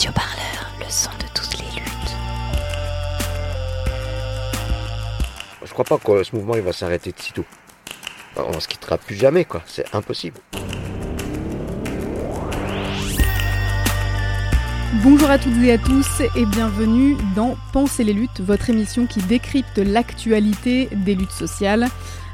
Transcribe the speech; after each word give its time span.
Radio 0.00 0.12
Parleur, 0.12 0.72
le 0.78 0.86
son 0.88 1.10
de 1.10 1.26
toutes 1.34 1.58
les 1.58 1.78
luttes. 1.78 2.16
Je 5.62 5.70
crois 5.74 5.84
pas 5.84 5.98
que 5.98 6.22
ce 6.22 6.34
mouvement 6.34 6.54
il 6.54 6.62
va 6.62 6.72
s'arrêter 6.72 7.12
de 7.12 7.20
sitôt. 7.20 7.44
On 8.34 8.58
se 8.60 8.66
quittera 8.66 8.96
plus 8.96 9.14
jamais, 9.14 9.44
quoi. 9.44 9.60
C'est 9.66 9.94
impossible. 9.94 10.40
Bonjour 15.02 15.28
à 15.28 15.38
toutes 15.38 15.62
et 15.62 15.72
à 15.72 15.76
tous 15.76 16.22
et 16.34 16.46
bienvenue 16.46 17.18
dans 17.36 17.58
Penser 17.74 18.02
les 18.02 18.14
luttes, 18.14 18.40
votre 18.40 18.70
émission 18.70 19.06
qui 19.06 19.20
décrypte 19.20 19.76
l'actualité 19.76 20.88
des 20.92 21.14
luttes 21.14 21.30
sociales. 21.30 21.88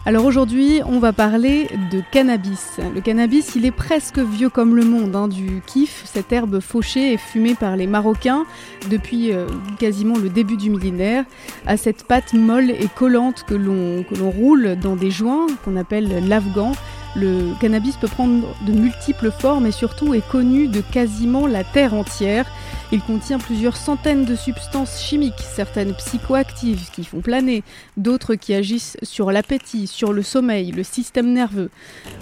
Alors 0.09 0.25
aujourd'hui, 0.25 0.83
on 0.87 1.01
va 1.01 1.13
parler 1.13 1.67
de 1.91 2.01
cannabis. 2.13 2.79
Le 2.95 3.01
cannabis, 3.01 3.57
il 3.57 3.67
est 3.67 3.73
presque 3.73 4.21
vieux 4.21 4.49
comme 4.49 4.77
le 4.77 4.85
monde, 4.85 5.17
hein, 5.17 5.27
du 5.27 5.61
kiff, 5.67 6.05
cette 6.05 6.33
herbe 6.33 6.61
fauchée 6.61 7.15
et 7.15 7.17
fumée 7.17 7.57
par 7.57 7.75
les 7.75 7.89
Marocains 7.89 8.47
depuis 8.89 9.33
euh, 9.33 9.49
quasiment 9.81 10.17
le 10.17 10.29
début 10.29 10.57
du 10.57 10.71
millénaire, 10.71 11.25
à 11.67 11.77
cette 11.77 12.05
pâte 12.05 12.35
molle 12.35 12.71
et 12.71 12.87
collante 12.95 13.45
que 13.49 13.55
l'on 13.55 14.31
roule 14.31 14.77
dans 14.81 14.95
des 14.95 15.11
joints 15.11 15.49
qu'on 15.65 15.75
appelle 15.75 16.29
l'afghan. 16.29 16.71
Le 17.19 17.55
cannabis 17.61 17.97
peut 17.97 18.09
prendre 18.09 18.47
de 18.67 18.73
multiples 18.73 19.31
formes 19.31 19.67
et 19.67 19.73
surtout 19.73 20.13
est 20.13 20.27
connu 20.29 20.69
de 20.69 20.83
quasiment 20.83 21.47
la 21.47 21.65
terre 21.65 21.95
entière. 21.95 22.45
Il 22.93 23.01
contient 23.01 23.39
plusieurs 23.39 23.77
centaines 23.77 24.27
de 24.27 24.37
substances 24.37 25.01
chimiques, 25.01 25.33
certaines 25.41 25.95
psychoactives 25.95 26.91
qui 26.93 27.05
font 27.05 27.21
planer, 27.21 27.65
d'autres 27.97 28.35
qui 28.35 28.53
agissent 28.53 28.99
sur 29.03 29.33
l'appétit, 29.33 29.87
sur 29.87 30.13
le 30.13 30.23
sommeil, 30.23 30.73
le 30.73 30.83
système 30.83 31.33
nerveux. 31.33 31.71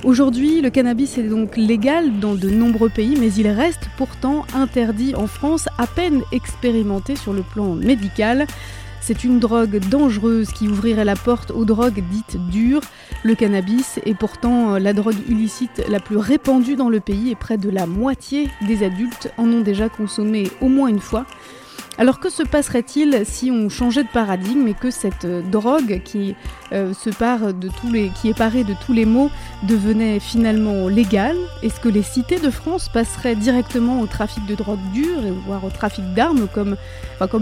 Aujourd'hui, 0.05 0.61
le 0.61 0.71
cannabis 0.71 1.19
est 1.19 1.29
donc 1.29 1.57
légal 1.57 2.21
dans 2.21 2.35
de 2.35 2.49
nombreux 2.49 2.89
pays, 2.89 3.17
mais 3.19 3.33
il 3.33 3.49
reste 3.49 3.89
pourtant 3.97 4.47
interdit 4.55 5.17
en 5.17 5.27
France, 5.27 5.69
à 5.77 5.89
peine 5.89 6.23
expérimenté 6.31 7.17
sur 7.17 7.33
le 7.33 7.43
plan 7.43 7.75
médical. 7.75 8.47
C'est 9.07 9.23
une 9.23 9.39
drogue 9.39 9.81
dangereuse 9.91 10.51
qui 10.51 10.67
ouvrirait 10.67 11.05
la 11.05 11.15
porte 11.15 11.51
aux 11.51 11.67
drogues 11.67 12.03
dites 12.11 12.39
dures. 12.49 12.81
Le 13.23 13.35
cannabis 13.35 14.01
est 14.07 14.15
pourtant 14.15 14.79
la 14.79 14.95
drogue 14.95 15.19
illicite 15.29 15.85
la 15.91 16.01
plus 16.01 16.17
répandue 16.17 16.75
dans 16.75 16.89
le 16.89 17.01
pays 17.01 17.31
et 17.31 17.35
près 17.35 17.59
de 17.59 17.69
la 17.69 17.85
moitié 17.85 18.49
des 18.67 18.83
adultes 18.83 19.31
en 19.37 19.47
ont 19.53 19.61
déjà 19.61 19.91
consommé 19.91 20.51
au 20.63 20.69
moins 20.69 20.89
une 20.89 21.01
fois. 21.01 21.27
Alors 21.97 22.19
que 22.19 22.29
se 22.29 22.43
passerait-il 22.43 23.23
si 23.25 23.53
on 23.53 23.69
changeait 23.69 24.03
de 24.03 24.09
paradigme 24.09 24.67
et 24.67 24.75
que 24.75 24.91
cette 24.91 25.25
euh, 25.25 25.43
drogue 25.43 26.03
qui 26.05 26.35
euh, 26.73 26.93
qui 27.03 28.29
est 28.29 28.37
parée 28.37 28.65
de 28.65 28.75
tous 28.85 28.93
les 28.93 29.05
maux 29.05 29.31
devenait 29.63 30.19
finalement 30.19 30.89
légale? 30.89 31.37
Est-ce 31.63 31.79
que 31.79 31.89
les 31.89 32.03
cités 32.03 32.41
de 32.41 32.51
France 32.51 32.89
passeraient 32.89 33.37
directement 33.37 34.01
au 34.01 34.07
trafic 34.07 34.45
de 34.47 34.57
drogue 34.57 34.81
dure, 34.93 35.21
voire 35.47 35.65
au 35.65 35.71
trafic 35.71 36.05
d'armes, 36.15 36.49
comme, 36.53 36.77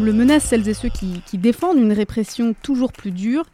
le 0.05 0.13
menacent 0.13 0.45
celles 0.45 0.69
et 0.69 0.75
ceux 0.75 0.91
qui, 0.91 1.23
qui 1.25 1.39
défendent 1.39 1.79
une 1.79 1.93
répression 1.93 2.55
toujours 2.63 2.93
plus 2.93 3.11
dure? 3.11 3.45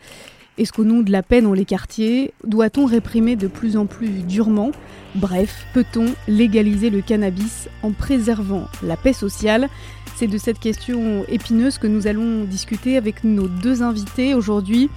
Est-ce 0.59 0.73
qu'au 0.73 0.85
nom 0.85 1.03
de 1.03 1.13
la 1.13 1.23
paix 1.23 1.41
dans 1.41 1.53
les 1.53 1.65
quartiers, 1.65 2.33
doit-on 2.45 2.85
réprimer 2.85 3.37
de 3.37 3.47
plus 3.47 3.77
en 3.77 3.87
plus 3.87 4.09
durement? 4.25 4.73
Bref, 5.15 5.67
peut-on 5.73 6.07
légaliser 6.27 6.91
le 6.91 7.01
cannabis 7.01 7.69
en 7.85 7.93
préservant 7.93 8.67
la 8.83 8.97
paix 8.97 9.13
sociale? 9.13 9.69
C'est 10.19 10.27
de 10.27 10.37
cette 10.37 10.59
question 10.59 11.25
épineuse 11.29 11.79
que 11.79 11.87
nous 11.87 12.09
allons 12.09 12.43
discuter 12.43 12.97
avec 12.97 13.23
nos 13.23 13.47
deux 13.47 13.85
invités 13.85 14.35
aujourd'hui. 14.35 14.91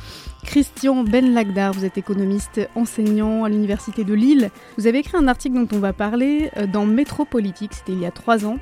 Christian 0.43 1.03
Ben 1.03 1.35
Lagdar, 1.35 1.73
vous 1.73 1.85
êtes 1.85 1.99
économiste 1.99 2.59
enseignant 2.73 3.43
à 3.43 3.49
l'Université 3.49 4.03
de 4.03 4.15
Lille. 4.15 4.49
Vous 4.79 4.87
avez 4.87 4.97
écrit 4.97 5.17
un 5.17 5.27
article 5.27 5.63
dont 5.63 5.77
on 5.77 5.79
va 5.79 5.93
parler 5.93 6.49
euh, 6.57 6.65
dans 6.65 6.87
Métropolitique, 6.87 7.75
c'était 7.75 7.91
il 7.91 7.99
y 7.99 8.07
a 8.07 8.09
trois 8.09 8.47
ans, 8.47 8.57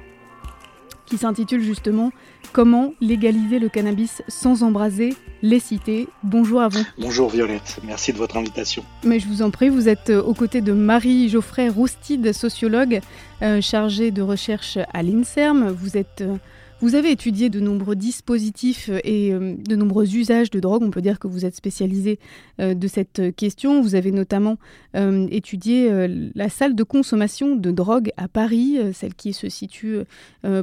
qui 1.06 1.18
s'intitule 1.18 1.64
justement 1.64 2.12
Comment 2.52 2.94
légaliser 3.00 3.60
le 3.60 3.70
cannabis 3.70 4.24
sans 4.28 4.64
embraser 4.64 5.16
les 5.44 5.60
cités 5.60 6.08
Bonjour 6.24 6.62
à 6.62 6.68
vous. 6.68 6.84
Bonjour 6.98 7.30
Violette, 7.30 7.80
merci 7.84 8.12
de 8.12 8.18
votre 8.18 8.38
invitation. 8.38 8.84
Mais 9.04 9.20
je 9.20 9.28
vous 9.28 9.44
en 9.44 9.52
prie, 9.52 9.70
vous 9.70 9.88
êtes 9.88 10.10
euh, 10.10 10.22
aux 10.22 10.34
côtés 10.34 10.62
de 10.62 10.74
Marie 10.74 11.30
Geoffrey 11.30 11.70
Roustide, 11.70 12.34
sociologue 12.34 13.02
euh, 13.44 13.62
chargée 13.62 14.10
de 14.10 14.24
recherche 14.24 14.80
à 14.94 15.04
l'INSERM. 15.04 15.70
Vous 15.70 15.96
êtes 15.96 16.22
euh, 16.22 16.38
vous 16.82 16.96
avez 16.96 17.12
étudié 17.12 17.50
de 17.50 17.60
nombreux 17.60 17.96
dispositifs 17.96 18.90
et 19.04 19.34
euh, 19.34 19.56
de 19.58 19.76
nombreux 19.76 20.16
usages 20.16 20.50
de 20.50 20.60
drogue. 20.62 20.82
On 20.84 20.92
peut 20.92 21.02
dire 21.02 21.20
que 21.20 21.28
vous 21.28 21.46
êtes 21.46 21.56
spécialisé 21.56 22.20
euh, 22.62 22.74
de 22.74 22.88
cette 22.88 23.36
question. 23.36 23.82
Vous 23.82 23.96
avez 23.96 24.12
notamment 24.12 24.58
euh, 24.96 25.28
étudié 25.30 25.90
la 26.36 26.50
salle 26.50 26.76
de 26.76 26.84
consommation 26.84 27.56
de 27.56 27.72
drogue 27.72 28.12
à 28.16 28.28
Paris, 28.28 28.78
celle 28.94 29.14
qui 29.14 29.34
se 29.34 29.50
situe 29.50 30.00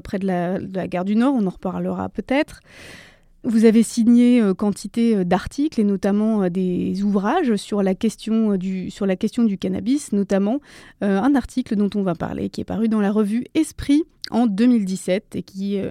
près 0.03 0.19
de 0.19 0.27
la, 0.27 0.59
de 0.59 0.75
la, 0.75 0.89
gare 0.89 1.05
du 1.05 1.17
Nord. 1.17 1.35
On 1.35 1.47
en 1.47 1.51
reparlera 1.51 2.09
peut-être. 2.09 2.61
Vous 3.47 3.65
avez 3.65 3.83
signé 3.83 4.43
quantité 4.59 5.25
d'articles 5.25 5.81
et 5.81 5.85
notamment 5.85 6.51
des 6.51 7.03
ouvrages 7.03 7.57
sur 7.57 7.83
la 7.83 7.95
question 7.95 8.57
du, 8.57 8.91
sur 8.91 9.07
la 9.07 9.17
question 9.17 9.45
du 9.45 9.57
cannabis, 9.57 10.13
notamment 10.13 10.61
un 11.01 11.35
article 11.35 11.77
dont 11.77 11.91
on 11.95 12.03
va 12.03 12.15
parler 12.15 12.51
qui 12.51 12.61
est 12.61 12.65
paru 12.65 12.89
dans 12.89 13.01
la 13.01 13.13
revue 13.13 13.45
Esprit 13.55 14.05
en 14.31 14.47
2017 14.47 15.37
et 15.37 15.43
qui 15.43 15.79
euh, 15.79 15.91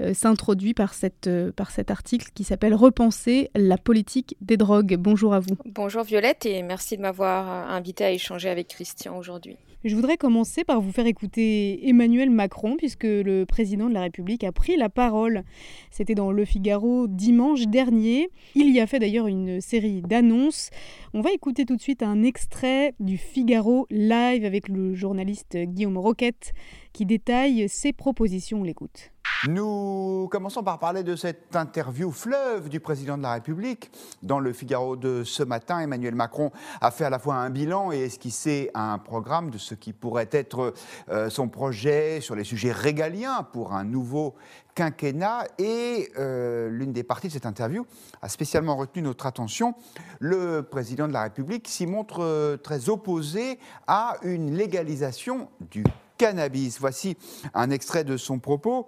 euh, 0.00 0.14
s'introduit 0.14 0.74
par, 0.74 0.94
cette, 0.94 1.26
euh, 1.26 1.52
par 1.52 1.70
cet 1.70 1.90
article 1.90 2.28
qui 2.34 2.44
s'appelle 2.44 2.74
Repenser 2.74 3.50
la 3.54 3.78
politique 3.78 4.36
des 4.40 4.56
drogues. 4.56 4.96
Bonjour 4.98 5.34
à 5.34 5.40
vous. 5.40 5.56
Bonjour 5.64 6.02
Violette 6.02 6.46
et 6.46 6.62
merci 6.62 6.96
de 6.96 7.02
m'avoir 7.02 7.70
invité 7.70 8.04
à 8.04 8.10
échanger 8.10 8.48
avec 8.48 8.68
Christian 8.68 9.16
aujourd'hui. 9.16 9.56
Je 9.84 9.96
voudrais 9.96 10.16
commencer 10.16 10.62
par 10.62 10.80
vous 10.80 10.92
faire 10.92 11.06
écouter 11.06 11.88
Emmanuel 11.88 12.30
Macron, 12.30 12.76
puisque 12.76 13.02
le 13.02 13.44
président 13.44 13.88
de 13.88 13.94
la 13.94 14.02
République 14.02 14.44
a 14.44 14.52
pris 14.52 14.76
la 14.76 14.88
parole. 14.88 15.42
C'était 15.90 16.14
dans 16.14 16.30
Le 16.30 16.44
Figaro 16.44 17.08
dimanche 17.08 17.66
dernier. 17.66 18.30
Il 18.54 18.72
y 18.72 18.78
a 18.78 18.86
fait 18.86 19.00
d'ailleurs 19.00 19.26
une 19.26 19.60
série 19.60 20.00
d'annonces. 20.00 20.70
On 21.14 21.20
va 21.20 21.32
écouter 21.32 21.64
tout 21.64 21.74
de 21.74 21.82
suite 21.82 22.04
un 22.04 22.22
extrait 22.22 22.94
du 23.00 23.16
Figaro 23.16 23.88
live 23.90 24.44
avec 24.44 24.68
le 24.68 24.94
journaliste 24.94 25.56
Guillaume 25.56 25.98
Roquette 25.98 26.52
qui 26.92 27.04
détaille 27.04 27.68
ses 27.68 27.92
propositions. 27.92 28.60
On 28.60 28.64
l'écoute. 28.64 29.10
Nous 29.48 30.28
commençons 30.30 30.62
par 30.62 30.78
parler 30.78 31.02
de 31.02 31.16
cette 31.16 31.56
interview 31.56 32.12
fleuve 32.12 32.68
du 32.68 32.78
président 32.78 33.18
de 33.18 33.24
la 33.24 33.32
République. 33.32 33.90
Dans 34.22 34.38
le 34.38 34.52
Figaro 34.52 34.94
de 34.94 35.24
ce 35.24 35.42
matin, 35.42 35.80
Emmanuel 35.80 36.14
Macron 36.14 36.52
a 36.80 36.92
fait 36.92 37.04
à 37.04 37.10
la 37.10 37.18
fois 37.18 37.34
un 37.34 37.50
bilan 37.50 37.90
et 37.90 38.02
esquissé 38.04 38.70
un 38.74 38.98
programme 38.98 39.50
de 39.50 39.58
ce 39.58 39.74
qui 39.74 39.92
pourrait 39.92 40.28
être 40.30 40.74
euh, 41.08 41.28
son 41.28 41.48
projet 41.48 42.20
sur 42.20 42.36
les 42.36 42.44
sujets 42.44 42.70
régaliens 42.70 43.42
pour 43.42 43.72
un 43.72 43.82
nouveau 43.82 44.36
quinquennat. 44.76 45.48
Et 45.58 46.12
euh, 46.20 46.70
l'une 46.70 46.92
des 46.92 47.02
parties 47.02 47.26
de 47.26 47.32
cette 47.32 47.46
interview 47.46 47.84
a 48.22 48.28
spécialement 48.28 48.76
retenu 48.76 49.02
notre 49.02 49.26
attention. 49.26 49.74
Le 50.20 50.62
président 50.62 51.08
de 51.08 51.12
la 51.12 51.24
République 51.24 51.66
s'y 51.66 51.86
montre 51.86 52.22
euh, 52.22 52.56
très 52.56 52.88
opposé 52.88 53.58
à 53.88 54.18
une 54.22 54.54
légalisation 54.54 55.48
du 55.72 55.82
cannabis. 56.16 56.78
Voici 56.78 57.16
un 57.54 57.70
extrait 57.70 58.04
de 58.04 58.16
son 58.16 58.38
propos. 58.38 58.86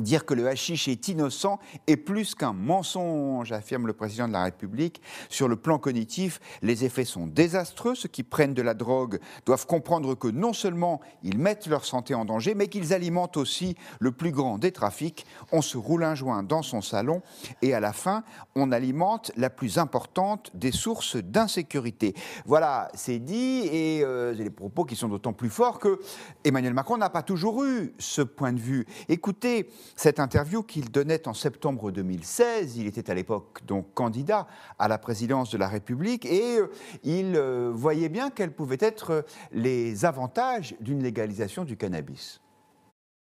Dire 0.00 0.24
que 0.24 0.34
le 0.34 0.48
hashish 0.48 0.88
est 0.88 1.06
innocent 1.06 1.60
est 1.86 1.96
plus 1.96 2.34
qu'un 2.34 2.52
mensonge, 2.52 3.52
affirme 3.52 3.86
le 3.86 3.92
président 3.92 4.26
de 4.26 4.32
la 4.32 4.42
République. 4.42 5.00
Sur 5.28 5.46
le 5.46 5.54
plan 5.54 5.78
cognitif, 5.78 6.40
les 6.62 6.84
effets 6.84 7.04
sont 7.04 7.28
désastreux. 7.28 7.94
Ceux 7.94 8.08
qui 8.08 8.24
prennent 8.24 8.54
de 8.54 8.62
la 8.62 8.74
drogue 8.74 9.20
doivent 9.46 9.66
comprendre 9.66 10.16
que 10.16 10.26
non 10.26 10.52
seulement 10.52 11.00
ils 11.22 11.38
mettent 11.38 11.68
leur 11.68 11.84
santé 11.84 12.12
en 12.14 12.24
danger, 12.24 12.56
mais 12.56 12.66
qu'ils 12.66 12.92
alimentent 12.92 13.36
aussi 13.36 13.76
le 14.00 14.10
plus 14.10 14.32
grand 14.32 14.58
des 14.58 14.72
trafics. 14.72 15.26
On 15.52 15.62
se 15.62 15.76
roule 15.76 16.02
un 16.02 16.16
joint 16.16 16.42
dans 16.42 16.62
son 16.62 16.80
salon 16.80 17.22
et 17.62 17.72
à 17.72 17.78
la 17.78 17.92
fin, 17.92 18.24
on 18.56 18.72
alimente 18.72 19.30
la 19.36 19.48
plus 19.50 19.78
importante 19.78 20.50
des 20.54 20.72
sources 20.72 21.16
d'insécurité. 21.16 22.14
Voilà, 22.46 22.88
c'est 22.94 23.20
dit 23.20 23.68
et 23.70 24.02
euh, 24.02 24.32
les 24.32 24.50
propos 24.50 24.84
qui 24.84 24.96
sont 24.96 25.08
d'autant 25.08 25.32
plus 25.32 25.50
forts 25.50 25.78
que 25.78 26.00
Emmanuel 26.42 26.74
Macron 26.74 26.96
n'a 26.96 27.10
pas 27.10 27.22
toujours 27.22 27.64
eu 27.64 27.94
ce 27.98 28.22
point 28.22 28.52
de 28.52 28.60
vue. 28.60 28.86
Écoutez, 29.08 29.68
cette 29.96 30.20
interview 30.20 30.62
qu'il 30.62 30.90
donnait 30.90 31.28
en 31.28 31.34
septembre 31.34 31.90
2016. 31.90 32.76
Il 32.76 32.86
était 32.86 33.10
à 33.10 33.14
l'époque 33.14 33.64
donc 33.66 33.92
candidat 33.94 34.46
à 34.78 34.88
la 34.88 34.98
présidence 34.98 35.50
de 35.50 35.58
la 35.58 35.68
République 35.68 36.24
et 36.24 36.58
euh, 36.58 36.70
il 37.02 37.36
euh, 37.36 37.70
voyait 37.72 38.08
bien 38.08 38.30
quels 38.30 38.52
pouvaient 38.52 38.78
être 38.80 39.24
les 39.52 40.04
avantages 40.04 40.74
d'une 40.80 41.02
légalisation 41.02 41.64
du 41.64 41.76
cannabis. 41.76 42.40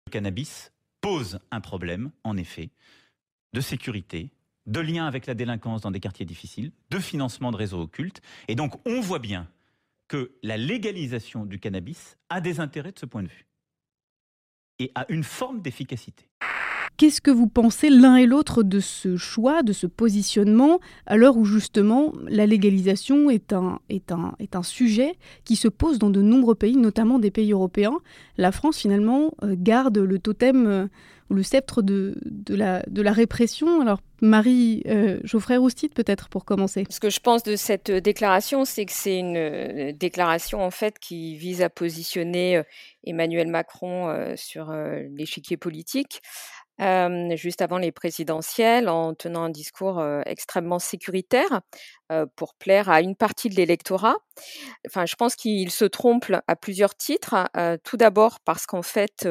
Le 0.06 0.12
cannabis 0.12 0.72
pose 1.00 1.38
un 1.50 1.60
problème, 1.60 2.10
en 2.24 2.36
effet, 2.36 2.70
de 3.52 3.60
sécurité, 3.60 4.30
de 4.66 4.80
lien 4.80 5.06
avec 5.06 5.26
la 5.26 5.34
délinquance 5.34 5.82
dans 5.82 5.90
des 5.90 6.00
quartiers 6.00 6.26
difficiles, 6.26 6.72
de 6.90 6.98
financement 6.98 7.52
de 7.52 7.56
réseaux 7.56 7.80
occultes. 7.80 8.20
Et 8.48 8.54
donc, 8.54 8.74
on 8.86 9.00
voit 9.00 9.18
bien 9.18 9.48
que 10.08 10.32
la 10.42 10.56
légalisation 10.56 11.44
du 11.44 11.58
cannabis 11.58 12.16
a 12.28 12.40
des 12.40 12.60
intérêts 12.60 12.92
de 12.92 12.98
ce 12.98 13.06
point 13.06 13.22
de 13.22 13.28
vue 13.28 13.46
et 14.78 14.92
a 14.94 15.06
une 15.08 15.24
forme 15.24 15.60
d'efficacité. 15.60 16.24
Qu'est-ce 16.96 17.20
que 17.20 17.30
vous 17.30 17.46
pensez 17.46 17.90
l'un 17.90 18.16
et 18.16 18.24
l'autre 18.24 18.62
de 18.62 18.80
ce 18.80 19.18
choix, 19.18 19.62
de 19.62 19.74
ce 19.74 19.86
positionnement, 19.86 20.80
à 21.04 21.18
l'heure 21.18 21.36
où 21.36 21.44
justement 21.44 22.12
la 22.26 22.46
légalisation 22.46 23.28
est 23.28 23.52
un, 23.52 23.80
est, 23.90 24.12
un, 24.12 24.34
est 24.38 24.56
un 24.56 24.62
sujet 24.62 25.16
qui 25.44 25.56
se 25.56 25.68
pose 25.68 25.98
dans 25.98 26.08
de 26.08 26.22
nombreux 26.22 26.54
pays, 26.54 26.76
notamment 26.76 27.18
des 27.18 27.30
pays 27.30 27.52
européens? 27.52 27.98
La 28.38 28.50
France 28.50 28.78
finalement 28.78 29.34
euh, 29.42 29.56
garde 29.58 29.98
le 29.98 30.18
totem 30.18 30.66
euh, 30.66 30.86
ou 31.30 31.34
le 31.34 31.42
sceptre 31.42 31.82
de, 31.82 32.14
de, 32.24 32.54
la, 32.54 32.82
de 32.86 33.02
la 33.02 33.12
répression. 33.12 33.80
Alors 33.80 34.00
Marie 34.20 34.82
euh, 34.86 35.18
Geoffrey 35.24 35.56
Roustit 35.56 35.88
peut-être 35.88 36.28
pour 36.28 36.44
commencer. 36.44 36.84
Ce 36.88 37.00
que 37.00 37.10
je 37.10 37.20
pense 37.20 37.42
de 37.42 37.56
cette 37.56 37.90
déclaration, 37.90 38.64
c'est 38.64 38.86
que 38.86 38.92
c'est 38.92 39.18
une 39.18 39.92
déclaration 39.92 40.62
en 40.62 40.70
fait 40.70 40.98
qui 40.98 41.36
vise 41.36 41.62
à 41.62 41.68
positionner 41.68 42.62
Emmanuel 43.04 43.48
Macron 43.48 44.34
sur 44.36 44.72
l'échiquier 45.10 45.56
politique 45.56 46.22
juste 46.78 47.62
avant 47.62 47.78
les 47.78 47.92
présidentielles 47.92 48.88
en 48.88 49.14
tenant 49.14 49.44
un 49.44 49.50
discours 49.50 50.04
extrêmement 50.26 50.78
sécuritaire 50.78 51.60
pour 52.36 52.54
plaire 52.54 52.88
à 52.90 53.00
une 53.00 53.16
partie 53.16 53.48
de 53.48 53.54
l'électorat. 53.54 54.16
Enfin, 54.86 55.06
je 55.06 55.16
pense 55.16 55.36
qu'il 55.36 55.70
se 55.70 55.84
trompe 55.84 56.26
à 56.46 56.56
plusieurs 56.56 56.94
titres. 56.94 57.48
tout 57.84 57.96
d'abord 57.96 58.40
parce 58.40 58.66
qu'en 58.66 58.82
fait, 58.82 59.28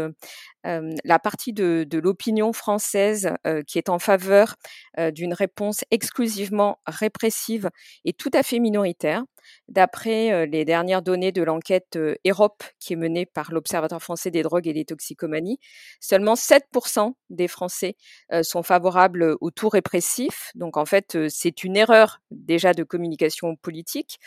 la 0.64 1.20
partie 1.20 1.54
de, 1.54 1.86
de 1.88 2.00
l'opinion 2.00 2.54
française 2.54 3.32
qui 3.68 3.78
est 3.78 3.90
en 3.90 4.00
faveur 4.00 4.56
d'une 4.98 5.34
réponse 5.34 5.82
exclusivement 5.92 6.80
répressive 6.88 7.70
est 8.06 8.18
tout 8.18 8.32
à 8.34 8.44
fait 8.44 8.60
minoritaire. 8.60 9.24
D'après 9.68 10.46
les 10.46 10.64
dernières 10.64 11.02
données 11.02 11.32
de 11.32 11.42
l'enquête 11.42 11.98
Europe 12.26 12.64
qui 12.80 12.94
est 12.94 12.96
menée 12.98 13.26
par 13.26 13.52
l'Observatoire 13.52 14.02
français 14.02 14.32
des 14.32 14.44
drogues 14.44 14.68
et 14.68 14.74
des 14.74 14.86
toxicomanies, 14.86 15.60
seulement 16.00 16.36
7% 16.36 17.14
des 17.30 17.48
Français 17.48 17.96
sont 18.44 18.64
favorables 18.64 19.36
au 19.42 19.52
tout 19.52 19.70
répressif. 19.70 20.52
Donc 20.56 20.78
en 20.78 20.86
fait, 20.86 21.18
c'est 21.30 21.64
une 21.64 21.78
erreur 21.78 22.20
déjà 22.32 22.74
de 22.74 22.84
communication 22.84 23.56
politique. 23.56 24.20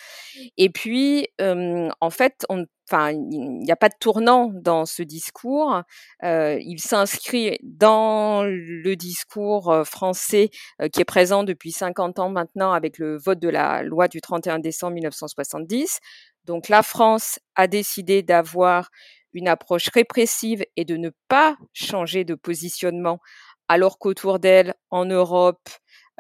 Et 0.57 0.71
puis, 0.71 1.29
en 1.39 2.11
fait, 2.11 2.45
on 2.49 2.67
enfin, 2.91 3.11
il 3.13 3.61
n'y 3.61 3.71
a 3.71 3.77
pas 3.77 3.89
de 3.89 3.95
tournant 4.01 4.51
dans 4.53 4.87
ce 4.87 5.03
discours. 5.03 5.83
Euh, 6.25 6.59
il 6.61 6.81
s'inscrit 6.81 7.59
dans 7.63 8.45
le 8.45 8.95
discours 8.97 9.71
euh, 9.71 9.85
français 9.85 10.51
euh, 10.81 10.89
qui 10.89 11.01
est 11.01 11.05
présent 11.05 11.45
depuis 11.45 11.73
50 11.73 12.19
ans 12.19 12.31
maintenant 12.31 12.73
avec 12.73 12.99
le 12.99 13.19
vote 13.19 13.39
de 13.39 13.49
la 13.49 13.83
loi 13.83 14.09
du 14.09 14.21
31 14.21 14.59
décembre 14.59 14.95
1970. 14.95 16.01
Donc 16.45 16.69
la 16.69 16.83
France 16.83 17.39
a 17.57 17.67
décidé 17.67 18.23
d'avoir 18.23 18.89
une 19.35 19.49
approche 19.49 19.89
répressive 19.93 20.65
et 20.77 20.85
de 20.85 20.97
ne 20.97 21.11
pas 21.29 21.57
changer 21.75 22.25
de 22.25 22.35
positionnement 22.35 23.21
alors 23.69 23.99
qu'autour 23.99 24.39
d'elle, 24.39 24.75
en 24.91 25.05
Europe, 25.05 25.69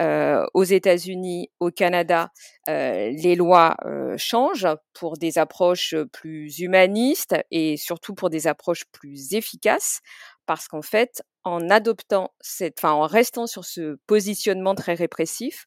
euh, 0.00 0.46
aux 0.54 0.64
États-Unis, 0.64 1.50
au 1.58 1.70
Canada, 1.70 2.30
euh, 2.68 3.10
les 3.10 3.34
lois 3.34 3.76
euh, 3.84 4.14
changent 4.16 4.68
pour 4.92 5.16
des 5.16 5.38
approches 5.38 5.96
plus 6.12 6.60
humanistes 6.60 7.34
et 7.50 7.76
surtout 7.76 8.14
pour 8.14 8.30
des 8.30 8.46
approches 8.46 8.84
plus 8.92 9.34
efficaces, 9.34 10.00
parce 10.46 10.68
qu'en 10.68 10.82
fait, 10.82 11.22
en 11.42 11.68
adoptant 11.68 12.32
cette, 12.40 12.78
enfin, 12.78 12.92
en 12.92 13.06
restant 13.06 13.48
sur 13.48 13.64
ce 13.64 13.98
positionnement 14.06 14.76
très 14.76 14.94
répressif, 14.94 15.66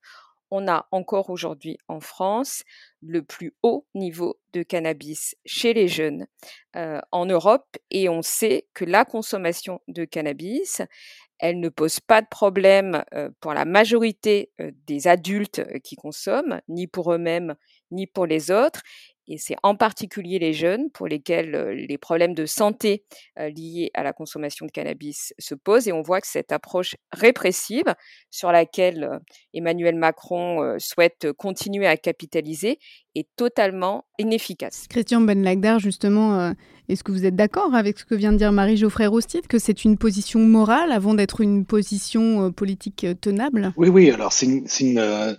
on 0.49 0.67
a 0.67 0.87
encore 0.91 1.29
aujourd'hui 1.29 1.77
en 1.87 1.99
France 1.99 2.63
le 3.01 3.23
plus 3.23 3.53
haut 3.63 3.85
niveau 3.95 4.37
de 4.53 4.63
cannabis 4.63 5.35
chez 5.45 5.73
les 5.73 5.87
jeunes 5.87 6.27
en 6.73 7.25
Europe 7.25 7.77
et 7.89 8.09
on 8.09 8.21
sait 8.21 8.67
que 8.73 8.83
la 8.83 9.05
consommation 9.05 9.79
de 9.87 10.03
cannabis, 10.03 10.81
elle 11.41 11.59
ne 11.59 11.69
pose 11.69 11.99
pas 11.99 12.21
de 12.21 12.27
problème 12.27 13.03
pour 13.41 13.53
la 13.53 13.65
majorité 13.65 14.51
des 14.87 15.07
adultes 15.07 15.61
qui 15.83 15.95
consomment, 15.95 16.61
ni 16.69 16.87
pour 16.87 17.11
eux-mêmes, 17.11 17.55
ni 17.89 18.07
pour 18.07 18.25
les 18.27 18.51
autres. 18.51 18.81
Et 19.27 19.37
c'est 19.37 19.55
en 19.63 19.75
particulier 19.75 20.39
les 20.39 20.51
jeunes 20.51 20.89
pour 20.91 21.07
lesquels 21.07 21.51
les 21.51 21.97
problèmes 21.97 22.33
de 22.33 22.45
santé 22.45 23.05
liés 23.37 23.89
à 23.93 24.03
la 24.03 24.13
consommation 24.13 24.65
de 24.65 24.71
cannabis 24.71 25.33
se 25.39 25.55
posent. 25.55 25.87
Et 25.87 25.93
on 25.93 26.01
voit 26.01 26.21
que 26.21 26.27
cette 26.27 26.51
approche 26.51 26.95
répressive 27.11 27.95
sur 28.29 28.51
laquelle 28.51 29.19
Emmanuel 29.53 29.95
Macron 29.95 30.75
souhaite 30.79 31.31
continuer 31.33 31.87
à 31.87 31.97
capitaliser 31.97 32.77
est 33.15 33.27
totalement 33.35 34.05
inefficace. 34.19 34.85
Christian 34.89 35.21
Ben 35.21 35.43
Lagdar, 35.43 35.79
justement, 35.79 36.53
est-ce 36.87 37.03
que 37.03 37.11
vous 37.11 37.25
êtes 37.25 37.35
d'accord 37.35 37.75
avec 37.75 37.99
ce 37.99 38.05
que 38.05 38.15
vient 38.15 38.31
de 38.31 38.37
dire 38.37 38.51
Marie-Geoffrey 38.51 39.07
Rostit, 39.07 39.41
que 39.41 39.59
c'est 39.59 39.83
une 39.83 39.97
position 39.97 40.39
morale 40.39 40.91
avant 40.91 41.13
d'être 41.13 41.41
une 41.41 41.65
position 41.65 42.51
politique 42.51 43.05
tenable? 43.19 43.73
Oui, 43.77 43.89
oui, 43.89 44.11
alors 44.11 44.31
c'est 44.31 44.45
une, 44.45 44.65
une, 44.79 45.37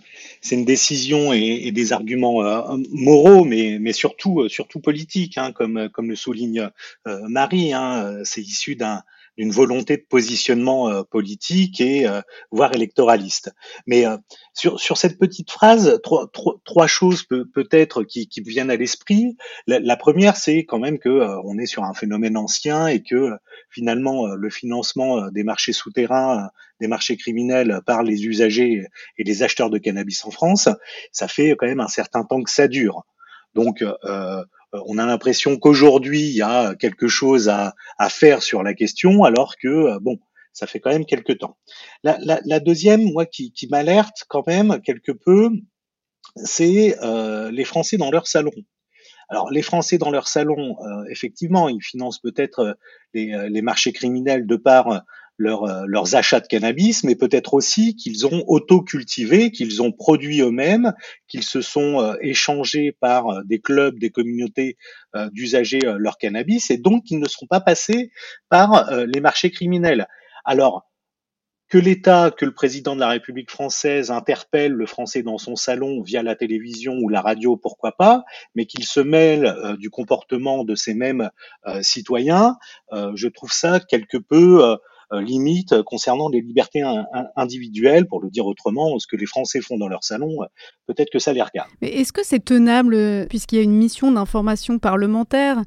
une, 0.51 0.65
décision 0.65 1.33
et, 1.33 1.61
et 1.63 1.71
des 1.71 1.93
arguments 1.93 2.43
moraux, 2.91 3.43
mais, 3.43 3.77
mais 3.79 3.93
surtout, 3.93 4.47
surtout 4.49 4.79
politiques, 4.79 5.37
hein, 5.37 5.51
comme, 5.51 5.89
comme 5.89 6.09
le 6.09 6.15
souligne 6.15 6.69
Marie. 7.05 7.73
Hein, 7.73 8.19
c'est 8.23 8.41
issu 8.41 8.75
d'un 8.75 9.03
d'une 9.37 9.51
volonté 9.51 9.97
de 9.97 10.05
positionnement 10.07 10.89
euh, 10.89 11.03
politique 11.03 11.81
et 11.81 12.07
euh, 12.07 12.21
voire 12.51 12.73
électoraliste. 12.73 13.51
Mais 13.87 14.05
euh, 14.05 14.17
sur, 14.53 14.79
sur 14.79 14.97
cette 14.97 15.17
petite 15.17 15.51
phrase, 15.51 15.99
trois, 16.03 16.27
trois, 16.31 16.55
trois 16.65 16.87
choses 16.87 17.23
peut, 17.23 17.45
peut-être 17.45 18.03
qui, 18.03 18.27
qui 18.27 18.41
viennent 18.41 18.71
à 18.71 18.75
l'esprit. 18.75 19.35
La, 19.67 19.79
la, 19.79 19.97
première, 19.97 20.37
c'est 20.37 20.65
quand 20.65 20.79
même 20.79 20.99
que 20.99 21.09
on 21.43 21.57
est 21.57 21.65
sur 21.65 21.83
un 21.83 21.93
phénomène 21.93 22.37
ancien 22.37 22.87
et 22.87 23.01
que 23.01 23.31
finalement 23.69 24.27
le 24.27 24.49
financement 24.49 25.29
des 25.31 25.43
marchés 25.43 25.73
souterrains, 25.73 26.49
des 26.79 26.87
marchés 26.87 27.17
criminels 27.17 27.81
par 27.85 28.03
les 28.03 28.25
usagers 28.25 28.85
et 29.17 29.23
les 29.23 29.43
acheteurs 29.43 29.69
de 29.69 29.77
cannabis 29.77 30.23
en 30.25 30.31
France, 30.31 30.69
ça 31.11 31.27
fait 31.27 31.55
quand 31.57 31.67
même 31.67 31.79
un 31.79 31.87
certain 31.87 32.23
temps 32.23 32.41
que 32.43 32.51
ça 32.51 32.67
dure. 32.67 33.03
Donc 33.55 33.81
euh, 33.81 34.43
on 34.85 34.97
a 34.97 35.05
l'impression 35.05 35.57
qu'aujourd'hui, 35.57 36.21
il 36.21 36.35
y 36.35 36.41
a 36.41 36.75
quelque 36.75 37.07
chose 37.07 37.49
à, 37.49 37.73
faire 38.09 38.41
sur 38.41 38.63
la 38.63 38.73
question, 38.73 39.23
alors 39.23 39.55
que, 39.57 39.67
euh, 39.67 39.99
bon, 40.01 40.19
ça 40.51 40.67
fait 40.67 40.79
quand 40.79 40.91
même 40.91 41.05
quelques 41.05 41.39
temps. 41.39 41.57
La, 42.03 42.59
deuxième, 42.59 43.03
moi, 43.11 43.25
qui, 43.25 43.53
m'alerte 43.71 44.25
quand 44.27 44.45
même 44.45 44.81
quelque 44.81 45.11
peu, 45.11 45.49
c'est 46.35 46.97
euh, 47.03 47.49
les 47.51 47.63
Français 47.63 47.97
dans 47.97 48.11
leur 48.11 48.27
salon. 48.27 48.51
Alors, 49.29 49.49
les 49.49 49.61
Français 49.61 49.97
dans 49.97 50.11
leur 50.11 50.27
salon, 50.27 50.75
effectivement, 51.09 51.69
ils 51.69 51.81
financent 51.81 52.19
peut-être 52.19 52.77
les, 53.13 53.49
les, 53.49 53.61
marchés 53.63 53.93
criminels 53.93 54.45
de 54.45 54.55
par 54.57 55.03
euh, 55.41 55.85
leurs 55.87 56.15
achats 56.15 56.39
de 56.39 56.47
cannabis, 56.47 57.03
mais 57.03 57.15
peut-être 57.15 57.55
aussi 57.55 57.95
qu'ils 57.95 58.27
ont 58.27 58.43
auto-cultivé, 58.47 59.51
qu'ils 59.51 59.81
ont 59.81 59.91
produit 59.91 60.41
eux-mêmes, 60.41 60.93
qu'ils 61.27 61.43
se 61.43 61.61
sont 61.61 61.99
euh, 61.99 62.13
échangés 62.21 62.91
par 62.91 63.29
euh, 63.29 63.41
des 63.43 63.59
clubs, 63.59 63.97
des 63.97 64.11
communautés 64.11 64.77
d'usager 65.31 65.79
leur 65.99 66.17
cannabis, 66.17 66.71
et 66.71 66.77
donc 66.77 67.03
qu'ils 67.03 67.19
ne 67.19 67.27
sont 67.27 67.45
pas 67.45 67.61
passés 67.61 68.11
par 68.49 68.91
les 69.05 69.21
marchés 69.21 69.51
criminels. 69.51 70.07
Alors, 70.43 70.89
que 71.69 71.77
l'État, 71.77 72.31
que 72.31 72.45
le 72.45 72.53
président 72.53 72.95
de 72.95 72.99
la 72.99 73.09
République 73.09 73.51
française 73.51 74.09
interpelle 74.09 74.71
le 74.71 74.87
français 74.87 75.21
dans 75.21 75.37
son 75.37 75.55
salon 75.55 76.01
via 76.01 76.23
la 76.23 76.35
télévision 76.35 76.95
ou 76.95 77.09
la 77.09 77.21
radio, 77.21 77.57
pourquoi 77.57 77.91
pas, 77.91 78.23
mais 78.55 78.65
qu'il 78.65 78.85
se 78.85 78.99
mêle 79.01 79.55
du 79.77 79.91
comportement 79.91 80.63
de 80.63 80.73
ces 80.73 80.95
mêmes 80.95 81.29
citoyens, 81.81 82.57
je 82.91 83.27
trouve 83.27 83.53
ça 83.53 83.79
quelque 83.79 84.17
peu 84.17 84.77
euh, 85.13 85.21
limite 85.21 85.81
concernant 85.83 86.29
les 86.29 86.41
libertés 86.41 86.81
individuelles, 87.35 88.07
pour 88.07 88.21
le 88.21 88.29
dire 88.29 88.45
autrement, 88.45 88.97
ce 88.99 89.07
que 89.07 89.15
les 89.15 89.25
Français 89.25 89.61
font 89.61 89.77
dans 89.77 89.87
leur 89.87 90.03
salon, 90.03 90.41
euh, 90.41 90.45
peut-être 90.87 91.09
que 91.11 91.19
ça 91.19 91.33
les 91.33 91.41
regarde. 91.41 91.69
Mais 91.81 91.89
est-ce 91.89 92.13
que 92.13 92.21
c'est 92.23 92.43
tenable, 92.43 92.95
euh, 92.95 93.25
puisqu'il 93.27 93.57
y 93.57 93.59
a 93.59 93.63
une 93.63 93.75
mission 93.75 94.11
d'information 94.11 94.79
parlementaire 94.79 95.61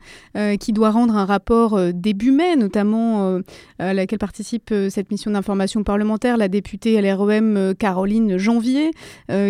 qui 0.61 0.73
doit 0.73 0.91
rendre 0.91 1.17
un 1.17 1.25
rapport 1.25 1.81
début 1.93 2.31
mai, 2.31 2.57
notamment 2.57 3.41
à 3.79 3.95
laquelle 3.95 4.19
participe 4.19 4.73
cette 4.91 5.11
mission 5.11 5.31
d'information 5.31 5.83
parlementaire 5.83 6.37
la 6.37 6.49
députée 6.49 7.01
LREM 7.01 7.75
Caroline 7.79 8.37
Janvier, 8.37 8.91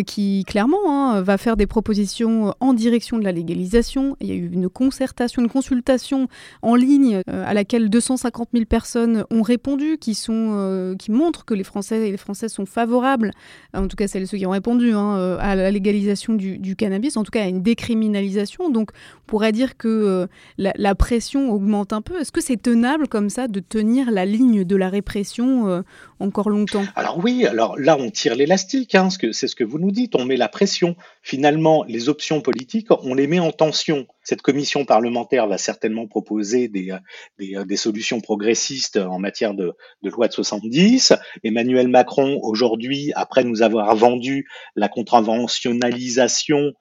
qui 0.07 0.45
clairement 0.47 0.79
hein, 0.87 1.23
va 1.23 1.39
faire 1.39 1.57
des 1.57 1.67
propositions 1.67 2.55
en 2.61 2.73
direction 2.73 3.19
de 3.19 3.25
la 3.25 3.33
légalisation. 3.33 4.17
Il 4.21 4.29
y 4.29 4.33
a 4.33 4.35
eu 4.35 4.51
une 4.53 4.69
concertation, 4.69 5.43
une 5.43 5.49
consultation 5.49 6.29
en 6.63 6.75
ligne 6.75 7.23
à 7.27 7.55
laquelle 7.55 7.91
250 7.91 8.51
000 8.53 8.65
personnes 8.67 9.25
ont 9.31 9.43
répondu 9.43 9.99
qui, 9.99 10.15
sont, 10.15 10.53
euh, 10.55 10.95
qui 10.97 11.11
montrent 11.11 11.45
que 11.45 11.55
les 11.55 11.65
Français 11.65 12.09
et 12.09 12.11
les 12.11 12.17
Françaises 12.17 12.53
sont 12.53 12.67
favorables, 12.67 13.33
en 13.75 13.89
tout 13.89 13.97
cas 13.97 14.07
celles, 14.07 14.27
ceux 14.27 14.39
qui 14.39 14.47
ont 14.47 14.51
répondu, 14.51 14.93
hein, 14.93 15.17
euh, 15.17 15.37
à 15.41 15.56
la 15.57 15.71
légalisation 15.71 16.35
du, 16.35 16.77
cannabis, 16.77 17.17
en 17.17 17.25
tout 17.25 17.31
cas 17.31 17.43
à 17.43 17.49
une 17.49 17.63
décriminalisation. 17.63 18.71
Donc 18.71 18.91
on 18.93 19.27
pourrait 19.27 19.53
dire 19.53 19.77
que 19.77 19.89
euh, 19.89 20.27
la, 20.59 20.95
pression 20.95 21.51
augmente 21.53 21.93
un 21.93 22.03
peu. 22.03 22.21
Est-ce 22.21 22.33
que 22.33 22.41
c'est 22.41 22.57
tenable 22.57 23.09
comme 23.09 23.31
ça 23.31 23.49
de 23.49 23.61
tenir 23.61 24.11
la 24.11 24.25
ligne 24.25 24.65
de 24.65 24.77
la 24.77 24.89
répression 24.89 25.69
euh, 25.69 25.83
encore 26.19 26.49
longtemps 26.49 26.85
Alors 26.95 27.19
oui, 27.19 27.47
alors 27.47 27.79
là 27.79 27.97
on 27.99 28.11
tire 28.11 28.35
l'élastique, 28.35 28.95
hein, 28.95 29.09
c'est 29.11 29.49
ce 29.49 29.55
que 29.55 29.65
vous 29.65 29.79
nous 29.79 29.91
dites, 29.91 30.15
on 30.15 30.25
met 30.25 30.37
la 30.37 30.49
pression. 30.49 30.97
Finalement, 31.23 31.85
les 31.85 32.09
options 32.09 32.41
politiques, 32.41 32.89
on 32.91 33.15
les 33.15 33.27
met 33.27 33.39
en 33.39 33.53
tension. 33.53 34.07
Cette 34.23 34.43
commission 34.43 34.85
parlementaire 34.85 35.47
va 35.47 35.59
certainement 35.59 36.07
proposer 36.07 36.69
des, 36.69 36.97
des, 37.39 37.57
des 37.65 37.77
solutions 37.77 38.21
progressistes 38.21 38.97
en 38.97 39.19
matière 39.19 39.55
de 39.55 39.75
loi 40.03 40.29
de 40.29 40.33
70. 40.33 41.13
Emmanuel 41.45 41.89
Macron, 41.89 42.39
aujourd'hui, 42.43 43.13
après 43.15 43.45
nous 43.45 43.63
avoir 43.63 43.95
vendu 43.95 44.49
la 44.75 44.89
contraventionnalisation 44.89 46.73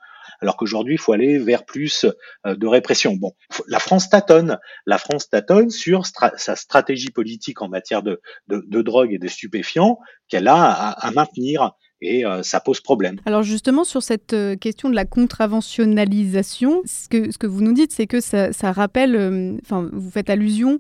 alors 0.42 0.58
qu'aujourd'hui, 0.58 0.96
il 0.96 0.98
faut 0.98 1.14
aller 1.14 1.38
vers 1.40 1.66
plus 1.66 2.06
euh, 2.46 2.56
de 2.56 2.68
répression. 2.68 3.16
Bon, 3.16 3.34
la 3.68 3.80
France 3.80 4.10
tâtonne. 4.10 4.58
La 4.86 4.98
France 4.98 5.30
tâtonne 5.30 5.70
sur 5.70 6.04
sa 6.06 6.56
stratégie 6.56 7.12
politique 7.12 7.62
en 7.62 7.70
matière 7.70 8.04
de, 8.04 8.22
de, 8.48 8.82
drogue 8.82 9.14
et 9.14 9.18
de 9.18 9.28
stupéfiants 9.28 10.00
qu'elle 10.28 10.48
a 10.48 10.72
à 10.72 11.12
maintenir 11.12 11.72
et 12.06 12.26
euh, 12.26 12.44
ça 12.44 12.60
pose 12.60 12.80
problème. 12.80 13.18
Alors 13.26 13.44
justement, 13.44 13.84
sur 13.84 14.04
cette 14.04 14.34
euh, 14.34 14.56
question 14.56 14.90
de 14.90 14.96
la 14.96 15.06
contraventionnalisation, 15.06 16.82
ce 16.86 17.08
que, 17.10 17.48
vous 17.48 17.62
nous 17.62 17.74
dites, 17.74 17.92
c'est 17.92 18.08
que 18.08 18.20
ça, 18.22 18.50
rappelle, 18.72 19.16
euh, 19.16 19.58
enfin, 19.64 19.90
vous 19.92 20.10
faites 20.10 20.30
allusion 20.30 20.80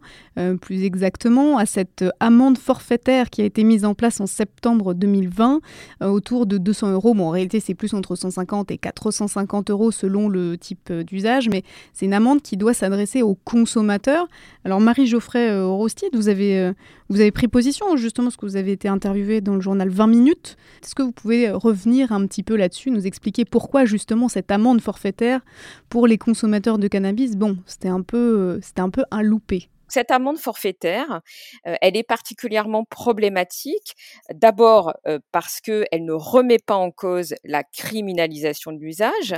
plus 0.60 0.84
exactement 0.84 1.58
à 1.58 1.65
cette 1.65 2.03
amende 2.20 2.58
forfaitaire 2.58 3.29
qui 3.29 3.41
a 3.41 3.46
été 3.46 3.63
mise 3.63 3.86
en 3.86 3.94
place 3.94 4.20
en 4.20 4.27
septembre 4.27 4.94
2020 4.94 5.62
autour 6.01 6.46
de 6.46 6.58
200 6.58 6.91
euros. 6.91 7.13
Bon, 7.13 7.27
en 7.27 7.29
réalité, 7.29 7.62
c'est 7.62 7.74
plus 7.74 7.94
entre 7.94 8.15
150 8.15 8.70
et 8.72 8.77
450 8.77 9.70
euros 9.70 9.91
selon 9.91 10.27
le 10.27 10.58
type 10.58 10.91
d'usage, 10.91 11.48
mais 11.48 11.63
c'est 11.94 12.05
une 12.05 12.13
amende 12.13 12.41
qui 12.41 12.58
doit 12.58 12.74
s'adresser 12.74 13.22
aux 13.22 13.36
consommateurs. 13.36 14.27
Alors 14.65 14.82
Marie-Geoffrey 14.82 15.62
Rostide, 15.62 16.13
vous 16.13 16.27
avez, 16.27 16.72
vous 17.08 17.22
avez 17.22 17.32
pris 17.32 17.48
position 17.48 17.96
justement 17.96 18.27
parce 18.27 18.38
que 18.38 18.46
vous 18.46 18.58
avez 18.58 18.74
été 18.74 18.89
interviewée 18.89 19.39
dans 19.39 19.55
le 19.55 19.62
journal 19.62 19.88
20 19.88 20.08
minutes. 20.08 20.58
Est-ce 20.84 20.96
que 20.96 21.03
vous 21.03 21.13
pouvez 21.15 21.50
revenir 21.50 22.12
un 22.12 22.27
petit 22.27 22.43
peu 22.43 22.55
là-dessus, 22.55 22.91
nous 22.91 23.07
expliquer 23.07 23.45
pourquoi 23.45 23.86
justement 23.86 24.29
cette 24.29 24.51
amende 24.51 24.81
forfaitaire 24.81 25.41
pour 25.89 26.07
les 26.07 26.17
consommateurs 26.17 26.77
de 26.77 26.88
cannabis, 26.88 27.36
bon, 27.36 27.57
c'était 27.65 27.88
un 27.88 28.01
peu, 28.01 28.17
euh, 28.17 28.60
c'était 28.62 28.81
un 28.81 28.89
peu 28.89 29.03
un 29.12 29.22
loupé. 29.22 29.69
Cette 29.88 30.10
amende 30.10 30.39
forfaitaire, 30.39 31.22
euh, 31.67 31.75
elle 31.79 31.95
est 31.95 32.03
particulièrement 32.03 32.86
problématique. 32.86 33.93
D'abord 34.34 34.93
euh, 35.07 35.19
parce 35.31 35.62
qu'elle 35.62 36.03
ne 36.03 36.12
remet 36.12 36.57
pas 36.57 36.75
en 36.75 36.89
cause 36.89 37.36
la 37.43 37.63
criminalisation 37.63 38.72
de 38.72 38.79
l'usage, 38.79 39.36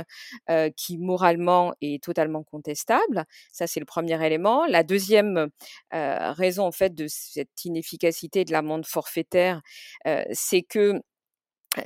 qui 0.76 0.98
moralement 0.98 1.74
est 1.80 2.02
totalement 2.02 2.42
contestable. 2.42 3.24
Ça, 3.52 3.66
c'est 3.66 3.80
le 3.80 3.86
premier 3.86 4.24
élément. 4.24 4.66
La 4.66 4.82
deuxième 4.82 5.48
raison 5.92 6.64
en 6.64 6.72
fait 6.72 6.94
de 6.94 7.06
cette 7.08 7.64
inefficacité 7.64 8.44
de 8.44 8.52
l'amende 8.52 8.86
forfaitaire, 8.86 9.60
c'est 10.32 10.62
que 10.62 11.00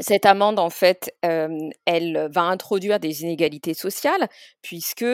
cette 0.01 0.27
amende, 0.27 0.59
en 0.59 0.71
fait, 0.71 1.15
elle 1.23 2.29
va 2.33 2.43
introduire 2.43 3.01
des 3.01 3.23
inégalités 3.23 3.75
sociales 3.75 4.29
puisque 4.62 5.05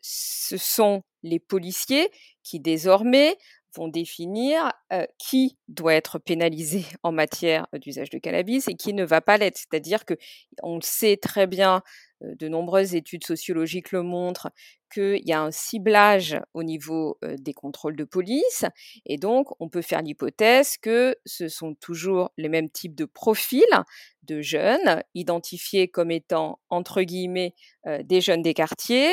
ce 0.00 0.56
sont 0.56 1.02
les 1.22 1.38
policiers 1.40 2.10
qui 2.42 2.60
désormais 2.60 3.36
vont 3.74 3.88
définir 3.88 4.72
qui 5.18 5.58
doit 5.68 5.94
être 5.94 6.18
pénalisé 6.18 6.86
en 7.02 7.12
matière 7.12 7.66
d'usage 7.74 8.10
de 8.10 8.18
cannabis 8.18 8.68
et 8.68 8.74
qui 8.74 8.94
ne 8.94 9.04
va 9.04 9.20
pas 9.20 9.36
l'être. 9.36 9.58
C'est-à-dire 9.58 10.04
que 10.04 10.14
on 10.62 10.80
sait 10.80 11.16
très 11.16 11.46
bien, 11.46 11.82
de 12.20 12.48
nombreuses 12.48 12.94
études 12.94 13.24
sociologiques 13.24 13.92
le 13.92 14.02
montrent, 14.02 14.50
qu'il 14.92 15.20
y 15.26 15.32
a 15.32 15.40
un 15.40 15.50
ciblage 15.50 16.38
au 16.54 16.62
niveau 16.62 17.18
des 17.38 17.52
contrôles 17.52 17.96
de 17.96 18.04
police 18.04 18.64
et 19.04 19.16
donc 19.16 19.48
on 19.60 19.68
peut 19.68 19.82
faire 19.82 20.00
l'hypothèse 20.00 20.76
que 20.76 21.16
ce 21.26 21.48
sont 21.48 21.74
toujours 21.74 22.30
les 22.36 22.48
mêmes 22.48 22.70
types 22.70 22.94
de 22.94 23.04
profils 23.04 23.64
de 24.22 24.40
jeunes 24.40 25.02
identifiés 25.14 25.88
comme 25.88 26.10
étant 26.10 26.60
entre 26.70 27.02
guillemets 27.02 27.54
des 28.04 28.20
jeunes 28.20 28.42
des 28.42 28.54
quartiers, 28.54 29.12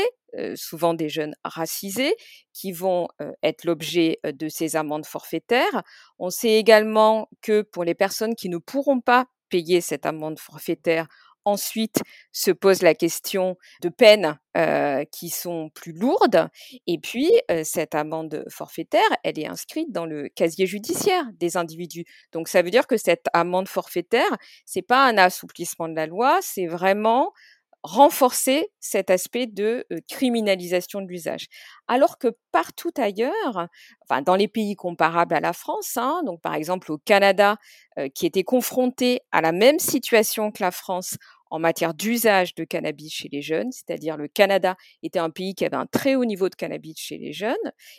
souvent 0.55 0.93
des 0.93 1.09
jeunes 1.09 1.35
racisés 1.43 2.15
qui 2.53 2.71
vont 2.71 3.07
être 3.41 3.65
l'objet 3.65 4.19
de 4.23 4.49
ces 4.49 4.75
amendes 4.75 5.05
forfaitaires. 5.05 5.83
On 6.19 6.29
sait 6.29 6.53
également 6.53 7.29
que 7.41 7.63
pour 7.63 7.83
les 7.83 7.95
personnes 7.95 8.35
qui 8.35 8.49
ne 8.49 8.57
pourront 8.57 9.01
pas 9.01 9.25
payer 9.49 9.81
cette 9.81 10.05
amende 10.05 10.39
forfaitaire 10.39 11.07
Ensuite 11.45 12.01
se 12.31 12.51
pose 12.51 12.81
la 12.81 12.95
question 12.95 13.57
de 13.81 13.89
peines 13.89 14.37
qui 15.11 15.29
sont 15.29 15.69
plus 15.73 15.91
lourdes. 15.91 16.49
Et 16.87 16.99
puis, 16.99 17.31
cette 17.63 17.95
amende 17.95 18.45
forfaitaire, 18.49 19.01
elle 19.23 19.39
est 19.39 19.47
inscrite 19.47 19.91
dans 19.91 20.05
le 20.05 20.29
casier 20.29 20.65
judiciaire 20.67 21.25
des 21.39 21.57
individus. 21.57 22.05
Donc, 22.31 22.47
ça 22.47 22.61
veut 22.61 22.71
dire 22.71 22.87
que 22.87 22.97
cette 22.97 23.25
amende 23.33 23.67
forfaitaire, 23.67 24.37
c'est 24.65 24.81
pas 24.81 25.05
un 25.05 25.17
assouplissement 25.17 25.89
de 25.89 25.95
la 25.95 26.05
loi, 26.05 26.39
c'est 26.41 26.67
vraiment 26.67 27.31
renforcer 27.83 28.69
cet 28.79 29.09
aspect 29.09 29.45
de 29.45 29.85
criminalisation 30.09 31.01
de 31.01 31.07
l'usage. 31.07 31.47
Alors 31.87 32.17
que 32.17 32.29
partout 32.51 32.93
ailleurs, 32.97 33.67
enfin 34.01 34.21
dans 34.21 34.35
les 34.35 34.47
pays 34.47 34.75
comparables 34.75 35.35
à 35.35 35.41
la 35.41 35.53
France, 35.53 35.97
hein, 35.97 36.21
donc 36.25 36.41
par 36.41 36.55
exemple 36.55 36.91
au 36.91 36.97
Canada, 36.97 37.57
qui 38.15 38.25
était 38.25 38.43
confronté 38.43 39.19
à 39.31 39.41
la 39.41 39.51
même 39.51 39.79
situation 39.79 40.51
que 40.51 40.63
la 40.63 40.71
France 40.71 41.17
en 41.51 41.59
matière 41.59 41.93
d'usage 41.93 42.55
de 42.55 42.63
cannabis 42.63 43.13
chez 43.13 43.29
les 43.31 43.43
jeunes, 43.43 43.71
c'est-à-dire 43.71 44.17
le 44.17 44.27
Canada 44.27 44.75
était 45.03 45.19
un 45.19 45.29
pays 45.29 45.53
qui 45.53 45.65
avait 45.65 45.75
un 45.75 45.85
très 45.85 46.15
haut 46.15 46.25
niveau 46.25 46.49
de 46.49 46.55
cannabis 46.55 46.97
chez 46.97 47.19
les 47.19 47.31
jeunes, 47.31 47.53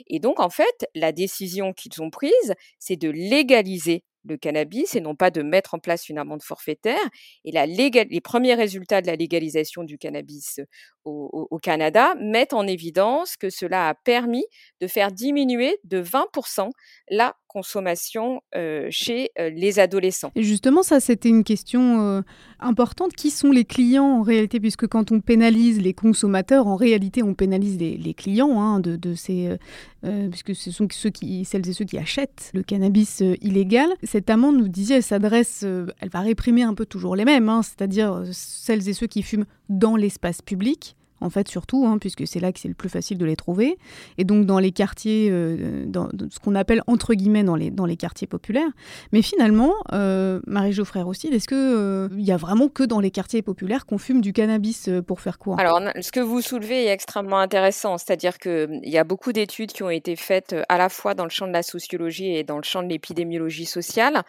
et 0.09 0.19
donc 0.19 0.41
en 0.41 0.51
fait 0.51 0.89
la 0.95 1.13
décision 1.13 1.73
qu'ils 1.73 2.03
ont 2.03 2.11
prise, 2.11 2.55
c'est 2.81 2.97
de 2.97 3.11
légaliser 3.11 4.03
le 4.25 4.37
cannabis 4.37 4.95
et 4.97 5.01
non 5.01 5.15
pas 5.15 5.31
de 5.31 5.43
mettre 5.43 5.75
en 5.75 5.79
place 5.79 6.09
une 6.09 6.19
amende 6.19 6.43
forfaitaire. 6.43 6.99
Et 7.45 7.53
les 7.53 8.21
premiers 8.21 8.55
résultats 8.55 9.03
de 9.03 9.07
la 9.07 9.17
légalisation 9.17 9.85
du 9.85 9.99
cannabis 9.99 10.61
au, 11.05 11.59
Canada 11.63 12.15
mettent 12.21 12.53
en 12.53 12.67
évidence 12.67 13.37
que 13.37 13.51
cela 13.51 13.89
a 13.89 13.95
permis 13.95 14.45
de 14.81 14.87
faire 14.87 15.13
diminuer 15.13 15.79
de 15.85 16.03
20% 16.03 16.71
la 17.11 17.37
consommation 17.55 18.43
chez 18.91 19.31
les 19.39 19.79
adolescents. 19.79 20.33
Et 20.35 20.43
justement, 20.43 20.83
ça, 20.83 21.01
c'était 21.01 21.29
une 21.29 21.45
question 21.45 22.23
importante. 22.59 23.13
Qui 23.15 23.31
sont 23.31 23.51
les 23.51 23.65
clients 23.65 24.19
en 24.19 24.23
réalité? 24.23 24.59
Puisque 24.61 24.87
quand 24.89 25.13
on 25.13 25.21
pénalise 25.21 25.81
les 25.81 25.95
consommateurs, 25.95 26.67
en 26.67 26.77
réalité, 26.77 27.23
on 27.23 27.35
pénalise 27.35 27.79
les, 27.79 28.15
clients 28.15 28.61
hein, 28.61 28.81
de, 28.81 29.15
ces... 29.15 29.57
puisque 30.03 30.55
ce 30.55 30.71
sont 30.71 30.89
ceux 30.91 31.11
qui, 31.11 31.45
celles 31.45 31.69
et 31.69 31.73
ceux 31.73 31.85
qui 31.85 31.97
achètent 31.97 32.51
le 32.55 32.63
cannabis 32.63 33.23
illégal. 33.41 33.89
Cette 34.03 34.31
amende, 34.31 34.59
nous 34.59 34.69
disait, 34.69 34.97
elle 34.97 35.03
s'adresse... 35.03 35.63
elle 35.63 36.11
va 36.11 36.21
réprimer 36.21 36.63
un 36.63 36.75
peu 36.75 36.87
toujours 36.87 37.15
les 37.15 37.25
mêmes, 37.25 37.49
hein, 37.49 37.63
c'est-à-dire 37.63 38.23
celles 38.33 38.89
et 38.89 38.93
ceux 38.93 39.07
qui 39.07 39.23
fument 39.23 39.47
dans 39.69 39.97
l'espace 39.97 40.43
public 40.43 40.97
en 41.21 41.31
fait, 41.31 41.49
surtout, 41.49 41.87
hein, 41.87 41.99
puisque 41.99 42.27
c'est 42.27 42.41
là 42.41 42.53
que 42.53 42.61
c'est 42.61 42.69
le 42.69 42.75
plus 42.75 42.89
facile 42.89 43.19
de 43.19 43.25
les 43.25 43.37
trouver. 43.37 43.79
Et 44.19 44.25
donc, 44.25 44.47
dans 44.47 44.59
les 44.59 44.73
quartiers, 44.73 45.29
euh, 45.31 45.85
dans, 45.87 46.09
ce 46.31 46.39
qu'on 46.39 46.55
appelle 46.55 46.83
entre 46.87 47.15
guillemets 47.15 47.45
dans 47.45 47.57
les, 47.57 47.71
dans 47.71 47.87
les 47.87 47.97
quartiers 47.97 48.27
populaires. 48.27 48.69
Mais 49.13 49.23
finalement, 49.23 49.73
euh, 49.93 50.41
Marie-Geoffrey 50.47 51.03
aussi, 51.03 51.29
est-ce 51.29 51.49
qu'il 51.49 51.57
euh, 51.57 52.09
a 52.29 52.37
vraiment 52.37 52.69
que 52.69 52.83
dans 52.83 53.01
les 53.01 53.11
quartiers 53.11 53.43
populaires 53.43 53.87
qu'on 53.87 53.99
fume 53.99 54.21
du 54.21 54.33
cannabis 54.33 54.91
pour 55.07 55.21
faire 55.21 55.39
quoi? 55.39 55.57
Alors, 55.59 55.81
ce 56.01 56.13
que 56.13 56.21
vous 56.21 56.41
soulevez 56.41 56.87
est 56.87 56.93
extrêmement 56.93 57.39
intéressant. 57.39 57.97
C'est-à-dire 57.99 58.39
qu'il 58.39 58.81
y 58.83 58.99
a 58.99 59.05
beaucoup 59.05 59.33
d'études 59.33 59.73
qui 59.73 59.83
ont 59.83 59.91
été 59.91 60.17
faites 60.17 60.55
à 60.69 60.79
la 60.79 60.89
fois 60.89 61.15
dans 61.15 61.25
le 61.25 61.31
champ 61.31 61.47
de 61.47 61.53
la 61.53 61.63
sociologie 61.63 62.35
et 62.35 62.45
dans 62.45 62.57
le 62.57 62.65
champ 62.65 62.83
de 62.83 62.89
l'épidémiologie 62.89 63.67
sociale 63.67 64.23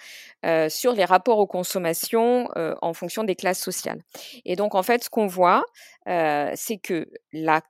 sur 0.69 0.93
les 0.93 1.05
rapports 1.05 1.39
aux 1.39 1.47
consommations 1.47 2.47
en 2.55 2.93
fonction 2.93 3.23
des 3.23 3.35
classes 3.35 3.59
sociales. 3.59 4.01
Et 4.45 4.55
donc, 4.55 4.75
en 4.75 4.83
fait, 4.83 5.03
ce 5.03 5.09
qu'on 5.09 5.27
voit, 5.27 5.63
c'est 6.05 6.77
que 6.81 7.09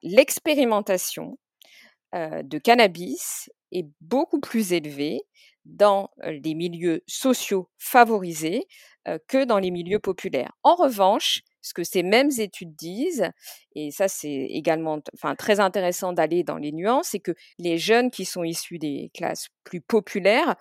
l'expérimentation 0.03 1.37
de 2.13 2.57
cannabis 2.57 3.49
est 3.71 3.87
beaucoup 4.01 4.39
plus 4.39 4.73
élevée 4.73 5.21
dans 5.65 6.11
les 6.23 6.53
milieux 6.53 7.03
sociaux 7.07 7.69
favorisés 7.77 8.67
que 9.27 9.43
dans 9.45 9.59
les 9.59 9.71
milieux 9.71 9.99
populaires. 9.99 10.53
En 10.63 10.75
revanche, 10.75 11.41
ce 11.61 11.73
que 11.73 11.83
ces 11.83 12.03
mêmes 12.03 12.29
études 12.37 12.75
disent, 12.75 13.29
et 13.73 13.89
ça 13.89 14.07
c'est 14.07 14.29
également 14.29 14.99
très 15.37 15.59
intéressant 15.59 16.13
d'aller 16.13 16.43
dans 16.43 16.57
les 16.57 16.71
nuances, 16.71 17.09
c'est 17.11 17.19
que 17.19 17.33
les 17.57 17.77
jeunes 17.79 18.11
qui 18.11 18.25
sont 18.25 18.43
issus 18.43 18.77
des 18.77 19.09
classes 19.15 19.47
plus 19.63 19.81
populaires 19.81 20.55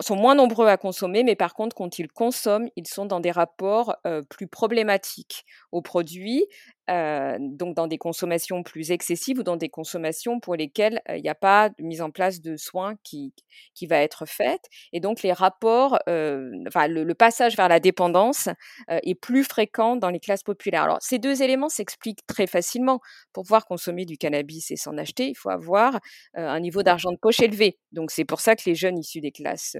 sont 0.00 0.16
moins 0.16 0.34
nombreux 0.34 0.66
à 0.68 0.76
consommer, 0.76 1.22
mais 1.22 1.36
par 1.36 1.54
contre, 1.54 1.74
quand 1.76 1.98
ils 1.98 2.08
consomment, 2.08 2.68
ils 2.76 2.86
sont 2.86 3.06
dans 3.06 3.20
des 3.20 3.30
rapports 3.30 3.96
plus 4.28 4.46
problématiques 4.46 5.44
aux 5.72 5.82
produits 5.82 6.44
donc 6.90 7.74
dans 7.76 7.86
des 7.86 7.98
consommations 7.98 8.62
plus 8.62 8.90
excessives 8.90 9.38
ou 9.38 9.42
dans 9.42 9.56
des 9.56 9.68
consommations 9.68 10.40
pour 10.40 10.56
lesquelles 10.56 11.00
il 11.08 11.22
n'y 11.22 11.28
a 11.28 11.34
pas 11.34 11.68
de 11.68 11.82
mise 11.82 12.02
en 12.02 12.10
place 12.10 12.40
de 12.40 12.56
soins 12.56 12.96
qui, 13.04 13.32
qui 13.74 13.86
va 13.86 13.98
être 13.98 14.26
faite. 14.26 14.64
Et 14.92 15.00
donc 15.00 15.22
les 15.22 15.32
rapports, 15.32 15.98
enfin 16.06 16.88
le, 16.88 17.14
passage 17.14 17.56
vers 17.56 17.68
la 17.68 17.80
dépendance 17.80 18.48
est 18.88 19.14
plus 19.14 19.44
fréquent 19.44 19.96
dans 19.96 20.10
les 20.10 20.20
classes 20.20 20.42
populaires. 20.42 20.84
Alors 20.84 20.98
ces 21.00 21.18
deux 21.18 21.42
éléments 21.42 21.68
s'expliquent 21.68 22.26
très 22.26 22.46
facilement. 22.46 23.00
Pour 23.32 23.44
pouvoir 23.44 23.66
consommer 23.66 24.04
du 24.04 24.18
cannabis 24.18 24.70
et 24.70 24.76
s'en 24.76 24.96
acheter, 24.98 25.28
il 25.28 25.34
faut 25.34 25.50
avoir 25.50 26.00
un 26.34 26.60
niveau 26.60 26.82
d'argent 26.82 27.12
de 27.12 27.18
poche 27.18 27.40
élevé. 27.40 27.78
Donc 27.92 28.10
c'est 28.10 28.24
pour 28.24 28.40
ça 28.40 28.56
que 28.56 28.62
les 28.66 28.74
jeunes 28.74 28.98
issus 28.98 29.20
des 29.20 29.32
classes 29.32 29.76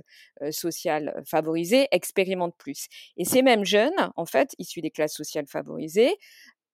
sociales 0.50 1.22
favorisées 1.26 1.88
expérimentent 1.90 2.56
plus. 2.56 2.86
Et 3.16 3.24
ces 3.24 3.42
mêmes 3.42 3.64
jeunes, 3.64 4.10
en 4.16 4.26
fait, 4.26 4.54
issus 4.58 4.80
des 4.80 4.90
classes 4.90 5.14
sociales 5.14 5.46
favorisées, 5.46 6.16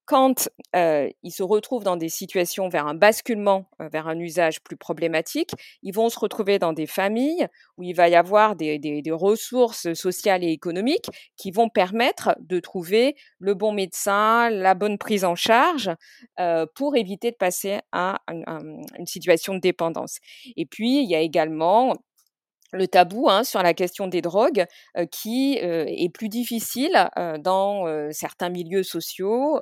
quand 0.06 0.48
ils 0.72 1.32
se 1.32 1.42
retrouvent 1.42 1.84
dans 1.84 1.96
des 1.96 2.08
situations 2.08 2.68
vers 2.68 2.86
un 2.86 2.94
basculement, 2.94 3.68
vers 3.80 4.08
un 4.08 4.18
usage 4.18 4.62
plus 4.62 4.76
problématique, 4.76 5.50
ils 5.82 5.92
vont 5.92 6.08
se 6.08 6.18
retrouver 6.18 6.58
dans 6.58 6.72
des 6.72 6.86
familles 6.86 7.48
où 7.76 7.82
il 7.82 7.94
va 7.94 8.08
y 8.08 8.14
avoir 8.14 8.56
des, 8.56 8.78
des, 8.78 9.02
ressources 9.10 9.92
sociales 9.94 10.44
et 10.44 10.50
économiques 10.50 11.10
qui 11.36 11.50
vont 11.50 11.68
permettre 11.68 12.36
de 12.40 12.60
trouver 12.60 13.16
le 13.38 13.54
bon 13.54 13.72
médecin, 13.72 14.50
la 14.50 14.74
bonne 14.74 14.98
prise 14.98 15.24
en 15.24 15.34
charge 15.34 15.90
pour 16.74 16.96
éviter 16.96 17.30
de 17.30 17.36
passer 17.36 17.80
à 17.92 18.20
une 18.28 19.06
situation 19.06 19.54
de 19.54 19.60
dépendance. 19.60 20.18
Et 20.56 20.66
puis, 20.66 21.02
il 21.02 21.10
y 21.10 21.14
a 21.14 21.20
également 21.20 21.94
le 22.72 22.88
tabou 22.88 23.28
hein, 23.28 23.44
sur 23.44 23.62
la 23.62 23.74
question 23.74 24.06
des 24.06 24.22
drogues 24.22 24.66
qui 25.10 25.58
est 25.60 26.12
plus 26.12 26.28
difficile 26.28 27.08
dans 27.40 28.10
certains 28.12 28.48
milieux 28.48 28.82
sociaux 28.82 29.60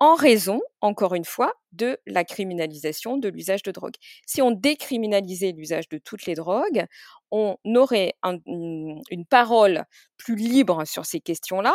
en 0.00 0.16
raison, 0.16 0.60
encore 0.80 1.14
une 1.14 1.24
fois, 1.24 1.54
de 1.72 1.98
la 2.06 2.24
criminalisation 2.24 3.16
de 3.16 3.28
l'usage 3.28 3.62
de 3.62 3.70
drogue. 3.70 3.94
Si 4.26 4.42
on 4.42 4.50
décriminalisait 4.50 5.52
l'usage 5.52 5.88
de 5.88 5.98
toutes 5.98 6.26
les 6.26 6.34
drogues, 6.34 6.86
on 7.30 7.56
aurait 7.74 8.14
une 8.22 9.26
parole 9.30 9.84
plus 10.16 10.36
libre 10.36 10.84
sur 10.84 11.06
ces 11.06 11.20
questions-là, 11.20 11.74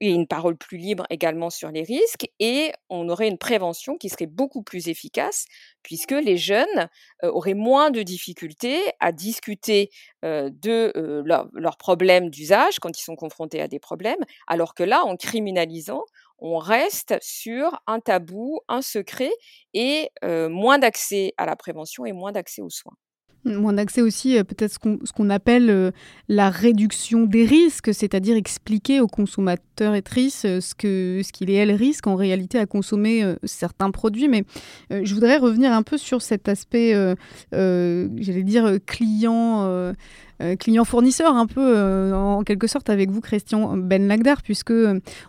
et 0.00 0.10
une 0.10 0.26
parole 0.26 0.56
plus 0.56 0.78
libre 0.78 1.04
également 1.10 1.50
sur 1.50 1.70
les 1.70 1.82
risques 1.82 2.28
et 2.40 2.72
on 2.88 3.08
aurait 3.08 3.28
une 3.28 3.38
prévention 3.38 3.96
qui 3.96 4.08
serait 4.08 4.26
beaucoup 4.26 4.62
plus 4.62 4.88
efficace 4.88 5.46
puisque 5.82 6.12
les 6.12 6.36
jeunes 6.36 6.88
auraient 7.22 7.54
moins 7.54 7.90
de 7.90 8.02
difficultés 8.02 8.80
à 9.00 9.12
discuter 9.12 9.90
de 10.22 10.92
leurs 11.24 11.76
problèmes 11.78 12.30
d'usage 12.30 12.78
quand 12.80 12.98
ils 12.98 13.02
sont 13.02 13.16
confrontés 13.16 13.60
à 13.60 13.68
des 13.68 13.78
problèmes, 13.78 14.24
alors 14.46 14.74
que 14.74 14.82
là, 14.82 15.04
en 15.04 15.16
criminalisant, 15.16 16.04
on 16.38 16.58
reste 16.58 17.16
sur 17.20 17.80
un 17.86 18.00
tabou, 18.00 18.60
un 18.68 18.82
secret 18.82 19.32
et 19.74 20.10
moins 20.22 20.78
d'accès 20.78 21.34
à 21.36 21.46
la 21.46 21.56
prévention 21.56 22.04
et 22.06 22.12
moins 22.12 22.32
d'accès 22.32 22.62
aux 22.62 22.70
soins. 22.70 22.96
Moins 23.44 23.72
d'accès 23.72 24.02
aussi, 24.02 24.36
euh, 24.36 24.42
peut-être 24.42 24.72
ce 24.72 25.12
qu'on 25.12 25.30
appelle 25.30 25.70
euh, 25.70 25.90
la 26.28 26.50
réduction 26.50 27.24
des 27.24 27.44
risques, 27.44 27.94
c'est-à-dire 27.94 28.36
expliquer 28.36 29.00
aux 29.00 29.06
consommateurs 29.06 29.94
et 29.94 30.02
euh, 30.44 30.60
ce 30.60 30.74
qu'il 30.74 31.24
ce 31.24 31.32
qu'il 31.32 31.50
et 31.50 31.54
elle 31.54 31.70
risquent 31.70 32.08
en 32.08 32.16
réalité 32.16 32.58
à 32.58 32.66
consommer 32.66 33.24
certains 33.44 33.92
produits. 33.92 34.26
Mais 34.26 34.42
je 34.90 35.14
voudrais 35.14 35.36
revenir 35.36 35.72
un 35.72 35.82
peu 35.82 35.96
sur 35.96 36.20
cet 36.20 36.48
aspect, 36.48 36.92
j'allais 37.52 38.42
dire, 38.42 38.78
client. 38.86 39.94
client-fournisseur 40.58 41.34
un 41.34 41.46
peu 41.46 42.12
en 42.12 42.42
quelque 42.42 42.66
sorte 42.66 42.90
avec 42.90 43.10
vous 43.10 43.20
Christian 43.20 43.76
Ben 43.76 44.08
Lagdar 44.08 44.42
puisque 44.42 44.72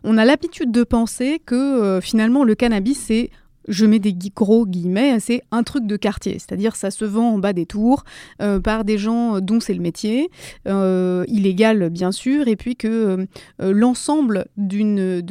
on 0.03 0.17
a 0.17 0.25
l'habitude 0.25 0.71
de 0.71 0.83
penser 0.83 1.39
que 1.45 1.99
finalement 2.01 2.43
le 2.43 2.55
cannabis 2.55 2.99
c'est 2.99 3.29
je 3.69 3.85
mets 3.85 3.99
des 3.99 4.13
gros 4.35 4.65
guillemets, 4.65 5.19
c'est 5.19 5.43
un 5.51 5.63
truc 5.63 5.85
de 5.85 5.95
quartier, 5.95 6.33
c'est-à-dire 6.33 6.75
ça 6.75 6.91
se 6.91 7.05
vend 7.05 7.35
en 7.35 7.37
bas 7.37 7.53
des 7.53 7.65
tours 7.65 8.03
euh, 8.41 8.59
par 8.59 8.83
des 8.83 8.97
gens 8.97 9.39
dont 9.39 9.59
c'est 9.59 9.73
le 9.73 9.81
métier, 9.81 10.29
euh, 10.67 11.23
illégal 11.27 11.89
bien 11.89 12.11
sûr, 12.11 12.47
et 12.47 12.55
puis 12.55 12.75
que 12.75 13.27
euh, 13.61 13.73
l'ensemble 13.73 14.47
de, 14.57 15.21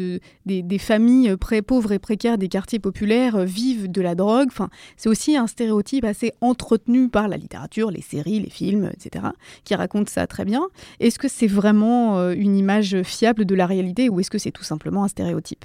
des, 0.46 0.78
familles 0.78 1.36
pré 1.36 1.60
pauvres 1.60 1.92
et 1.92 1.98
précaires 1.98 2.38
des 2.38 2.48
quartiers 2.48 2.78
populaires 2.78 3.38
vivent 3.44 3.90
de 3.90 4.00
la 4.00 4.14
drogue. 4.14 4.48
Enfin, 4.48 4.70
c'est 4.96 5.08
aussi 5.08 5.36
un 5.36 5.48
stéréotype 5.48 6.04
assez 6.04 6.32
entretenu 6.40 7.08
par 7.08 7.26
la 7.26 7.36
littérature, 7.36 7.90
les 7.90 8.00
séries, 8.00 8.40
les 8.40 8.50
films, 8.50 8.90
etc., 8.94 9.26
qui 9.64 9.74
racontent 9.74 10.10
ça 10.10 10.26
très 10.26 10.44
bien. 10.44 10.62
Est-ce 11.00 11.18
que 11.18 11.28
c'est 11.28 11.48
vraiment 11.48 12.30
une 12.30 12.56
image 12.56 13.02
fiable 13.02 13.44
de 13.44 13.54
la 13.56 13.66
réalité 13.66 14.08
ou 14.08 14.20
est-ce 14.20 14.30
que 14.30 14.38
c'est 14.38 14.52
tout 14.52 14.64
simplement 14.64 15.04
un 15.04 15.08
stéréotype? 15.08 15.64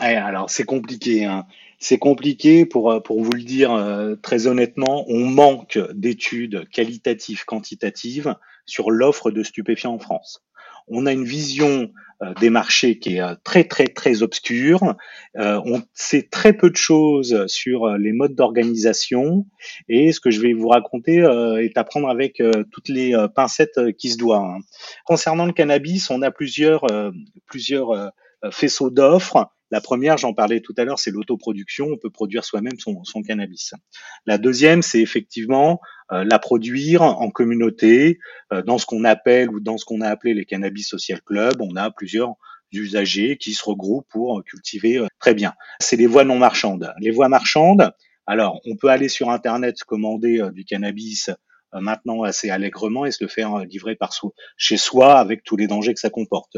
Alors 0.00 0.50
c'est 0.50 0.64
compliqué. 0.64 1.24
Hein. 1.24 1.46
C'est 1.80 1.98
compliqué 1.98 2.66
pour, 2.66 2.90
euh, 2.90 3.00
pour 3.00 3.22
vous 3.22 3.32
le 3.32 3.42
dire 3.42 3.72
euh, 3.72 4.16
très 4.16 4.48
honnêtement. 4.48 5.04
On 5.08 5.24
manque 5.24 5.78
d'études 5.94 6.68
qualitatives, 6.70 7.44
quantitatives 7.44 8.34
sur 8.66 8.90
l'offre 8.90 9.30
de 9.30 9.44
stupéfiants 9.44 9.94
en 9.94 9.98
France. 10.00 10.44
On 10.88 11.06
a 11.06 11.12
une 11.12 11.24
vision 11.24 11.90
euh, 12.22 12.34
des 12.40 12.50
marchés 12.50 12.98
qui 12.98 13.18
est 13.18 13.22
très 13.44 13.62
très 13.62 13.86
très 13.86 14.22
obscure. 14.22 14.96
on 15.36 15.82
sait 15.94 16.28
très 16.28 16.52
peu 16.52 16.68
de 16.68 16.76
choses 16.76 17.46
sur 17.46 17.86
les 17.96 18.12
modes 18.12 18.34
d'organisation 18.34 19.46
et 19.88 20.10
ce 20.10 20.18
que 20.18 20.32
je 20.32 20.40
vais 20.40 20.54
vous 20.54 20.68
raconter 20.68 21.18
est 21.60 21.78
à 21.78 21.84
prendre 21.84 22.08
avec 22.08 22.42
toutes 22.72 22.88
les 22.88 23.14
pincettes 23.36 23.92
qui 23.96 24.10
se 24.10 24.16
doivent. 24.16 24.42
Hein. 24.42 24.58
Concernant 25.04 25.46
le 25.46 25.52
cannabis, 25.52 26.10
on 26.10 26.22
a 26.22 26.32
plusieurs 26.32 26.84
plusieurs 27.46 28.12
faisceaux 28.50 28.90
d'offres 28.90 29.48
la 29.70 29.80
première, 29.80 30.16
j'en 30.16 30.32
parlais 30.32 30.60
tout 30.60 30.74
à 30.78 30.84
l'heure, 30.84 30.98
c'est 30.98 31.10
l'autoproduction. 31.10 31.88
On 31.92 31.98
peut 31.98 32.10
produire 32.10 32.44
soi-même 32.44 32.78
son, 32.78 33.22
cannabis. 33.22 33.74
La 34.26 34.38
deuxième, 34.38 34.82
c'est 34.82 35.00
effectivement 35.00 35.80
euh, 36.12 36.24
la 36.24 36.38
produire 36.38 37.02
en 37.02 37.30
communauté, 37.30 38.18
euh, 38.52 38.62
dans 38.62 38.78
ce 38.78 38.86
qu'on 38.86 39.04
appelle 39.04 39.50
ou 39.50 39.60
dans 39.60 39.76
ce 39.76 39.84
qu'on 39.84 40.00
a 40.00 40.08
appelé 40.08 40.34
les 40.34 40.44
cannabis 40.44 40.88
social 40.88 41.20
club. 41.22 41.60
On 41.60 41.76
a 41.76 41.90
plusieurs 41.90 42.34
usagers 42.72 43.36
qui 43.36 43.52
se 43.52 43.64
regroupent 43.64 44.08
pour 44.08 44.42
cultiver 44.44 44.98
euh, 44.98 45.06
très 45.18 45.34
bien. 45.34 45.52
C'est 45.80 45.96
les 45.96 46.06
voies 46.06 46.24
non 46.24 46.38
marchandes. 46.38 46.92
Les 47.00 47.10
voies 47.10 47.28
marchandes, 47.28 47.92
alors 48.26 48.60
on 48.64 48.76
peut 48.76 48.88
aller 48.88 49.08
sur 49.08 49.30
Internet 49.30 49.82
commander 49.84 50.48
du 50.52 50.64
cannabis 50.64 51.30
euh, 51.30 51.34
maintenant 51.72 52.22
assez 52.22 52.50
allègrement 52.50 53.04
et 53.04 53.10
se 53.10 53.22
le 53.22 53.28
faire 53.28 53.54
euh, 53.54 53.64
livrer 53.64 53.96
par 53.96 54.12
soi, 54.12 54.30
chez 54.56 54.76
soi 54.76 55.18
avec 55.18 55.42
tous 55.44 55.56
les 55.56 55.66
dangers 55.66 55.94
que 55.94 56.00
ça 56.00 56.10
comporte. 56.10 56.56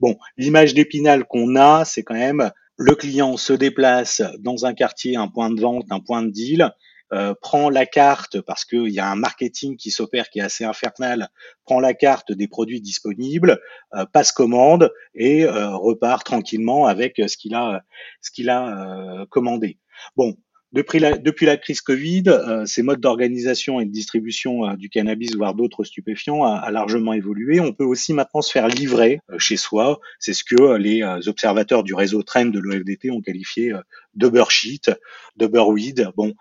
Bon, 0.00 0.16
l'image 0.36 0.74
d'Épinal 0.74 1.24
qu'on 1.24 1.56
a, 1.56 1.84
c'est 1.84 2.02
quand 2.02 2.14
même 2.14 2.50
le 2.76 2.94
client 2.94 3.36
se 3.36 3.52
déplace 3.52 4.22
dans 4.38 4.64
un 4.64 4.74
quartier, 4.74 5.16
un 5.16 5.28
point 5.28 5.50
de 5.50 5.60
vente, 5.60 5.86
un 5.90 6.00
point 6.00 6.22
de 6.22 6.30
deal, 6.30 6.70
euh, 7.12 7.34
prend 7.42 7.68
la 7.68 7.86
carte 7.86 8.40
parce 8.40 8.64
qu'il 8.64 8.88
y 8.88 9.00
a 9.00 9.10
un 9.10 9.16
marketing 9.16 9.76
qui 9.76 9.90
s'opère 9.90 10.30
qui 10.30 10.38
est 10.38 10.42
assez 10.42 10.64
infernal, 10.64 11.28
prend 11.64 11.80
la 11.80 11.92
carte 11.92 12.32
des 12.32 12.46
produits 12.46 12.80
disponibles, 12.80 13.60
passe 14.12 14.30
commande 14.32 14.92
et 15.14 15.44
repart 15.44 16.24
tranquillement 16.24 16.86
avec 16.86 17.16
ce 17.16 17.36
qu'il 17.36 17.54
a, 17.54 17.82
ce 18.22 18.30
qu'il 18.30 18.48
a 18.48 19.26
commandé. 19.28 19.78
Bon, 20.16 20.36
depuis 20.72 21.00
la, 21.00 21.18
depuis 21.18 21.46
la 21.46 21.56
crise 21.56 21.80
Covid, 21.80 22.24
euh, 22.28 22.64
ces 22.64 22.82
modes 22.82 23.00
d'organisation 23.00 23.80
et 23.80 23.86
de 23.86 23.90
distribution 23.90 24.68
euh, 24.68 24.76
du 24.76 24.88
cannabis, 24.88 25.34
voire 25.34 25.54
d'autres 25.54 25.82
stupéfiants, 25.82 26.44
a, 26.44 26.70
largement 26.70 27.12
évolué. 27.12 27.58
On 27.58 27.72
peut 27.72 27.84
aussi 27.84 28.14
maintenant 28.14 28.40
se 28.40 28.52
faire 28.52 28.68
livrer 28.68 29.20
euh, 29.30 29.38
chez 29.38 29.56
soi. 29.56 30.00
C'est 30.18 30.32
ce 30.32 30.44
que 30.44 30.76
les 30.76 31.02
observateurs 31.26 31.82
du 31.82 31.94
réseau 31.94 32.22
Trend 32.22 32.46
de 32.46 32.58
l'OFDT 32.58 33.10
ont 33.10 33.20
qualifié 33.20 33.72
d'ubershit, 34.14 34.90
d'uberweed. 35.36 36.10
Bon, 36.16 36.34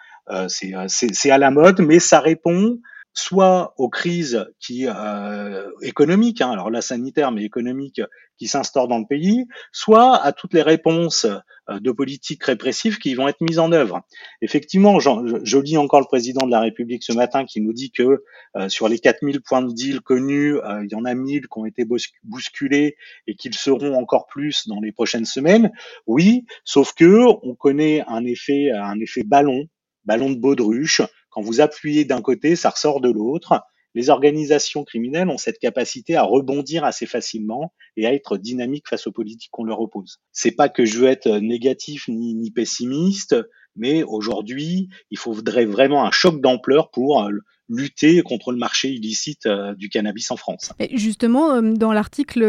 c'est 0.47 1.31
à 1.31 1.37
la 1.37 1.51
mode, 1.51 1.81
mais 1.81 1.99
ça 1.99 2.19
répond 2.19 2.79
soit 3.13 3.73
aux 3.77 3.89
crises 3.89 4.45
qui 4.59 4.85
euh, 4.87 5.69
économiques, 5.81 6.41
hein, 6.41 6.51
alors 6.51 6.69
la 6.69 6.81
sanitaire 6.81 7.31
mais 7.31 7.43
économique, 7.43 8.01
qui 8.39 8.47
s'instaurent 8.47 8.87
dans 8.87 8.97
le 8.97 9.05
pays, 9.05 9.45
soit 9.71 10.15
à 10.15 10.31
toutes 10.31 10.53
les 10.53 10.61
réponses 10.61 11.27
euh, 11.69 11.79
de 11.79 11.91
politiques 11.91 12.43
répressives 12.45 12.97
qui 12.97 13.13
vont 13.13 13.27
être 13.27 13.41
mises 13.41 13.59
en 13.59 13.71
œuvre. 13.71 14.01
Effectivement, 14.41 14.99
je, 14.99 15.57
lis 15.57 15.77
encore 15.77 15.99
le 15.99 16.05
président 16.05 16.45
de 16.45 16.51
la 16.51 16.61
République 16.61 17.03
ce 17.03 17.13
matin 17.13 17.45
qui 17.45 17.61
nous 17.61 17.73
dit 17.73 17.91
que 17.91 18.23
euh, 18.55 18.69
sur 18.69 18.87
les 18.87 18.97
4000 18.97 19.41
points 19.41 19.61
de 19.61 19.73
deal 19.73 19.99
connus, 20.01 20.55
euh, 20.57 20.83
il 20.83 20.91
y 20.91 20.95
en 20.95 21.05
a 21.05 21.13
1000 21.13 21.41
qui 21.41 21.47
ont 21.51 21.65
été 21.65 21.85
bousculés 22.23 22.95
et 23.27 23.35
qu'ils 23.35 23.53
seront 23.53 23.93
encore 23.95 24.25
plus 24.27 24.67
dans 24.67 24.79
les 24.79 24.91
prochaines 24.91 25.25
semaines. 25.25 25.71
Oui, 26.07 26.45
sauf 26.63 26.93
que 26.93 27.25
on 27.43 27.55
connaît 27.55 28.03
un 28.07 28.23
effet, 28.25 28.71
un 28.71 28.99
effet 28.99 29.23
ballon, 29.23 29.65
ballon 30.05 30.31
de 30.31 30.39
baudruche 30.39 31.01
quand 31.29 31.41
vous 31.41 31.61
appuyez 31.61 32.05
d'un 32.05 32.21
côté, 32.21 32.55
ça 32.55 32.69
ressort 32.69 33.01
de 33.01 33.09
l'autre. 33.09 33.61
Les 33.95 34.09
organisations 34.09 34.83
criminelles 34.83 35.29
ont 35.29 35.37
cette 35.37 35.57
capacité 35.57 36.15
à 36.15 36.23
rebondir 36.23 36.83
assez 36.83 37.05
facilement 37.05 37.73
et 37.97 38.05
à 38.05 38.13
être 38.13 38.37
dynamiques 38.37 38.87
face 38.87 39.07
aux 39.07 39.11
politiques 39.11 39.49
qu'on 39.51 39.63
leur 39.63 39.81
oppose. 39.81 40.19
C'est 40.31 40.51
pas 40.51 40.69
que 40.69 40.85
je 40.85 40.99
veux 40.99 41.07
être 41.07 41.29
négatif 41.39 42.07
ni, 42.07 42.35
ni 42.35 42.51
pessimiste, 42.51 43.35
mais 43.75 44.03
aujourd'hui, 44.03 44.89
il 45.09 45.17
faudrait 45.17 45.65
vraiment 45.65 46.05
un 46.05 46.11
choc 46.11 46.39
d'ampleur 46.39 46.91
pour 46.91 47.27
lutter 47.69 48.21
contre 48.21 48.51
le 48.51 48.57
marché 48.57 48.89
illicite 48.89 49.47
du 49.77 49.89
cannabis 49.89 50.31
en 50.31 50.37
France. 50.37 50.71
Et 50.79 50.97
justement, 50.97 51.61
dans 51.61 51.93
l'article 51.93 52.41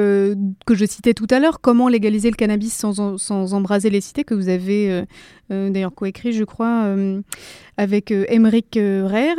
que 0.67 0.75
je 0.75 0.85
citais 0.85 1.15
tout 1.15 1.27
à 1.31 1.39
l'heure, 1.39 1.61
comment 1.61 1.89
légaliser 1.89 2.31
le 2.31 2.37
cannabis 2.37 2.75
sans, 2.75 3.19
sans 3.19 3.55
embraser 3.55 3.91
les 3.91 4.01
cités, 4.01 4.25
que 4.25 4.35
vous 4.35 4.49
avez 4.49 5.05
d'ailleurs 5.51 5.95
coécrit, 5.95 6.33
je 6.33 6.45
crois, 6.45 6.95
avec 7.77 8.11
Émeric 8.11 8.77
Rère, 8.77 9.37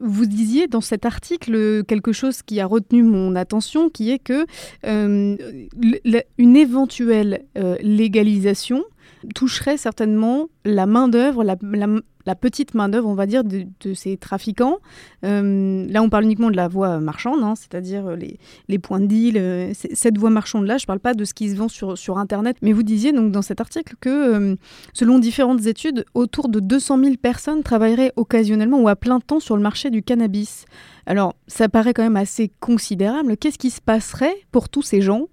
vous 0.00 0.26
disiez 0.26 0.66
dans 0.66 0.80
cet 0.80 1.06
article 1.06 1.84
quelque 1.84 2.12
chose 2.12 2.42
qui 2.42 2.60
a 2.60 2.66
retenu 2.66 3.02
mon 3.02 3.34
attention, 3.36 3.88
qui 3.88 4.10
est 4.10 4.18
que 4.18 4.46
une 4.84 6.56
éventuelle 6.56 7.46
légalisation 7.80 8.84
toucherait 9.34 9.76
certainement 9.76 10.48
la 10.64 10.86
main-d'œuvre, 10.86 11.44
la, 11.44 11.56
petite 12.34 12.74
main-d'œuvre, 12.74 13.08
on 13.08 13.14
va 13.14 13.26
dire, 13.26 13.44
de, 13.44 13.66
ces 13.94 14.16
trafiquants. 14.16 14.78
Euh, 15.24 15.86
là, 15.88 16.02
on 16.02 16.08
parle 16.08 16.24
uniquement 16.24 16.50
de 16.50 16.56
la 16.56 16.68
voie 16.68 17.00
marchande, 17.00 17.42
hein, 17.42 17.54
c'est-à-dire 17.54 18.16
les, 18.16 18.38
les, 18.68 18.78
points 18.78 19.00
de 19.00 19.06
deal. 19.06 19.36
Euh, 19.36 19.72
cette 19.74 20.18
voie 20.18 20.30
marchande-là, 20.30 20.78
je 20.78 20.84
ne 20.84 20.86
parle 20.86 21.00
pas 21.00 21.14
de 21.14 21.24
ce 21.24 21.34
qui 21.34 21.50
se 21.50 21.56
vend 21.56 21.68
sur, 21.68 22.18
Internet. 22.18 22.56
Mais 22.62 22.72
vous 22.72 22.82
disiez 22.82 23.12
donc 23.12 23.32
dans 23.32 23.42
cet 23.42 23.60
article 23.60 23.94
que, 24.00 24.08
euh, 24.52 24.56
selon 24.92 25.18
différentes 25.18 25.66
études, 25.66 26.04
autour 26.14 26.48
de 26.48 26.60
200 26.60 27.02
000 27.02 27.16
personnes 27.16 27.62
travailleraient 27.62 28.12
occasionnellement 28.16 28.80
ou 28.80 28.88
à 28.88 28.96
plein 28.96 29.20
temps 29.20 29.40
sur 29.40 29.56
le 29.56 29.62
marché 29.62 29.90
du 29.90 30.02
cannabis. 30.02 30.66
Alors, 31.06 31.34
ça 31.46 31.68
paraît 31.68 31.94
quand 31.94 32.02
même 32.02 32.16
assez 32.16 32.50
considérable. 32.60 33.36
Qu'est-ce 33.36 33.58
qui 33.58 33.70
se 33.70 33.80
passerait 33.80 34.34
pour 34.50 34.68
tous 34.68 34.82
ces 34.82 35.00
gens 35.00 35.28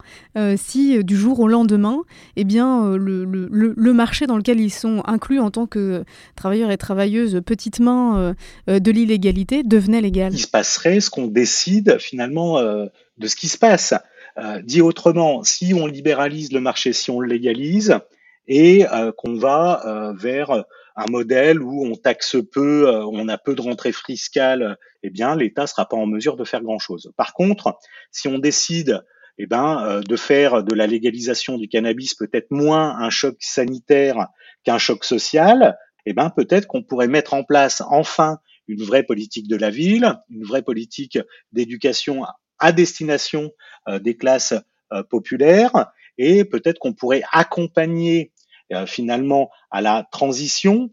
si, 0.57 1.03
du 1.03 1.17
jour 1.17 1.39
au 1.39 1.47
lendemain, 1.47 2.03
eh 2.35 2.43
bien, 2.43 2.95
le, 2.95 3.25
le, 3.25 3.93
marché 3.93 4.27
dans 4.27 4.37
lequel 4.37 4.59
ils 4.59 4.71
sont 4.71 5.03
inclus 5.05 5.39
en 5.39 5.51
tant 5.51 5.67
que 5.67 6.03
travailleurs 6.35 6.71
et 6.71 6.77
travailleuses 6.77 7.41
petites 7.45 7.79
mains 7.79 8.19
euh, 8.19 8.33
euh, 8.69 8.79
de 8.79 8.91
l'illégalité 8.91 9.63
devenaient 9.63 10.01
légales 10.01 10.33
Il 10.33 10.39
se 10.39 10.47
passerait 10.47 10.99
ce 10.99 11.09
qu'on 11.09 11.27
décide 11.27 11.97
finalement 11.99 12.59
euh, 12.59 12.85
de 13.17 13.27
ce 13.27 13.35
qui 13.35 13.47
se 13.47 13.57
passe. 13.57 13.93
dit 14.63 14.81
autrement, 14.81 15.43
si 15.43 15.73
on 15.73 15.85
libéralise 15.85 16.53
le 16.53 16.61
marché, 16.61 16.93
si 16.93 17.11
on 17.11 17.19
le 17.19 17.27
légalise, 17.27 17.95
et 18.47 18.85
qu'on 19.17 19.35
va 19.35 20.13
vers 20.17 20.63
un 20.99 21.09
modèle 21.09 21.61
où 21.61 21.85
on 21.85 21.95
taxe 21.95 22.37
peu, 22.51 22.89
on 23.05 23.27
a 23.27 23.37
peu 23.37 23.55
de 23.55 23.61
rentrées 23.61 23.91
fiscales, 23.91 24.77
eh 25.03 25.09
bien 25.09 25.35
l'État 25.35 25.67
sera 25.67 25.87
pas 25.87 25.97
en 25.97 26.05
mesure 26.05 26.35
de 26.35 26.43
faire 26.43 26.61
grand-chose. 26.61 27.11
Par 27.15 27.33
contre, 27.33 27.77
si 28.11 28.27
on 28.27 28.37
décide 28.37 29.03
eh 29.37 29.45
ben, 29.47 30.01
de 30.05 30.15
faire 30.17 30.63
de 30.63 30.75
la 30.75 30.87
légalisation 30.87 31.57
du 31.57 31.69
cannabis 31.69 32.13
peut-être 32.15 32.51
moins 32.51 32.97
un 32.99 33.09
choc 33.09 33.37
sanitaire 33.39 34.27
qu'un 34.63 34.77
choc 34.77 35.05
social, 35.05 35.77
eh 36.05 36.13
ben 36.13 36.29
peut-être 36.29 36.67
qu'on 36.67 36.83
pourrait 36.83 37.07
mettre 37.07 37.33
en 37.33 37.43
place 37.43 37.81
enfin 37.89 38.39
une 38.67 38.83
vraie 38.83 39.03
politique 39.03 39.47
de 39.47 39.55
la 39.55 39.69
ville, 39.69 40.15
une 40.29 40.43
vraie 40.43 40.61
politique 40.61 41.19
d'éducation 41.51 42.23
à 42.59 42.71
destination 42.71 43.51
euh, 43.87 43.99
des 43.99 44.15
classes 44.15 44.53
euh, 44.93 45.03
populaires, 45.03 45.91
et 46.17 46.43
peut-être 46.45 46.79
qu'on 46.79 46.93
pourrait 46.93 47.23
accompagner 47.31 48.31
euh, 48.73 48.85
finalement 48.85 49.49
à 49.71 49.81
la 49.81 50.07
transition 50.11 50.89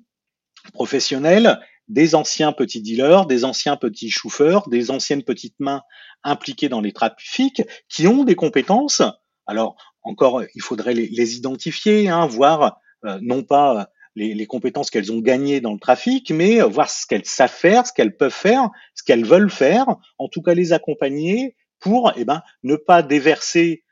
professionnelle 0.72 1.60
des 1.88 2.14
anciens 2.14 2.52
petits 2.52 2.82
dealers, 2.82 3.26
des 3.26 3.44
anciens 3.44 3.76
petits 3.76 4.10
chauffeurs, 4.10 4.68
des 4.68 4.90
anciennes 4.90 5.22
petites 5.22 5.58
mains 5.60 5.82
impliquées 6.24 6.68
dans 6.68 6.80
les 6.80 6.92
trafics, 6.92 7.62
qui 7.88 8.06
ont 8.06 8.24
des 8.24 8.34
compétences. 8.34 9.02
Alors 9.46 9.76
encore, 10.02 10.42
il 10.54 10.62
faudrait 10.62 10.94
les, 10.94 11.36
identifier, 11.36 12.08
hein, 12.08 12.26
voir 12.26 12.80
euh, 13.04 13.18
non 13.22 13.42
pas 13.42 13.80
euh, 13.80 13.84
les, 14.14 14.46
compétences 14.46 14.90
qu'elles 14.90 15.12
ont 15.12 15.20
gagnées 15.20 15.60
dans 15.60 15.72
le 15.72 15.78
trafic, 15.78 16.30
mais 16.30 16.60
euh, 16.60 16.66
voir 16.66 16.90
ce 16.90 17.06
qu'elles 17.06 17.24
savent 17.24 17.50
faire, 17.50 17.86
ce 17.86 17.92
qu'elles 17.92 18.16
peuvent 18.16 18.32
faire, 18.32 18.70
ce 18.94 19.02
qu'elles 19.02 19.24
veulent 19.24 19.50
faire, 19.50 19.96
en 20.18 20.28
tout 20.28 20.42
cas 20.42 20.54
les 20.54 20.72
accompagner 20.72 21.56
pour 21.78 22.12
eh 22.16 22.24
ben, 22.24 22.42
ne 22.62 22.76
pas 22.76 23.02
déverser 23.02 23.84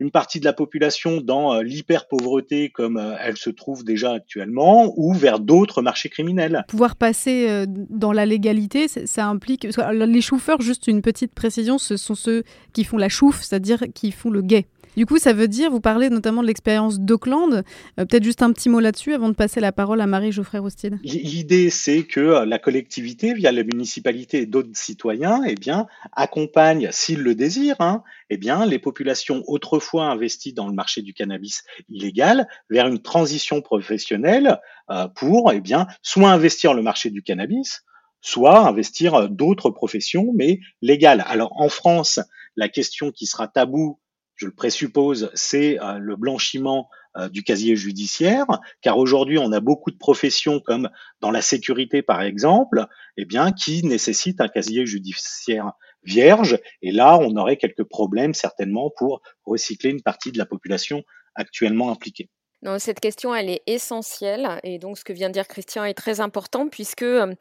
une 0.00 0.10
partie 0.10 0.40
de 0.40 0.44
la 0.44 0.52
population 0.52 1.20
dans 1.20 1.60
l'hyper-pauvreté 1.60 2.70
comme 2.70 3.02
elle 3.20 3.36
se 3.36 3.50
trouve 3.50 3.84
déjà 3.84 4.12
actuellement 4.12 4.92
ou 4.96 5.12
vers 5.12 5.40
d'autres 5.40 5.82
marchés 5.82 6.08
criminels. 6.08 6.64
Pouvoir 6.68 6.96
passer 6.96 7.64
dans 7.66 8.12
la 8.12 8.26
légalité, 8.26 8.88
ça 8.88 9.26
implique... 9.26 9.66
Les 9.90 10.20
chauffeurs, 10.20 10.60
juste 10.60 10.86
une 10.86 11.02
petite 11.02 11.34
précision, 11.34 11.78
ce 11.78 11.96
sont 11.96 12.14
ceux 12.14 12.44
qui 12.72 12.84
font 12.84 12.96
la 12.96 13.08
chouffe, 13.08 13.42
c'est-à-dire 13.42 13.84
qui 13.94 14.12
font 14.12 14.30
le 14.30 14.42
guet. 14.42 14.66
Du 14.98 15.06
coup, 15.06 15.18
ça 15.18 15.32
veut 15.32 15.46
dire, 15.46 15.70
vous 15.70 15.80
parlez 15.80 16.10
notamment 16.10 16.42
de 16.42 16.48
l'expérience 16.48 16.98
d'Auckland. 16.98 17.52
Euh, 17.52 18.04
peut-être 18.04 18.24
juste 18.24 18.42
un 18.42 18.50
petit 18.50 18.68
mot 18.68 18.80
là-dessus 18.80 19.14
avant 19.14 19.28
de 19.28 19.34
passer 19.34 19.60
la 19.60 19.70
parole 19.70 20.00
à 20.00 20.08
Marie-Geoffrey 20.08 20.58
Roustide. 20.58 20.98
L'idée, 21.04 21.70
c'est 21.70 22.02
que 22.02 22.18
euh, 22.18 22.44
la 22.44 22.58
collectivité, 22.58 23.32
via 23.32 23.52
la 23.52 23.62
municipalité 23.62 24.38
et 24.38 24.46
d'autres 24.46 24.70
citoyens, 24.72 25.44
eh 25.46 25.54
bien, 25.54 25.86
accompagne, 26.10 26.88
s'ils 26.90 27.22
le 27.22 27.36
désirent, 27.36 27.76
hein, 27.78 28.02
eh 28.28 28.38
bien, 28.38 28.66
les 28.66 28.80
populations 28.80 29.44
autrefois 29.46 30.06
investies 30.06 30.52
dans 30.52 30.66
le 30.66 30.74
marché 30.74 31.00
du 31.00 31.14
cannabis 31.14 31.62
illégal 31.88 32.48
vers 32.68 32.88
une 32.88 33.00
transition 33.00 33.62
professionnelle 33.62 34.58
euh, 34.90 35.06
pour, 35.06 35.52
eh 35.52 35.60
bien, 35.60 35.86
soit 36.02 36.32
investir 36.32 36.74
le 36.74 36.82
marché 36.82 37.10
du 37.10 37.22
cannabis, 37.22 37.84
soit 38.20 38.66
investir 38.66 39.30
d'autres 39.30 39.70
professions, 39.70 40.32
mais 40.34 40.58
légales. 40.82 41.22
Alors 41.28 41.52
en 41.54 41.68
France, 41.68 42.18
la 42.56 42.68
question 42.68 43.12
qui 43.12 43.26
sera 43.26 43.46
taboue 43.46 44.00
je 44.38 44.46
le 44.46 44.52
présuppose, 44.52 45.30
c'est 45.34 45.80
euh, 45.82 45.98
le 45.98 46.16
blanchiment 46.16 46.88
euh, 47.16 47.28
du 47.28 47.42
casier 47.42 47.76
judiciaire, 47.76 48.46
car 48.80 48.96
aujourd'hui 48.96 49.36
on 49.38 49.52
a 49.52 49.60
beaucoup 49.60 49.90
de 49.90 49.98
professions 49.98 50.60
comme 50.60 50.88
dans 51.20 51.32
la 51.32 51.42
sécurité 51.42 52.02
par 52.02 52.22
exemple, 52.22 52.86
eh 53.16 53.24
bien 53.24 53.52
qui 53.52 53.84
nécessitent 53.84 54.40
un 54.40 54.48
casier 54.48 54.86
judiciaire 54.86 55.72
vierge, 56.04 56.58
et 56.82 56.92
là 56.92 57.18
on 57.20 57.36
aurait 57.36 57.56
quelques 57.56 57.84
problèmes 57.84 58.32
certainement 58.32 58.90
pour 58.96 59.20
recycler 59.44 59.90
une 59.90 60.02
partie 60.02 60.30
de 60.30 60.38
la 60.38 60.46
population 60.46 61.02
actuellement 61.34 61.90
impliquée. 61.90 62.30
Non, 62.62 62.80
cette 62.80 62.98
question, 62.98 63.32
elle 63.32 63.50
est 63.50 63.62
essentielle 63.68 64.58
et 64.64 64.80
donc 64.80 64.98
ce 64.98 65.04
que 65.04 65.12
vient 65.12 65.28
de 65.28 65.32
dire 65.32 65.46
Christian 65.46 65.84
est 65.84 65.94
très 65.94 66.18
important 66.18 66.68
puisque 66.68 67.02
euh, 67.04 67.32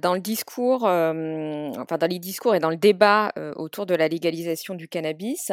dans 0.00 0.14
le 0.14 0.20
discours, 0.20 0.82
enfin 0.82 1.96
dans 1.96 2.08
les 2.10 2.18
discours 2.18 2.56
et 2.56 2.58
dans 2.58 2.70
le 2.70 2.76
débat 2.76 3.32
autour 3.54 3.86
de 3.86 3.94
la 3.94 4.08
légalisation 4.08 4.74
du 4.74 4.88
cannabis, 4.88 5.52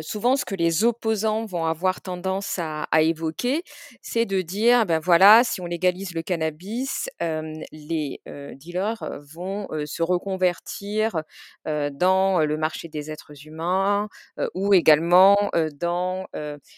souvent 0.00 0.36
ce 0.36 0.44
que 0.44 0.54
les 0.54 0.84
opposants 0.84 1.44
vont 1.44 1.64
avoir 1.64 2.00
tendance 2.00 2.60
à, 2.60 2.86
évoquer, 3.00 3.64
c'est 4.00 4.26
de 4.26 4.42
dire, 4.42 4.86
ben 4.86 5.00
voilà, 5.00 5.42
si 5.42 5.60
on 5.60 5.66
légalise 5.66 6.14
le 6.14 6.22
cannabis, 6.22 7.08
les 7.72 8.20
dealers 8.54 9.02
vont 9.34 9.66
se 9.86 10.02
reconvertir 10.02 11.22
dans 11.66 12.40
le 12.40 12.56
marché 12.56 12.88
des 12.88 13.10
êtres 13.10 13.46
humains 13.46 14.08
ou 14.54 14.72
également 14.72 15.36
dans 15.74 16.26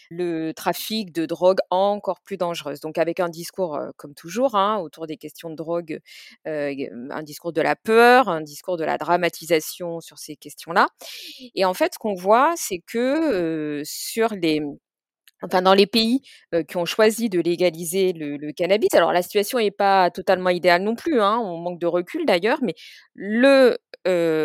le 0.09 0.51
trafic 0.53 1.11
de 1.11 1.27
drogue 1.27 1.42
encore 1.69 2.21
plus 2.21 2.37
dangereuse. 2.37 2.79
Donc 2.79 2.97
avec 2.97 3.19
un 3.19 3.29
discours, 3.29 3.79
comme 3.97 4.13
toujours, 4.13 4.55
hein, 4.55 4.77
autour 4.79 5.07
des 5.07 5.17
questions 5.17 5.49
de 5.49 5.55
drogue, 5.55 5.99
un 6.45 7.23
discours 7.23 7.53
de 7.53 7.61
la 7.61 7.75
peur, 7.75 8.29
un 8.29 8.41
discours 8.41 8.77
de 8.77 8.83
la 8.83 8.97
dramatisation 8.97 9.99
sur 10.01 10.17
ces 10.19 10.35
questions-là. 10.35 10.87
Et 11.55 11.65
en 11.65 11.73
fait, 11.73 11.93
ce 11.93 11.99
qu'on 11.99 12.15
voit, 12.15 12.53
c'est 12.55 12.79
que 12.85 13.81
sur 13.85 14.33
les 14.33 14.61
enfin 15.41 15.61
dans 15.61 15.73
les 15.73 15.87
pays 15.87 16.21
qui 16.67 16.77
ont 16.77 16.85
choisi 16.85 17.29
de 17.29 17.39
légaliser 17.39 18.13
le, 18.13 18.51
cannabis. 18.53 18.93
Alors 18.93 19.11
la 19.11 19.21
situation 19.21 19.59
n'est 19.59 19.71
pas 19.71 20.09
totalement 20.11 20.49
idéale 20.49 20.83
non 20.83 20.95
plus, 20.95 21.21
hein, 21.21 21.37
on 21.39 21.57
manque 21.57 21.79
de 21.79 21.87
recul 21.87 22.25
d'ailleurs, 22.25 22.59
mais 22.61 22.75
le 23.13 23.77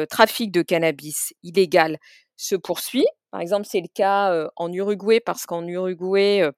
trafic 0.06 0.52
de 0.52 0.62
cannabis 0.62 1.32
illégal 1.42 1.98
se 2.37 2.56
poursuit. 2.56 3.06
Par 3.30 3.40
exemple, 3.40 3.66
c'est 3.68 3.80
le 3.80 3.88
cas 3.92 4.48
en 4.56 4.72
Uruguay 4.72 5.20
parce 5.20 5.46
qu'en 5.46 5.66
Uruguay, 5.66 6.48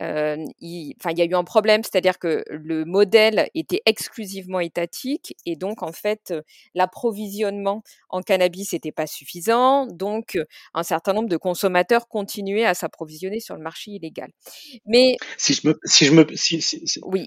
il, 0.00 0.46
il, 0.60 0.94
y 1.18 1.22
a 1.22 1.24
eu 1.24 1.34
un 1.34 1.44
problème, 1.44 1.82
c'est-à-dire 1.82 2.18
que 2.18 2.44
le 2.48 2.84
modèle 2.84 3.48
était 3.54 3.82
exclusivement 3.86 4.60
étatique 4.60 5.34
et 5.46 5.56
donc 5.56 5.82
en 5.82 5.92
fait 5.92 6.34
l'approvisionnement 6.74 7.82
en 8.10 8.22
cannabis 8.22 8.72
n'était 8.72 8.92
pas 8.92 9.06
suffisant, 9.06 9.86
donc 9.86 10.38
un 10.74 10.82
certain 10.82 11.12
nombre 11.12 11.28
de 11.28 11.36
consommateurs 11.36 12.08
continuaient 12.08 12.64
à 12.64 12.74
s'approvisionner 12.74 13.40
sur 13.40 13.56
le 13.56 13.62
marché 13.62 13.92
illégal. 13.92 14.30
Mais 14.86 15.16
si 15.36 15.54
je 15.54 15.68
me, 15.68 15.78
si 15.84 16.04
je 16.04 16.12
me, 16.12 16.26
si, 16.34 16.60
oui, 17.02 17.26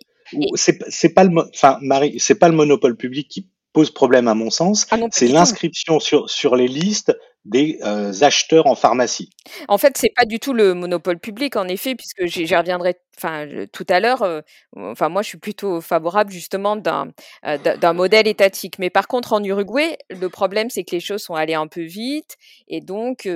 c'est 0.55 1.13
pas 1.13 1.23
le, 1.23 1.31
enfin 1.53 1.77
Marie, 1.81 2.19
c'est 2.19 2.35
pas 2.35 2.49
le 2.49 2.55
monopole 2.55 2.95
public 2.95 3.27
qui 3.27 3.47
pose 3.73 3.91
problème 3.91 4.27
à 4.27 4.33
mon 4.33 4.49
sens, 4.49 4.85
ah 4.91 4.97
c'est 5.11 5.27
l'inscription 5.27 5.99
sur, 5.99 6.29
sur 6.29 6.55
les 6.55 6.67
listes 6.67 7.17
des 7.45 7.79
euh, 7.83 8.13
acheteurs 8.21 8.67
en 8.67 8.75
pharmacie. 8.75 9.29
En 9.67 9.77
fait, 9.77 9.97
c'est 9.97 10.13
pas 10.15 10.25
du 10.25 10.39
tout 10.39 10.53
le 10.53 10.73
monopole 10.73 11.19
public, 11.19 11.55
en 11.55 11.67
effet, 11.67 11.95
puisque 11.95 12.25
j'y 12.25 12.55
reviendrai 12.55 12.95
enfin 13.17 13.47
tout 13.71 13.85
à 13.89 13.99
l'heure, 13.99 14.25
enfin 14.75 15.09
moi 15.09 15.21
je 15.21 15.29
suis 15.29 15.37
plutôt 15.37 15.81
favorable 15.81 16.31
justement 16.31 16.75
d'un 16.75 17.09
d'un 17.43 17.93
modèle 17.93 18.27
étatique. 18.27 18.79
Mais 18.79 18.89
par 18.89 19.07
contre 19.07 19.33
en 19.33 19.43
Uruguay, 19.43 19.97
le 20.09 20.29
problème 20.29 20.69
c'est 20.69 20.83
que 20.83 20.91
les 20.91 20.99
choses 20.99 21.21
sont 21.21 21.35
allées 21.35 21.53
un 21.53 21.67
peu 21.67 21.83
vite 21.83 22.37
et 22.67 22.81
donc 22.81 23.29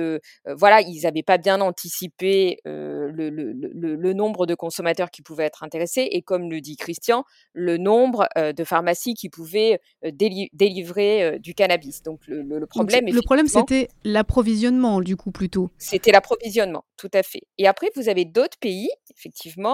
voilà, 0.46 0.80
ils 0.80 1.02
n'avaient 1.02 1.22
pas 1.22 1.38
bien 1.38 1.60
anticipé 1.60 2.58
le, 2.64 3.10
le, 3.10 3.52
le, 3.52 4.12
nombre 4.12 4.46
de 4.46 4.54
consommateurs 4.54 5.10
qui 5.10 5.22
pouvaient 5.22 5.44
être 5.44 5.62
intéressés 5.62 6.08
et 6.10 6.22
comme 6.22 6.50
le 6.50 6.60
dit 6.60 6.76
Christian, 6.76 7.24
le 7.52 7.76
nombre 7.76 8.28
de 8.36 8.64
pharmacies 8.64 9.14
qui 9.14 9.28
pouvaient 9.28 9.80
délivrer 10.02 11.38
du 11.38 11.54
cannabis. 11.54 12.02
Donc 12.02 12.20
le, 12.26 12.66
problème, 12.66 13.06
le 13.06 13.22
problème 13.22 13.46
c'était 13.46 13.88
l'approvisionnement 14.04 15.00
du 15.00 15.16
coup 15.16 15.30
plutôt. 15.30 15.70
C'était 15.78 16.12
l'approvisionnement, 16.12 16.84
tout 16.96 17.10
à 17.12 17.22
fait. 17.22 17.42
Et 17.58 17.66
après 17.66 17.90
vous 17.94 18.08
avez 18.08 18.24
d'autres 18.24 18.58
pays, 18.58 18.88
effectivement 19.16 19.65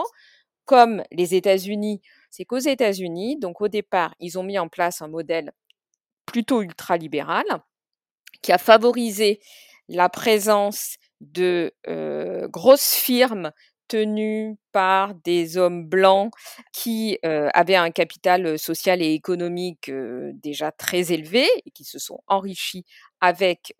comme 0.65 1.03
les 1.11 1.35
États-Unis, 1.35 2.01
c'est 2.31 2.45
qu'aux 2.45 2.59
États-Unis, 2.59 3.39
donc 3.39 3.61
au 3.61 3.69
départ, 3.69 4.15
ils 4.21 4.39
ont 4.39 4.43
mis 4.45 4.59
en 4.59 4.69
place 4.69 5.03
un 5.03 5.09
modèle 5.09 5.53
plutôt 6.27 6.63
ultralibéral 6.63 7.45
qui 8.43 8.53
a 8.53 8.59
favorisé 8.59 9.41
la 9.89 10.09
présence 10.09 10.97
de 11.21 11.73
grosses 12.49 12.95
firmes 12.95 13.53
tenues 13.89 14.57
par 14.71 15.15
des 15.17 15.59
hommes 15.59 15.85
blancs 15.85 16.33
qui 16.73 17.19
avaient 17.23 17.77
un 17.77 17.91
capital 17.91 18.59
social 18.59 19.03
et 19.03 19.13
économique 19.13 19.91
déjà 20.35 20.73
très 20.73 21.13
élevé 21.13 21.47
et 21.67 21.71
qui 21.73 21.85
se 21.85 21.99
sont 21.99 22.21
enrichis 22.27 22.85
avec 23.21 23.75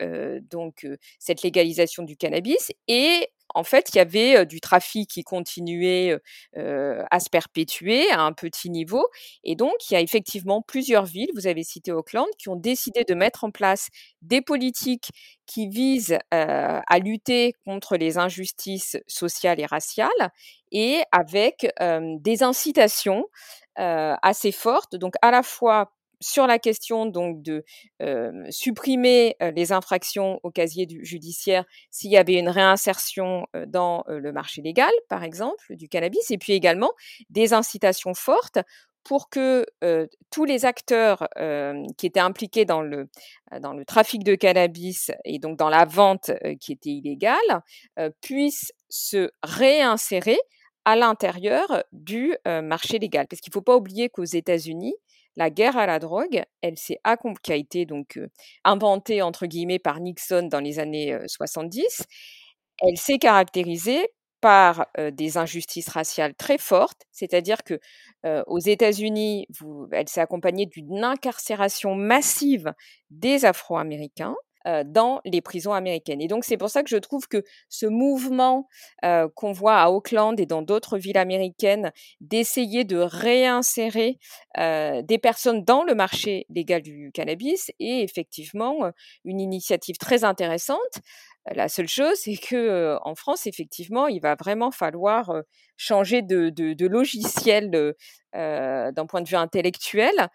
donc 0.51 0.87
cette 1.19 1.43
légalisation 1.43 2.03
du 2.03 2.17
cannabis 2.17 2.73
et 2.89 3.29
en 3.55 3.65
fait, 3.65 3.91
il 3.93 3.97
y 3.97 4.01
avait 4.01 4.47
du 4.47 4.61
trafic 4.61 5.11
qui 5.11 5.25
continuait 5.25 6.19
à 6.57 7.21
se 7.21 7.31
perpétuer 7.31 8.11
à 8.11 8.23
un 8.23 8.33
petit 8.33 8.71
niveau. 8.71 9.07
Et 9.45 9.57
donc, 9.57 9.75
il 9.91 9.95
y 9.95 9.97
a 9.97 10.01
effectivement 10.01 10.63
plusieurs 10.63 11.05
villes, 11.05 11.31
vous 11.35 11.47
avez 11.47 11.65
cité 11.65 11.93
Auckland, 11.93 12.27
qui 12.39 12.49
ont 12.49 12.57
décidé 12.57 13.05
de 13.05 13.15
mettre 13.15 13.45
en 13.45 13.51
place 13.51 13.89
des 14.23 14.41
politiques 14.43 15.11
qui 15.47 15.69
visent 15.69 16.19
à 16.31 16.99
lutter 16.99 17.55
contre 17.65 17.97
les 17.97 18.19
injustices 18.19 18.97
sociales 19.07 19.61
et 19.61 19.67
raciales 19.67 20.11
et 20.71 21.03
avec 21.13 21.69
des 21.81 22.43
incitations 22.43 23.27
assez 23.77 24.53
fortes, 24.53 24.97
donc 24.97 25.15
à 25.23 25.31
la 25.31 25.43
fois 25.43 25.93
sur 26.23 26.47
la 26.47 26.59
question 26.59 27.05
donc 27.05 27.43
de 27.43 27.65
supprimer 28.49 29.37
les 29.55 29.73
infractions 29.73 30.41
au 30.43 30.51
casier 30.51 30.87
judiciaire 31.03 31.65
s'il 31.91 32.11
y 32.11 32.17
avait 32.17 32.39
une 32.39 32.49
réinsertion 32.49 33.47
dans 33.67 34.05
le 34.07 34.33
marché 34.33 34.63
légal, 34.63 34.93
par 35.09 35.25
exemple, 35.25 35.77
du 35.77 35.89
cannabis, 35.89 36.31
et 36.31 36.39
puis 36.39 36.53
également 36.53 36.93
des 37.29 37.53
incitations 37.53 38.15
fortes 38.15 38.59
pour 39.05 39.29
que 39.29 39.67
tous 40.31 40.45
les 40.45 40.65
acteurs 40.65 41.29
qui 41.99 42.07
étaient 42.07 42.21
impliqués 42.21 42.65
dans 42.65 42.83
le, 42.83 43.09
dans 43.61 43.73
le 43.73 43.85
trafic 43.85 44.23
de 44.23 44.37
cannabis 44.37 45.11
et 45.25 45.41
donc 45.41 45.59
dans 45.59 45.69
la 45.69 45.85
vente 45.85 46.31
qui 46.61 46.73
était 46.73 46.91
illégale 46.91 47.63
puissent 48.21 48.73
se 48.89 49.31
réinsérer 49.43 50.39
à 50.85 50.97
l'intérieur 50.97 51.83
du 51.93 52.37
marché 52.47 52.99
légal. 52.99 53.27
Parce 53.29 53.41
qu'il 53.41 53.51
ne 53.51 53.55
faut 53.55 53.63
pas 53.63 53.77
oublier 53.77 54.09
qu'aux 54.09 54.25
États-Unis, 54.25 54.95
la 55.37 55.51
guerre 55.51 55.77
à 55.77 55.87
la 55.87 55.99
drogue, 55.99 56.43
elle 56.61 56.79
s'est 56.79 56.99
qui 57.43 57.53
a 57.53 57.57
été 57.57 57.87
inventée 58.65 59.23
entre 59.23 59.47
guillemets 59.47 59.79
par 59.79 60.01
Nixon 60.01 60.49
dans 60.51 60.61
les 60.61 60.79
années 60.79 61.17
70, 61.27 62.05
elle 62.83 62.97
s'est 62.97 63.19
caractérisée 63.19 64.09
par 64.41 64.87
des 65.13 65.39
injustices 65.39 65.89
raciales 65.89 66.35
très 66.35 66.59
fortes, 66.59 67.03
c'est-à-dire 67.13 67.63
que 67.65 67.79
aux 68.47 68.59
États-Unis, 68.59 69.47
elle 69.93 70.09
s'est 70.09 70.21
accompagnée 70.21 70.67
d'une 70.67 71.05
incarcération 71.05 71.95
massive 71.95 72.73
des 73.11 73.45
Afro-Américains 73.45 74.35
dans 74.87 75.21
les 75.25 75.41
prisons 75.41 75.73
américaines. 75.73 76.21
Et 76.21 76.29
donc 76.29 76.45
c'est 76.45 76.57
pour 76.57 76.71
ça 76.71 76.83
que 76.83 76.91
je 76.91 76.97
trouve 76.97 77.29
que 77.29 77.43
ce 77.69 77.87
mouvement 77.87 78.69
qu'on 79.35 79.53
voit 79.53 79.77
à 79.77 79.91
Auckland 79.91 80.39
et 80.39 80.47
dans 80.47 80.63
d'autres 80.63 80.99
villes 80.99 81.19
américaines 81.19 81.93
d'essayer 82.21 82.85
de 82.85 82.99
réinsérer 82.99 84.19
des 84.57 85.19
personnes 85.21 85.65
dans 85.65 85.85
le 85.85 85.95
marché 85.95 86.47
légal 86.51 86.83
du 86.83 87.11
cannabis 87.13 87.71
est 87.81 88.03
effectivement 88.03 88.93
une 89.25 89.41
initiative 89.41 89.97
très 89.99 90.25
intéressante. 90.25 90.79
La 91.51 91.69
seule 91.69 91.89
chose, 91.89 92.15
c'est 92.15 92.37
que 92.37 92.97
en 93.03 93.17
France, 93.17 93.49
effectivement, 93.49 94.07
il 94.07 94.21
va 94.21 94.37
vraiment 94.37 94.71
falloir 94.71 95.33
changer 95.77 96.23
de, 96.23 96.87
logiciel 96.87 97.71
d'un 98.33 99.07
point 99.09 99.23
de 99.23 99.29
vue 99.29 99.37
intellectuel 99.37 100.29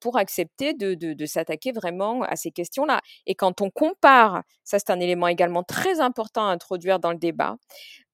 pour 0.00 0.18
accepter 0.18 0.72
de, 0.72 0.94
de 0.94 1.26
s'attaquer 1.26 1.72
vraiment 1.72 2.22
à 2.22 2.36
ces 2.36 2.52
questions-là. 2.52 3.00
Et 3.26 3.34
quand 3.34 3.60
on 3.60 3.70
compare, 3.70 4.44
ça 4.62 4.78
c'est 4.78 4.90
un 4.90 5.00
élément 5.00 5.26
également 5.26 5.64
très 5.64 6.00
important 6.00 6.46
à 6.46 6.52
introduire 6.52 7.00
dans 7.00 7.10
le 7.10 7.18
débat, 7.18 7.56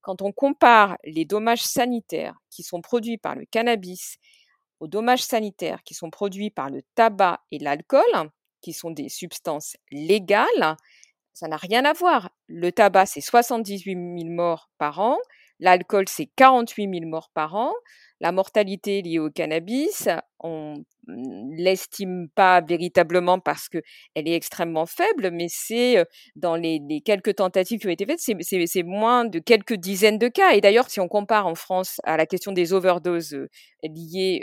quand 0.01 0.23
on 0.23 0.33
compare 0.33 0.97
les 1.05 1.27
dommages 1.27 1.63
sanitaires 1.63 2.39
qui 2.49 2.63
sont 2.63 2.81
produits 2.81 3.19
par 3.19 3.35
le 3.35 3.45
cannabis 3.45 4.17
aux 4.81 4.89
dommages 4.89 5.23
sanitaires 5.23 5.83
qui 5.85 5.93
sont 5.95 6.11
produits 6.11 6.51
par 6.51 6.71
le 6.71 6.81
tabac 6.95 7.41
et 7.51 7.59
l'alcool, 7.59 8.31
qui 8.61 8.73
sont 8.73 8.91
des 8.91 9.09
substances 9.09 9.77
légales, 9.91 10.77
ça 11.39 11.47
n'a 11.47 11.57
rien 11.57 11.85
à 11.85 11.93
voir. 11.93 12.31
Le 12.49 12.73
tabac, 12.73 13.07
c'est 13.07 13.21
78 13.21 13.95
000 13.95 14.35
morts 14.35 14.71
par 14.77 14.99
an. 14.99 15.19
L'alcool, 15.61 16.07
c'est 16.09 16.27
48 16.35 16.91
000 17.01 17.09
morts 17.09 17.31
par 17.33 17.55
an. 17.55 17.73
La 18.21 18.33
mortalité 18.33 19.03
liée 19.03 19.21
au 19.21 19.31
cannabis, 19.31 20.09
on 20.41 20.83
l'estime 21.07 22.29
pas 22.35 22.61
véritablement 22.61 23.39
parce 23.39 23.69
qu'elle 23.69 23.83
est 24.15 24.35
extrêmement 24.35 24.87
faible, 24.87 25.31
mais 25.31 25.47
c'est 25.49 26.05
dans 26.35 26.57
les, 26.57 26.81
quelques 27.05 27.37
tentatives 27.37 27.79
qui 27.79 27.87
ont 27.87 27.91
été 27.91 28.05
faites, 28.05 28.19
c'est 28.19 28.83
moins 28.83 29.25
de 29.25 29.39
quelques 29.39 29.75
dizaines 29.75 30.19
de 30.19 30.27
cas. 30.27 30.55
Et 30.55 30.61
d'ailleurs, 30.61 30.91
si 30.91 30.99
on 30.99 31.07
compare 31.07 31.47
en 31.47 31.55
France 31.55 32.01
à 32.03 32.17
la 32.17 32.27
question 32.27 32.51
des 32.51 32.73
overdoses 32.73 33.39
liées 33.85 34.43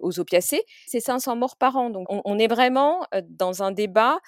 aux 0.00 0.20
opiacés, 0.20 0.62
c'est 0.86 1.00
500 1.00 1.34
morts 1.34 1.56
par 1.56 1.76
an. 1.76 1.90
Donc 1.90 2.06
on, 2.08 2.38
est 2.38 2.48
vraiment 2.48 3.04
dans 3.28 3.64
un 3.64 3.72
débat 3.72 4.18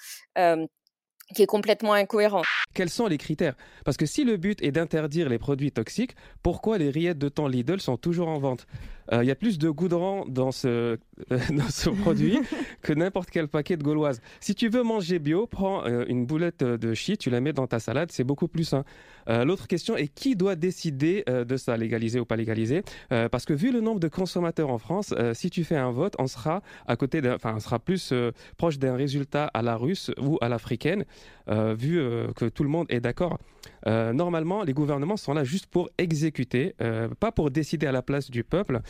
qui 1.33 1.43
est 1.43 1.47
complètement 1.47 1.93
incohérent. 1.93 2.41
Quels 2.73 2.89
sont 2.89 3.07
les 3.07 3.17
critères? 3.17 3.55
Parce 3.85 3.97
que 3.97 4.05
si 4.05 4.23
le 4.23 4.37
but 4.37 4.61
est 4.61 4.71
d'interdire 4.71 5.29
les 5.29 5.37
produits 5.37 5.71
toxiques, 5.71 6.15
pourquoi 6.43 6.77
les 6.77 6.89
rillettes 6.89 7.17
de 7.17 7.29
temps 7.29 7.47
Lidl 7.47 7.79
sont 7.79 7.97
toujours 7.97 8.27
en 8.27 8.39
vente? 8.39 8.67
Euh, 9.11 9.23
Il 9.23 9.27
y 9.27 9.31
a 9.31 9.35
plus 9.35 9.57
de 9.57 9.69
goudron 9.69 10.25
dans 10.27 10.51
ce, 10.51 10.67
euh, 11.31 11.39
dans 11.51 11.69
ce 11.69 11.89
produit 11.89 12.39
que 12.81 12.93
n'importe 12.93 13.29
quel 13.29 13.47
paquet 13.47 13.77
de 13.77 13.83
gauloise. 13.83 14.21
Si 14.39 14.55
tu 14.55 14.69
veux 14.69 14.83
manger 14.83 15.19
bio, 15.19 15.47
prends 15.47 15.85
euh, 15.85 16.05
une 16.07 16.25
boulette 16.25 16.63
de 16.63 16.93
shit, 16.93 17.19
tu 17.19 17.29
la 17.29 17.41
mets 17.41 17.53
dans 17.53 17.67
ta 17.67 17.79
salade, 17.79 18.11
c'est 18.11 18.23
beaucoup 18.23 18.47
plus 18.47 18.63
sain. 18.65 18.83
L'autre 19.29 19.67
question 19.67 19.95
est 19.95 20.07
qui 20.07 20.35
doit 20.35 20.55
décider 20.55 21.23
de 21.27 21.57
ça, 21.57 21.77
légaliser 21.77 22.19
ou 22.19 22.25
pas 22.25 22.35
légaliser? 22.35 22.83
Parce 23.09 23.45
que 23.45 23.53
vu 23.53 23.71
le 23.71 23.79
nombre 23.79 23.99
de 23.99 24.07
consommateurs 24.07 24.69
en 24.69 24.77
France, 24.77 25.13
si 25.33 25.49
tu 25.49 25.63
fais 25.63 25.75
un 25.75 25.91
vote, 25.91 26.15
on 26.19 26.27
sera 26.27 26.61
à 26.87 26.95
côté, 26.95 27.21
enfin, 27.29 27.53
on 27.55 27.59
sera 27.59 27.79
plus 27.79 28.13
proche 28.57 28.79
d'un 28.79 28.95
résultat 28.95 29.45
à 29.53 29.61
la 29.61 29.75
russe 29.75 30.11
ou 30.19 30.37
à 30.41 30.49
l'africaine. 30.49 31.05
Euh, 31.49 31.73
vu 31.73 31.99
euh, 31.99 32.27
que 32.35 32.45
tout 32.45 32.63
le 32.63 32.69
monde 32.69 32.85
est 32.89 32.99
d'accord. 32.99 33.39
Euh, 33.87 34.13
normalement, 34.13 34.63
les 34.63 34.73
gouvernements 34.73 35.17
sont 35.17 35.33
là 35.33 35.43
juste 35.43 35.65
pour 35.65 35.89
exécuter, 35.97 36.75
pas 37.19 37.31
pour 37.31 37.49
décider 37.51 37.87
à 37.87 37.91
la 37.91 38.01
place 38.01 38.29
du 38.29 38.43
peuple. 38.43 38.81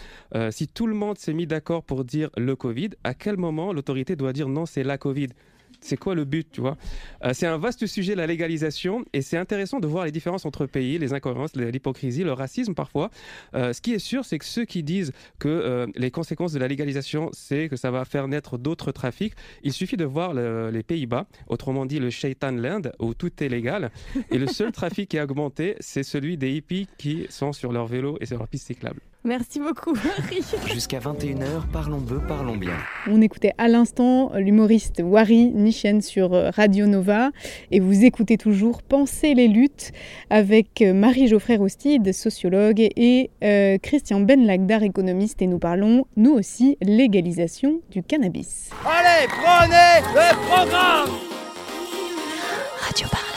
si 0.52 0.68
tout 0.68 0.88
le 0.88 0.96
monde 0.96 1.18
s'est 1.18 1.34
mis 1.34 1.48
d'accord 1.48 1.84
pour 1.84 2.04
dire 2.04 2.30
le 2.38 2.56
Covid, 2.56 2.90
à 3.04 3.14
quel 3.14 3.38
moment 3.38 3.72
l'autorité 3.74 4.16
doit 4.16 4.34
dire 4.34 4.50
non, 4.50 4.66
c'est 4.66 4.84
la 4.84 4.98
Covid? 4.98 5.30
C'est 5.82 5.98
quoi 5.98 6.16
le 6.16 6.26
but, 6.26 6.48
tu 6.52 6.62
vois? 6.62 6.78
Euh, 7.24 7.32
C'est 7.34 7.48
un 7.48 7.58
vaste 7.58 7.86
sujet, 7.86 8.16
la 8.16 8.28
légalisation, 8.28 9.06
et 9.14 9.22
c'est 9.22 9.38
intéressant 9.38 9.80
de 9.80 9.88
voir 9.88 10.06
les 10.06 10.12
différences 10.12 10.46
entre 10.46 10.66
pays, 10.66 10.98
les 10.98 11.14
incohérences, 11.14 11.56
l'hypocrisie, 11.56 12.24
le 12.24 12.34
racisme 12.34 12.74
parfois. 12.74 13.10
Euh, 13.56 13.74
ce 13.74 13.82
qui 13.82 13.94
est 13.94 14.00
sûr, 14.00 14.26
c'est 14.26 14.40
que 14.40 14.46
ceux 14.46 14.66
qui 14.66 14.84
disent 14.84 15.12
que 15.40 15.48
euh, 15.48 15.88
les 15.96 16.12
conséquences 16.12 16.54
de 16.54 16.60
la 16.60 16.68
légalisation, 16.68 17.30
c'est 17.34 17.70
que 17.70 17.76
ça 17.76 17.92
va 17.92 18.06
faire 18.06 18.28
naître 18.28 18.58
d'autres 18.58 18.92
trafics, 18.92 19.34
il 19.64 19.74
suffit 19.74 19.98
de 19.98 20.06
voir 20.06 20.34
les 20.34 20.84
Pays-Bas, 20.84 21.28
autrement 21.48 21.86
dit 21.86 22.00
le 22.00 22.10
Shaitan 22.10 22.52
Land, 22.52 22.82
où 23.00 23.14
tout 23.14 23.32
est 23.44 23.50
légal, 23.50 23.92
et 24.32 24.38
le 24.38 24.48
seul 24.48 24.72
trafic 24.80 25.10
qui 25.10 25.18
a 25.18 25.24
augmenté, 25.24 25.76
c'est 25.80 26.04
celui 26.04 26.38
des 26.38 26.52
hippies 26.52 26.88
qui 26.98 27.26
sont 27.30 27.54
sur 27.54 27.72
leur 27.72 27.88
vélo 27.88 28.18
et 28.22 28.26
sur 28.26 28.38
leur 28.38 28.48
piste 28.48 28.68
cyclable. 28.68 29.02
Merci 29.26 29.60
beaucoup, 29.60 29.94
Marie. 29.94 30.44
Jusqu'à 30.74 31.00
21h, 31.00 31.68
parlons 31.74 32.00
peu, 32.00 32.20
parlons 32.20 32.56
bien. 32.56 32.76
On 33.08 33.22
écoutait 33.22 33.52
à 33.58 33.68
l'instant 33.68 34.32
l'humoriste 34.36 35.02
Wari 35.04 35.52
Nichen 35.54 36.02
sur 36.02 36.32
Radio 36.32 36.88
Nova 36.88 37.32
et 37.72 37.82
vous 37.82 38.06
écoutez 38.06 38.38
toujours 38.38 38.82
Penser 38.82 39.34
les 39.34 39.50
luttes 39.50 39.92
avec 40.30 40.82
Marie-Geoffrey 40.82 41.58
Roustide, 41.58 42.14
sociologue, 42.14 42.80
et 42.80 43.30
euh, 43.44 43.78
Christian 43.78 44.22
Benlagdar, 44.22 44.84
économiste, 44.84 45.42
et 45.42 45.48
nous 45.48 45.60
parlons, 45.60 46.06
nous 46.16 46.32
aussi, 46.32 46.78
légalisation 46.82 47.82
du 47.92 48.02
cannabis. 48.02 48.70
Allez, 48.86 49.28
prenez 49.28 50.06
le 50.14 50.36
programme 50.48 51.10
Radio 52.82 53.08
Parleur. 53.12 53.29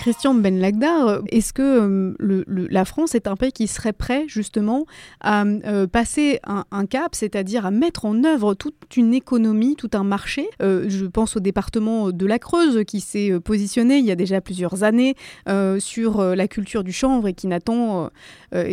Christian 0.00 0.32
Ben 0.32 0.58
Lagdar, 0.58 1.20
est-ce 1.28 1.52
que 1.52 2.16
la 2.18 2.84
France 2.86 3.14
est 3.14 3.26
un 3.26 3.36
pays 3.36 3.52
qui 3.52 3.66
serait 3.66 3.92
prêt 3.92 4.24
justement 4.28 4.86
à 5.20 5.44
passer 5.92 6.40
un, 6.46 6.86
cap, 6.86 7.14
c'est-à-dire 7.14 7.66
à 7.66 7.70
mettre 7.70 8.06
en 8.06 8.24
œuvre 8.24 8.54
toute 8.54 8.96
une 8.96 9.12
économie, 9.12 9.76
tout 9.76 9.90
un 9.92 10.02
marché? 10.02 10.48
Je 10.58 11.04
pense 11.04 11.36
au 11.36 11.40
département 11.40 12.12
de 12.12 12.24
la 12.24 12.38
Creuse 12.38 12.82
qui 12.86 13.00
s'est 13.00 13.38
positionné 13.44 13.98
il 13.98 14.06
y 14.06 14.10
a 14.10 14.16
déjà 14.16 14.40
plusieurs 14.40 14.84
années 14.84 15.16
sur 15.78 16.22
la 16.22 16.48
culture 16.48 16.82
du 16.82 16.92
chanvre 16.92 17.28
et 17.28 17.34
qui 17.34 17.46
n'attend 17.46 18.08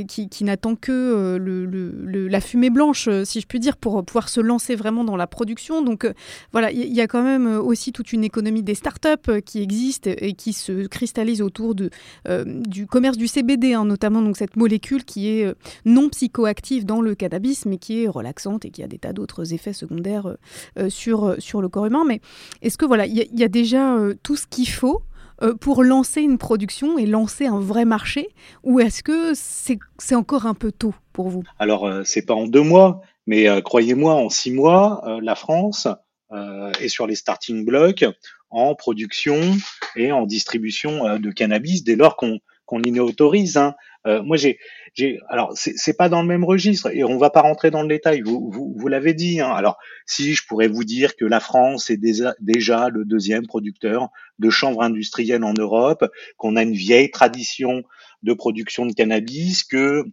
qui, 0.07 0.43
n'attend 0.45 0.75
que 0.75 1.37
la 2.29 2.39
fumée 2.39 2.69
blanche, 2.69 3.09
si 3.25 3.41
je 3.41 3.47
puis 3.47 3.59
dire, 3.59 3.75
pour 3.75 4.05
pouvoir 4.05 4.29
se 4.29 4.39
lancer 4.39 4.75
vraiment 4.75 5.03
dans 5.03 5.17
la 5.17 5.27
production. 5.27 5.81
Donc 5.81 6.09
voilà, 6.53 6.71
il 6.71 6.93
y, 6.93 7.01
a 7.01 7.07
quand 7.07 7.23
même 7.23 7.47
aussi 7.47 7.91
toute 7.91 8.13
une 8.13 8.23
économie 8.23 8.63
des 8.63 8.75
startups 8.75 9.41
qui 9.45 9.61
existe 9.61 10.07
et 10.07 10.31
qui 10.31 10.53
se 10.53 10.87
cristallise 10.87 11.16
autour 11.41 11.75
de, 11.75 11.89
du 12.45 12.87
commerce 12.87 13.17
du 13.17 13.27
CBD, 13.27 13.73
hein, 13.73 13.85
notamment 13.85 14.21
donc 14.21 14.37
cette 14.37 14.55
molécule 14.55 15.03
qui 15.03 15.29
est 15.29 15.53
non 15.85 16.09
psychoactive 16.09 16.85
dans 16.85 17.01
le 17.01 17.15
cannabis, 17.15 17.65
mais 17.65 17.77
qui 17.77 18.03
est 18.03 18.07
relaxante 18.07 18.65
et 18.65 18.69
qui 18.69 18.83
a 18.83 18.87
des 18.87 18.97
tas 18.97 19.13
d'autres 19.13 19.53
effets 19.53 19.73
secondaires 19.73 20.37
sur, 20.89 21.35
sur 21.39 21.61
le 21.61 21.69
corps 21.69 21.85
humain. 21.85 22.03
Mais 22.07 22.21
est-ce 22.61 22.77
que 22.77 22.85
voilà, 22.85 23.05
il 23.05 23.15
y, 23.15 23.43
a 23.43 23.47
déjà 23.47 23.97
tout 24.23 24.35
ce 24.35 24.47
qu'il 24.47 24.67
faut 24.69 25.01
pour 25.59 25.83
lancer 25.83 26.21
une 26.21 26.37
production 26.37 26.97
et 26.97 27.05
lancer 27.05 27.45
un 27.45 27.59
vrai 27.59 27.85
marché 27.85 28.29
Ou 28.63 28.79
est-ce 28.79 29.03
que 29.03 29.33
c'est 29.33 30.15
encore 30.15 30.45
un 30.45 30.53
peu 30.53 30.71
tôt 30.71 30.93
pour 31.13 31.29
vous? 31.29 31.43
Alors, 31.59 31.89
c'est 32.05 32.25
pas 32.25 32.33
en 32.33 32.47
deux 32.47 32.63
mois, 32.63 33.01
mais 33.25 33.47
croyez-moi, 33.61 34.13
en 34.13 34.29
six 34.29 34.51
mois, 34.51 35.03
la 35.21 35.35
France 35.35 35.87
est 36.31 36.89
sur 36.89 37.07
les 37.07 37.15
starting 37.15 37.65
blocks 37.65 38.05
en 38.49 38.75
production 38.75 39.39
et 39.95 40.11
en 40.11 40.25
distribution 40.25 41.17
de 41.17 41.31
cannabis 41.31 41.83
dès 41.83 41.95
lors 41.95 42.17
qu'on 42.17 42.39
qu'on 42.67 42.83
y 42.83 42.99
autorise. 42.99 43.57
Hein. 43.57 43.75
moi, 44.05 44.37
j'ai, 44.37 44.59
j'ai, 44.93 45.19
alors 45.29 45.53
c'est 45.55 45.97
pas 45.97 46.09
dans 46.09 46.21
le 46.21 46.27
même 46.27 46.43
registre 46.43 46.93
et 46.93 47.03
on 47.03 47.17
va 47.17 47.31
pas 47.31 47.41
rentrer 47.41 47.71
dans 47.71 47.81
le 47.81 47.87
détail. 47.87 48.21
Vous, 48.21 48.51
vous, 48.51 48.75
vous 48.77 48.87
l'avez 48.87 49.13
dit. 49.15 49.39
Hein. 49.39 49.49
Alors, 49.51 49.77
si 50.05 50.35
je 50.35 50.45
pourrais 50.45 50.67
vous 50.67 50.83
dire 50.83 51.15
que 51.15 51.25
la 51.25 51.39
France 51.39 51.89
est 51.89 51.97
déjà, 51.97 52.35
déjà 52.39 52.89
le 52.89 53.05
deuxième 53.05 53.47
producteur 53.47 54.09
de 54.37 54.49
chanvre 54.49 54.83
industriel 54.83 55.43
en 55.43 55.53
Europe, 55.53 56.05
qu'on 56.35 56.55
a 56.55 56.63
une 56.63 56.73
vieille 56.73 57.09
tradition 57.09 57.83
de 58.21 58.33
production 58.33 58.85
de 58.85 58.93
cannabis, 58.93 59.63
que 59.63 60.03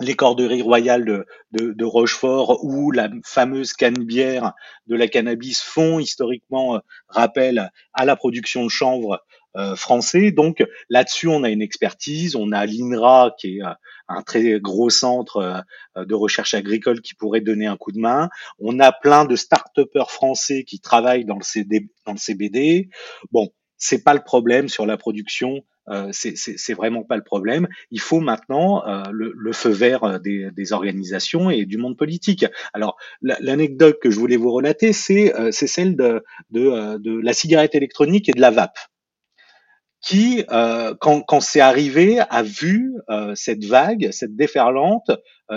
les 0.00 0.14
corderies 0.14 0.62
royales 0.62 1.04
de, 1.04 1.26
de, 1.52 1.84
Rochefort 1.84 2.64
ou 2.64 2.90
la 2.90 3.08
fameuse 3.24 3.72
canne-bière 3.72 4.52
de 4.86 4.96
la 4.96 5.08
cannabis 5.08 5.60
font 5.60 5.98
historiquement 5.98 6.76
euh, 6.76 6.78
rappel 7.08 7.70
à 7.92 8.04
la 8.04 8.16
production 8.16 8.64
de 8.64 8.70
chanvre 8.70 9.22
euh, 9.56 9.76
français. 9.76 10.30
Donc 10.30 10.64
là-dessus, 10.88 11.28
on 11.28 11.42
a 11.44 11.50
une 11.50 11.62
expertise. 11.62 12.36
On 12.36 12.52
a 12.52 12.66
l'INRA 12.66 13.34
qui 13.38 13.58
est 13.58 13.62
euh, 13.62 13.72
un 14.08 14.22
très 14.22 14.58
gros 14.58 14.90
centre 14.90 15.64
de 15.96 16.14
recherche 16.14 16.54
agricole 16.54 17.00
qui 17.00 17.14
pourrait 17.14 17.40
donner 17.40 17.66
un 17.66 17.76
coup 17.76 17.92
de 17.92 18.00
main. 18.00 18.28
On 18.58 18.80
a 18.80 18.90
plein 18.90 19.24
de 19.24 19.36
start-upers 19.36 20.10
français 20.10 20.64
qui 20.64 20.80
travaillent 20.80 21.24
dans 21.24 21.36
le, 21.36 21.44
CD, 21.44 21.88
dans 22.06 22.12
le 22.12 22.18
CBD. 22.18 22.88
Bon, 23.30 23.50
c'est 23.76 24.02
pas 24.02 24.14
le 24.14 24.22
problème 24.22 24.68
sur 24.68 24.84
la 24.84 24.96
production 24.96 25.56
euh, 25.56 25.60
c'est 26.12 26.74
vraiment 26.74 27.02
pas 27.04 27.16
le 27.16 27.24
problème. 27.24 27.68
Il 27.90 28.00
faut 28.00 28.20
maintenant 28.20 28.86
euh, 28.86 29.02
le, 29.12 29.52
feu 29.52 29.70
vert 29.70 30.04
euh, 30.04 30.18
des, 30.18 30.72
organisations 30.72 31.50
et 31.50 31.64
du 31.64 31.78
monde 31.78 31.96
politique. 31.96 32.44
Alors, 32.72 32.96
l'anecdote 33.22 33.98
que 34.00 34.10
je 34.10 34.18
voulais 34.18 34.36
vous 34.36 34.52
relater, 34.52 34.92
c'est 34.92 35.32
celle 35.52 35.96
de, 35.96 36.22
de, 36.50 37.20
la 37.20 37.32
cigarette 37.32 37.74
électronique 37.74 38.28
et 38.28 38.32
de 38.32 38.40
la 38.40 38.50
vape 38.50 38.78
qui, 40.02 40.44
quand, 40.48 41.20
quand 41.20 41.40
c'est 41.40 41.60
arrivé, 41.60 42.20
a 42.20 42.42
vu 42.42 42.94
cette 43.34 43.64
vague, 43.64 44.10
cette 44.12 44.34
déferlante 44.34 45.10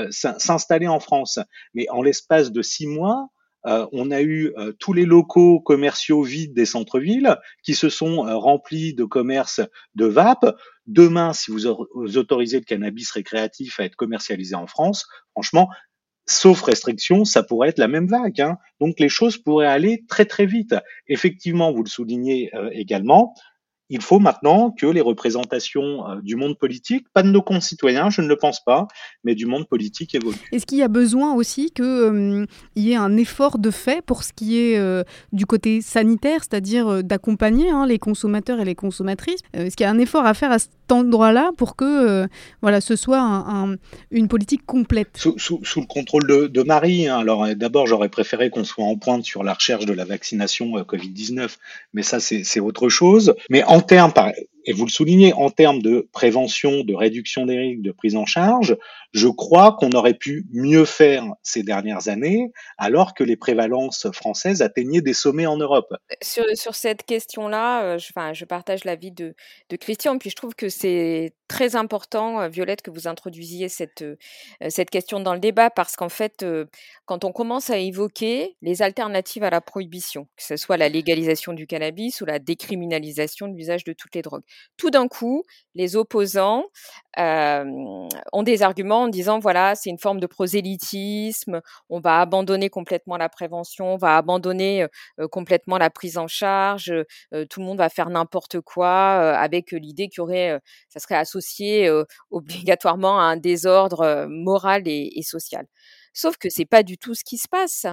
s'installer 0.10 0.88
en 0.88 1.00
France. 1.00 1.40
Mais 1.74 1.88
en 1.90 2.02
l'espace 2.02 2.52
de 2.52 2.62
six 2.62 2.88
mois, 2.88 3.30
euh, 3.66 3.88
on 3.92 4.12
a 4.12 4.22
eu 4.22 4.54
euh, 4.58 4.74
tous 4.74 4.94
les 4.94 5.06
locaux 5.06 5.60
commerciaux 5.60 6.22
vides 6.24 6.54
des 6.54 6.66
centres-villes 6.66 7.38
qui 7.64 7.76
se 7.76 7.90
sont 7.90 8.28
euh, 8.28 8.36
remplis 8.36 8.94
de 8.94 9.06
commerces 9.06 9.62
de 9.96 10.06
vape. 10.06 10.56
Demain, 10.86 11.34
si 11.34 11.52
vous, 11.52 11.68
autorisez 11.68 12.60
le 12.60 12.66
cannabis 12.66 13.12
récréatif 13.12 13.80
à 13.80 13.86
être 13.86 13.96
commercialisé 13.96 14.56
en 14.56 14.68
France, 14.68 15.08
franchement, 15.32 15.70
sauf 16.26 16.62
restriction, 16.62 17.24
ça 17.26 17.44
pourrait 17.44 17.70
être 17.70 17.80
la 17.80 17.88
même 17.88 18.08
vague. 18.08 18.42
Hein. 18.42 18.58
Donc 18.82 19.00
les 19.00 19.10
choses 19.10 19.38
pourraient 19.38 19.68
aller 19.68 20.04
très 20.10 20.26
très 20.26 20.46
vite. 20.46 20.76
Effectivement, 21.08 21.72
vous 21.72 21.84
le 21.84 21.90
soulignez 21.90 22.52
également, 22.72 23.34
il 23.94 24.02
faut 24.02 24.18
maintenant 24.18 24.72
que 24.72 24.88
les 24.88 25.02
représentations 25.02 26.10
euh, 26.10 26.16
du 26.24 26.36
monde 26.36 26.58
politique, 26.58 27.06
pas 27.14 27.22
de 27.22 27.30
nos 27.30 27.44
concitoyens, 27.44 28.10
je 28.10 28.22
ne 28.22 28.28
le 28.28 28.38
pense 28.38 28.64
pas, 28.64 28.88
mais 29.24 29.36
du 29.36 29.46
monde 29.46 29.68
politique 29.68 30.16
évoluent. 30.16 30.36
Est-ce 30.52 30.66
qu'il 30.66 30.80
y 30.80 30.84
a 30.84 30.88
besoin 30.88 31.36
aussi 31.36 31.70
qu'il 31.70 31.86
euh, 31.86 32.46
y 32.76 32.94
ait 32.94 32.96
un 32.96 33.16
effort 33.18 33.60
de 33.60 33.70
fait 33.70 34.04
pour 34.04 34.24
ce 34.24 34.34
qui 34.34 34.60
est 34.60 34.80
euh, 34.80 35.04
du 35.32 35.46
côté 35.46 35.82
sanitaire, 35.82 36.40
c'est-à-dire 36.42 37.04
d'accompagner 37.04 37.70
hein, 37.70 37.86
les 37.86 38.00
consommateurs 38.00 38.60
et 38.60 38.66
les 38.66 38.74
consommatrices? 38.74 39.42
Est-ce 39.54 39.78
qu'il 39.78 39.84
y 39.84 39.88
a 39.88 39.92
un 39.92 40.00
effort 40.00 40.26
à 40.26 40.34
faire 40.34 40.52
à 40.52 40.58
cet 40.58 40.72
endroit-là 40.90 41.52
pour 41.56 41.76
que 41.76 42.28
voilà, 42.64 42.82
ce 42.82 42.96
soit 42.96 43.22
une 44.10 44.28
politique 44.28 44.66
complète? 44.66 45.10
Sous, 45.18 45.60
le 45.76 45.86
contrôle 45.86 46.26
de, 46.26 46.64
Marie. 46.64 47.08
Hein. 47.08 47.20
Alors 47.20 47.48
d'abord, 47.56 47.86
j'aurais 47.86 48.10
préféré 48.10 48.50
qu'on 48.50 48.64
soit 48.64 48.86
en 48.86 48.96
pointe 48.96 49.24
sur 49.24 49.44
la 49.44 49.54
recherche 49.54 49.86
de 49.86 49.94
la 49.94 50.06
vaccination 50.06 50.72
Covid-19, 50.82 51.58
mais 51.94 52.04
ça 52.04 52.20
c'est 52.20 52.60
autre 52.60 52.90
chose. 52.90 53.36
Mais 53.50 53.64
en 53.64 53.83
termes, 53.88 54.14
et 54.66 54.74
vous 54.74 54.86
le 54.86 54.92
soulignez, 54.92 55.34
en 55.34 55.50
termes 55.50 55.82
de 55.82 56.08
prévention, 56.12 56.84
de 56.84 56.94
réduction 56.94 57.46
des 57.46 57.58
risques, 57.58 57.82
de 57.82 57.92
prise 57.92 58.16
en 58.16 58.26
charge, 58.26 58.78
je 59.12 59.28
crois 59.28 59.76
qu'on 59.80 59.92
aurait 59.92 60.14
pu 60.14 60.46
mieux 60.52 60.86
faire 60.86 61.26
ces 61.44 61.64
dernières 61.64 62.08
années, 62.08 62.52
alors 62.78 63.14
que 63.14 63.24
les 63.24 63.36
prévalences 63.36 64.08
françaises 64.12 64.62
atteignaient 64.62 65.02
des 65.02 65.14
sommets 65.14 65.46
en 65.46 65.58
Europe. 65.58 65.94
Sur, 66.22 66.46
sur 66.56 66.76
cette 66.76 67.04
question-là, 67.04 67.84
euh, 67.84 67.98
je, 67.98 68.08
enfin, 68.16 68.34
je 68.34 68.46
partage 68.46 68.86
l'avis 68.86 69.12
de, 69.12 69.36
de 69.70 69.76
Christian, 69.76 70.18
puis 70.18 70.30
je 70.30 70.36
trouve 70.36 70.56
que 70.56 70.70
c'est 70.70 71.34
très 71.48 71.76
important, 71.76 72.42
euh, 72.42 72.48
Violette, 72.48 72.82
que 72.82 72.92
vous 72.92 73.08
introduisiez 73.08 73.70
cette, 73.70 74.02
euh, 74.02 74.16
cette 74.70 74.90
question 74.90 75.20
dans 75.20 75.34
le 75.34 75.40
débat, 75.40 75.70
parce 75.70 75.96
qu'en 75.96 76.10
fait, 76.10 76.46
quand 77.06 77.24
on 77.24 77.32
commence 77.32 77.70
à 77.70 77.78
évoquer 77.78 78.56
les 78.62 78.82
alternatives 78.82 79.44
à 79.44 79.50
la 79.50 79.62
prohibition, 79.62 80.26
que 80.36 80.44
ce 80.44 80.58
soit 80.58 80.78
la 80.78 80.90
légalisation 80.90 81.54
du 81.54 81.68
cannabis 81.68 82.22
ou 82.22 82.26
la 82.26 82.40
décriminalisation 82.40 83.48
de 83.48 83.56
l'usage 83.56 83.84
de 83.84 83.94
toutes 83.94 84.16
les 84.16 84.22
drogues, 84.22 84.44
tout 84.78 84.90
d'un 84.90 85.08
coup, 85.08 85.44
les 85.76 85.96
opposants 85.96 86.66
ont 87.18 88.44
des 88.44 88.64
arguments 88.64 89.04
en 89.04 89.08
disant 89.08 89.40
voilà, 89.40 89.76
c'est 89.76 89.90
une 89.90 90.00
forme 90.00 90.20
de 90.20 90.28
prosélytisme, 90.28 91.62
on 91.90 92.00
va 92.00 92.22
abandonner 92.22 92.70
complètement 92.70 93.18
la 93.18 93.30
prévention, 93.30 93.94
on 93.94 93.98
va 93.98 94.18
abandonner 94.18 94.88
complètement 95.32 95.78
la 95.78 95.90
prise 95.90 96.18
en 96.18 96.28
charge, 96.28 96.94
tout 97.50 97.60
le 97.60 97.66
monde 97.66 97.78
va 97.78 97.90
faire 97.90 98.10
n'importe 98.10 98.62
quoi 98.62 99.38
avec 99.38 99.72
l'idée 99.72 100.10
qu'il 100.10 100.20
y 100.20 100.22
aurait, 100.22 100.60
ça 100.90 101.00
serait 101.00 101.16
associé 101.16 101.92
obligatoirement 102.32 103.20
à 103.20 103.24
un 103.24 103.38
désordre 103.38 104.26
moral 104.28 104.84
et 104.86 105.22
social. 105.24 105.66
Sauf 106.14 106.38
que 106.38 106.50
c'est 106.50 106.66
pas 106.66 106.84
du 106.84 106.98
tout 106.98 107.16
ce 107.16 107.24
qui 107.24 107.38
se 107.38 107.48
passe. 107.48 107.86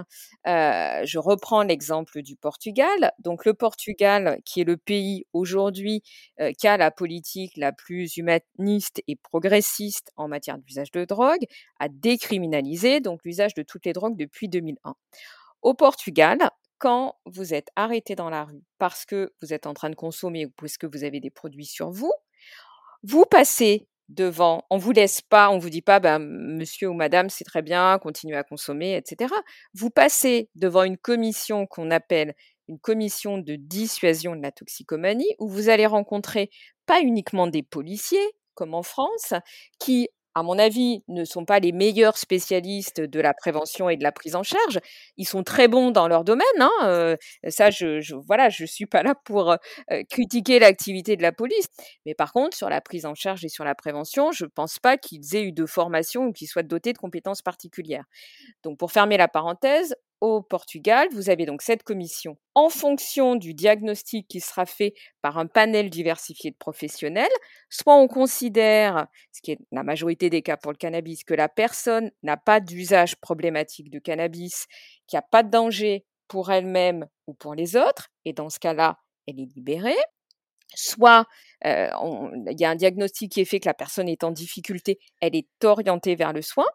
Je 0.44 1.18
reprends 1.18 1.62
l'exemple 1.62 2.22
du 2.22 2.36
Portugal. 2.36 3.12
Donc 3.18 3.44
le 3.44 3.54
Portugal, 3.54 4.40
qui 4.44 4.60
est 4.60 4.64
le 4.64 4.76
pays 4.76 5.24
aujourd'hui 5.32 6.02
qui 6.58 6.68
a 6.68 6.76
la 6.76 6.90
politique 6.90 7.56
la 7.56 7.72
plus 7.72 8.16
humaniste 8.16 9.02
et 9.08 9.16
progressiste 9.16 10.12
en 10.16 10.28
matière 10.28 10.58
d'usage 10.58 10.90
de 10.90 11.04
drogue, 11.04 11.44
a 11.78 11.88
décriminalisé 11.88 13.00
l'usage 13.24 13.54
de 13.54 13.62
toutes 13.62 13.86
les 13.86 13.92
drogues 13.92 14.16
depuis 14.16 14.48
2001. 14.48 14.94
Au 15.62 15.74
Portugal, 15.74 16.38
quand 16.78 17.16
vous 17.26 17.52
êtes 17.52 17.68
arrêté 17.76 18.14
dans 18.14 18.30
la 18.30 18.44
rue 18.44 18.62
parce 18.78 19.04
que 19.04 19.32
vous 19.42 19.52
êtes 19.52 19.66
en 19.66 19.74
train 19.74 19.90
de 19.90 19.94
consommer 19.94 20.46
ou 20.46 20.50
parce 20.56 20.78
que 20.78 20.86
vous 20.86 21.04
avez 21.04 21.20
des 21.20 21.30
produits 21.30 21.66
sur 21.66 21.90
vous, 21.90 22.12
vous 23.02 23.24
passez 23.24 23.86
devant. 24.10 24.64
On 24.70 24.76
vous 24.76 24.92
laisse 24.92 25.20
pas, 25.20 25.50
on 25.50 25.58
vous 25.58 25.70
dit 25.70 25.82
pas, 25.82 26.00
ben, 26.00 26.18
monsieur 26.18 26.88
ou 26.88 26.94
madame, 26.94 27.30
c'est 27.30 27.44
très 27.44 27.62
bien, 27.62 27.98
continuez 27.98 28.36
à 28.36 28.44
consommer, 28.44 28.96
etc. 28.96 29.32
Vous 29.74 29.90
passez 29.90 30.50
devant 30.54 30.82
une 30.82 30.98
commission 30.98 31.66
qu'on 31.66 31.90
appelle 31.90 32.34
une 32.68 32.78
commission 32.78 33.38
de 33.38 33.56
dissuasion 33.56 34.36
de 34.36 34.42
la 34.42 34.52
toxicomanie, 34.52 35.34
où 35.38 35.48
vous 35.48 35.68
allez 35.68 35.86
rencontrer 35.86 36.50
pas 36.86 37.00
uniquement 37.00 37.46
des 37.46 37.62
policiers, 37.62 38.18
comme 38.54 38.74
en 38.74 38.82
France, 38.82 39.34
qui 39.78 40.08
à 40.34 40.42
mon 40.42 40.58
avis, 40.58 41.02
ne 41.08 41.24
sont 41.24 41.44
pas 41.44 41.58
les 41.60 41.72
meilleurs 41.72 42.16
spécialistes 42.16 43.00
de 43.00 43.20
la 43.20 43.34
prévention 43.34 43.88
et 43.90 43.96
de 43.96 44.02
la 44.02 44.12
prise 44.12 44.36
en 44.36 44.42
charge. 44.42 44.78
Ils 45.16 45.26
sont 45.26 45.42
très 45.42 45.68
bons 45.68 45.90
dans 45.90 46.08
leur 46.08 46.24
domaine. 46.24 46.46
Hein, 46.60 46.70
euh, 46.84 47.16
ça, 47.48 47.70
je, 47.70 48.00
je, 48.00 48.14
voilà, 48.14 48.48
je 48.48 48.64
suis 48.64 48.86
pas 48.86 49.02
là 49.02 49.14
pour 49.24 49.50
euh, 49.50 49.56
critiquer 50.08 50.58
l'activité 50.58 51.16
de 51.16 51.22
la 51.22 51.32
police. 51.32 51.66
Mais 52.06 52.14
par 52.14 52.32
contre, 52.32 52.56
sur 52.56 52.68
la 52.68 52.80
prise 52.80 53.06
en 53.06 53.14
charge 53.14 53.44
et 53.44 53.48
sur 53.48 53.64
la 53.64 53.74
prévention, 53.74 54.32
je 54.32 54.46
pense 54.46 54.78
pas 54.78 54.96
qu'ils 54.96 55.34
aient 55.36 55.44
eu 55.44 55.52
de 55.52 55.66
formation 55.66 56.26
ou 56.26 56.32
qu'ils 56.32 56.48
soient 56.48 56.62
dotés 56.62 56.92
de 56.92 56.98
compétences 56.98 57.42
particulières. 57.42 58.04
Donc, 58.62 58.78
pour 58.78 58.92
fermer 58.92 59.16
la 59.16 59.28
parenthèse, 59.28 59.94
au 60.20 60.42
Portugal, 60.42 61.08
vous 61.12 61.30
avez 61.30 61.46
donc 61.46 61.62
cette 61.62 61.82
commission 61.82 62.36
en 62.54 62.68
fonction 62.68 63.36
du 63.36 63.54
diagnostic 63.54 64.28
qui 64.28 64.40
sera 64.40 64.66
fait 64.66 64.94
par 65.22 65.38
un 65.38 65.46
panel 65.46 65.88
diversifié 65.88 66.50
de 66.50 66.56
professionnels. 66.56 67.30
Soit 67.70 67.96
on 67.96 68.06
considère, 68.06 69.06
ce 69.32 69.40
qui 69.40 69.52
est 69.52 69.58
la 69.72 69.82
majorité 69.82 70.28
des 70.28 70.42
cas 70.42 70.56
pour 70.56 70.72
le 70.72 70.76
cannabis, 70.76 71.24
que 71.24 71.34
la 71.34 71.48
personne 71.48 72.10
n'a 72.22 72.36
pas 72.36 72.60
d'usage 72.60 73.16
problématique 73.16 73.90
de 73.90 73.98
cannabis, 73.98 74.66
qu'il 75.06 75.16
n'y 75.16 75.20
a 75.20 75.26
pas 75.30 75.42
de 75.42 75.50
danger 75.50 76.04
pour 76.28 76.52
elle-même 76.52 77.06
ou 77.26 77.34
pour 77.34 77.54
les 77.54 77.76
autres, 77.76 78.08
et 78.24 78.32
dans 78.32 78.50
ce 78.50 78.58
cas-là, 78.58 78.98
elle 79.26 79.40
est 79.40 79.54
libérée. 79.54 79.96
Soit 80.74 81.26
euh, 81.64 81.88
il 82.48 82.60
y 82.60 82.64
a 82.64 82.70
un 82.70 82.76
diagnostic 82.76 83.32
qui 83.32 83.40
est 83.40 83.44
fait 83.44 83.58
que 83.58 83.68
la 83.68 83.74
personne 83.74 84.08
est 84.08 84.22
en 84.22 84.30
difficulté, 84.30 84.98
elle 85.20 85.34
est 85.34 85.48
orientée 85.64 86.14
vers 86.14 86.32
le 86.32 86.42
soin. 86.42 86.66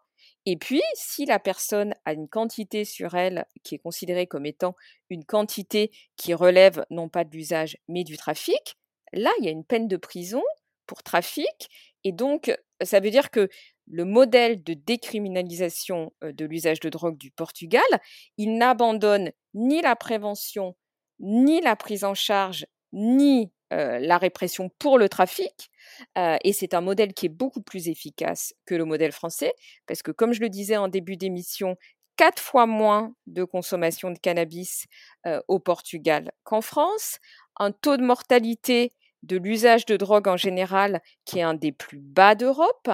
Et 0.46 0.58
puis, 0.58 0.82
si 0.94 1.26
la 1.26 1.40
personne 1.40 1.96
a 2.06 2.14
une 2.14 2.28
quantité 2.28 2.86
sur 2.86 3.16
elle 3.16 3.46
qui 3.64 3.76
est 3.76 3.80
considérée 3.80 4.28
comme 4.28 4.46
étant 4.46 4.76
une 5.10 5.26
quantité 5.26 5.92
qui 6.18 6.34
relève 6.34 6.86
non 6.92 7.10
pas 7.10 7.24
de 7.24 7.32
l'usage, 7.32 7.78
mais 7.88 8.04
du 8.04 8.16
trafic, 8.18 8.78
là, 9.12 9.32
il 9.40 9.46
y 9.46 9.48
a 9.48 9.52
une 9.52 9.66
peine 9.66 9.88
de 9.88 9.98
prison 9.98 10.44
pour 10.86 11.02
trafic. 11.02 11.70
Et 12.04 12.12
donc, 12.12 12.56
ça 12.84 13.00
veut 13.00 13.10
dire 13.10 13.32
que 13.32 13.50
le 13.88 14.06
modèle 14.06 14.64
de 14.64 14.74
décriminalisation 14.74 16.14
de 16.22 16.46
l'usage 16.46 16.80
de 16.80 16.90
drogue 16.90 17.18
du 17.18 17.32
Portugal, 17.32 17.84
il 18.38 18.58
n'abandonne 18.58 19.32
ni 19.54 19.82
la 19.82 19.96
prévention, 19.96 20.76
ni 21.20 21.62
la 21.62 21.76
prise 21.76 22.04
en 22.04 22.14
charge, 22.14 22.66
ni 22.96 23.52
la 23.72 24.18
répression 24.18 24.70
pour 24.80 24.98
le 24.98 25.10
trafic. 25.10 25.70
et 26.16 26.54
c'est 26.54 26.74
un 26.74 26.82
modèle 26.82 27.14
qui 27.14 27.26
est 27.26 27.30
beaucoup 27.30 27.62
plus 27.62 27.90
efficace 27.90 28.54
que 28.66 28.74
le 28.74 28.86
modèle 28.86 29.12
français, 29.12 29.54
parce 29.86 30.02
que 30.02 30.12
comme 30.12 30.34
je 30.34 30.40
le 30.42 30.50
disais 30.50 30.78
en 30.78 30.88
début 30.88 31.18
d'émission, 31.18 31.76
quatre 32.16 32.42
fois 32.42 32.66
moins 32.66 33.14
de 33.28 33.44
consommation 33.44 34.12
de 34.12 34.18
cannabis 34.18 34.86
au 35.48 35.60
Portugal 35.60 36.32
qu'en 36.44 36.62
France, 36.62 37.20
un 37.58 37.72
taux 37.72 37.98
de 37.98 38.04
mortalité 38.04 38.94
de 39.24 39.38
l'usage 39.38 39.86
de 39.86 39.98
drogue 39.98 40.28
en 40.28 40.38
général 40.38 41.02
qui 41.26 41.40
est 41.40 41.44
un 41.44 41.56
des 41.56 41.72
plus 41.72 42.00
bas 42.00 42.36
d'Europe, 42.36 42.90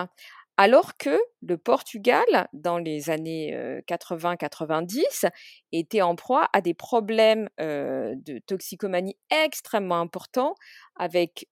alors 0.62 0.96
que 0.96 1.18
le 1.42 1.58
Portugal, 1.58 2.48
dans 2.54 2.78
les 2.78 3.10
années 3.10 3.52
80-90, 3.88 5.28
était 5.72 6.04
en 6.04 6.16
proie 6.16 6.50
à 6.54 6.62
des 6.62 6.76
problèmes 6.76 7.50
de 7.58 8.38
toxicomanie 8.46 9.18
extrêmement 9.32 10.00
importants, 10.00 10.54
avec 11.02 11.48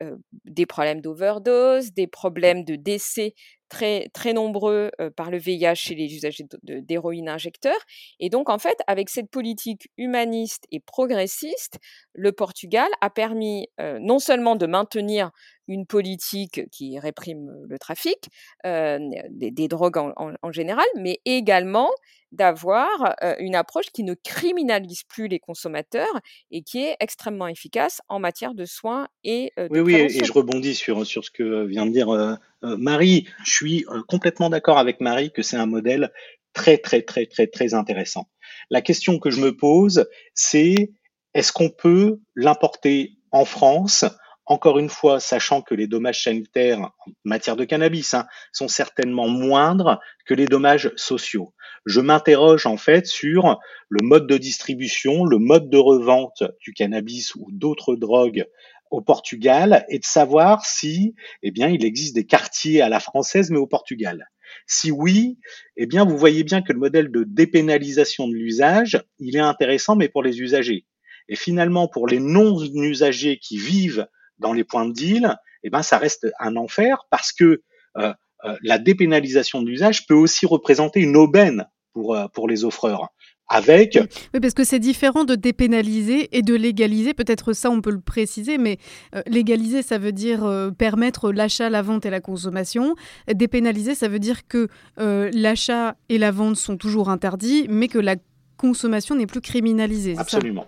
des 0.46 0.68
problèmes 0.68 1.02
d'overdose, 1.02 1.92
des 1.92 2.06
problèmes 2.06 2.64
de 2.64 2.76
décès 2.76 3.34
très, 3.68 4.10
très 4.14 4.32
nombreux 4.32 4.92
par 5.16 5.32
le 5.32 5.40
VIH 5.40 5.74
chez 5.74 5.96
les 5.96 6.14
usagers 6.14 6.46
d'héroïne 6.62 7.28
injecteurs. 7.28 7.80
Et 8.20 8.30
donc, 8.30 8.48
en 8.48 8.60
fait, 8.60 8.78
avec 8.86 9.10
cette 9.10 9.32
politique 9.32 9.90
humaniste 9.98 10.66
et 10.72 10.80
progressiste, 10.80 11.80
le 12.14 12.32
Portugal 12.32 12.90
a 13.02 13.10
permis 13.10 13.68
non 13.80 14.20
seulement 14.20 14.56
de 14.56 14.68
maintenir 14.68 15.32
une 15.68 15.88
politique 15.88 16.70
qui 16.72 17.00
réprime 17.00 17.50
le 17.68 17.80
trafic 17.80 18.30
des, 18.64 19.68
drogues 19.68 19.98
en, 19.98 20.52
général, 20.52 20.86
mais 20.96 21.22
également 21.26 21.90
d'avoir 22.32 23.16
une 23.40 23.56
approche 23.56 23.88
qui 23.94 24.04
ne 24.04 24.14
criminalise 24.14 25.04
plus 25.04 25.28
les 25.28 25.40
consommateurs 25.40 26.20
et 26.52 26.62
qui 26.62 26.84
est 26.84 26.96
extrêmement 27.00 27.48
efficace 27.48 28.02
en 28.08 28.20
matière 28.20 28.54
de 28.54 28.66
soins 28.66 29.08
et 29.24 29.52
de 29.58 29.68
oui, 29.70 29.80
oui, 29.80 29.96
et 29.96 30.24
je 30.24 30.32
rebondis 30.32 30.76
sur, 30.76 31.06
sur 31.06 31.24
ce 31.24 31.32
que 31.32 31.66
vient 31.66 31.86
de 31.86 31.92
dire 31.92 32.38
Marie. 32.62 33.28
Je 33.44 33.52
suis 33.52 33.86
complètement 34.08 34.50
d'accord 34.50 34.78
avec 34.78 35.02
Marie 35.02 35.32
que 35.32 35.42
c'est 35.42 35.58
un 35.58 35.66
modèle 35.66 36.12
très, 36.54 36.78
très, 36.78 37.02
très, 37.02 37.26
très, 37.26 37.48
très 37.48 37.74
intéressant. 37.74 38.30
La 38.70 38.82
question 38.82 39.20
que 39.20 39.30
je 39.30 39.42
me 39.42 39.56
pose, 39.56 40.08
c'est 40.34 40.92
est-ce 41.34 41.52
qu'on 41.52 41.70
peut 41.70 42.20
l'importer 42.36 43.18
en 43.32 43.46
France 43.46 44.06
encore 44.50 44.80
une 44.80 44.90
fois, 44.90 45.20
sachant 45.20 45.62
que 45.62 45.76
les 45.76 45.86
dommages 45.86 46.24
sanitaires 46.24 46.80
en 46.82 46.92
matière 47.24 47.56
de 47.56 47.66
cannabis 47.66 48.16
hein, 48.16 48.26
sont 48.52 48.68
certainement 48.68 49.28
moindres 49.28 50.00
que 50.26 50.34
les 50.34 50.48
dommages 50.48 50.92
sociaux. 50.96 51.54
Je 51.86 52.02
m'interroge 52.02 52.66
en 52.66 52.76
fait 52.76 53.06
sur 53.06 53.60
le 53.90 54.06
mode 54.06 54.26
de 54.26 54.38
distribution, 54.38 55.24
le 55.24 55.38
mode 55.38 55.70
de 55.70 55.78
revente 55.78 56.44
du 56.62 56.74
cannabis 56.74 57.36
ou 57.36 57.48
d'autres 57.52 57.96
drogues 57.96 58.48
au 58.90 59.02
Portugal 59.02 59.86
et 59.88 60.00
de 60.00 60.06
savoir 60.06 60.66
si, 60.66 61.14
eh 61.44 61.52
bien, 61.52 61.68
il 61.68 61.86
existe 61.86 62.16
des 62.16 62.26
quartiers 62.26 62.82
à 62.82 62.90
la 62.90 63.00
française 63.00 63.52
mais 63.52 63.60
au 63.60 63.68
Portugal. 63.68 64.30
Si 64.66 64.90
oui, 64.90 65.38
eh 65.78 65.86
bien, 65.86 66.06
vous 66.06 66.18
voyez 66.18 66.44
bien 66.44 66.64
que 66.64 66.74
le 66.74 66.80
modèle 66.80 67.12
de 67.12 67.24
dépénalisation 67.24 68.28
de 68.28 68.34
l'usage, 68.34 69.00
il 69.20 69.36
est 69.36 69.42
intéressant, 69.42 69.96
mais 69.96 70.10
pour 70.10 70.24
les 70.24 70.42
usagers. 70.42 70.88
Et 71.28 71.36
finalement, 71.36 71.88
pour 71.88 72.08
les 72.08 72.20
non-usagers 72.20 73.38
qui 73.38 73.58
vivent 73.58 74.08
dans 74.40 74.54
les 74.54 74.64
points 74.64 74.86
de 74.86 74.94
deal, 74.94 75.38
eh 75.64 75.70
ben 75.70 75.82
ça 75.82 75.98
reste 75.98 76.28
un 76.40 76.56
enfer 76.56 77.06
parce 77.10 77.32
que 77.32 77.62
euh, 77.98 78.14
euh, 78.46 78.56
la 78.64 78.78
dépénalisation 78.78 79.62
de 79.62 79.68
l'usage 79.68 80.08
peut 80.08 80.16
aussi 80.16 80.46
représenter 80.46 81.02
une 81.02 81.18
aubaine 81.18 81.68
pour, 81.94 82.16
euh, 82.16 82.28
pour 82.34 82.48
les 82.48 82.64
offreurs. 82.64 83.10
Avec... 83.52 83.98
Oui, 84.32 84.40
parce 84.40 84.54
que 84.54 84.64
c'est 84.64 84.78
différent 84.78 85.24
de 85.24 85.34
dépénaliser 85.34 86.30
et 86.38 86.44
de 86.44 86.54
légaliser. 86.54 87.16
Peut-être 87.16 87.54
ça, 87.54 87.72
on 87.72 87.82
peut 87.82 87.90
le 87.90 88.00
préciser, 88.00 88.60
mais 88.60 88.78
légaliser, 89.26 89.82
ça 89.82 89.98
veut 89.98 90.12
dire 90.12 90.48
permettre 90.78 91.32
l'achat, 91.32 91.68
la 91.72 91.82
vente 91.82 92.06
et 92.06 92.12
la 92.12 92.20
consommation. 92.20 92.94
Dépénaliser, 93.28 93.96
ça 93.96 94.08
veut 94.08 94.20
dire 94.20 94.48
que 94.48 94.68
l'achat 94.98 95.96
et 96.10 96.20
la 96.20 96.30
vente 96.30 96.58
sont 96.58 96.78
toujours 96.78 97.10
interdits, 97.10 97.66
mais 97.70 97.88
que 97.88 97.98
la 97.98 98.18
consommation 98.56 99.16
n'est 99.16 99.26
plus 99.26 99.42
criminalisée. 99.42 100.14
Absolument. 100.20 100.68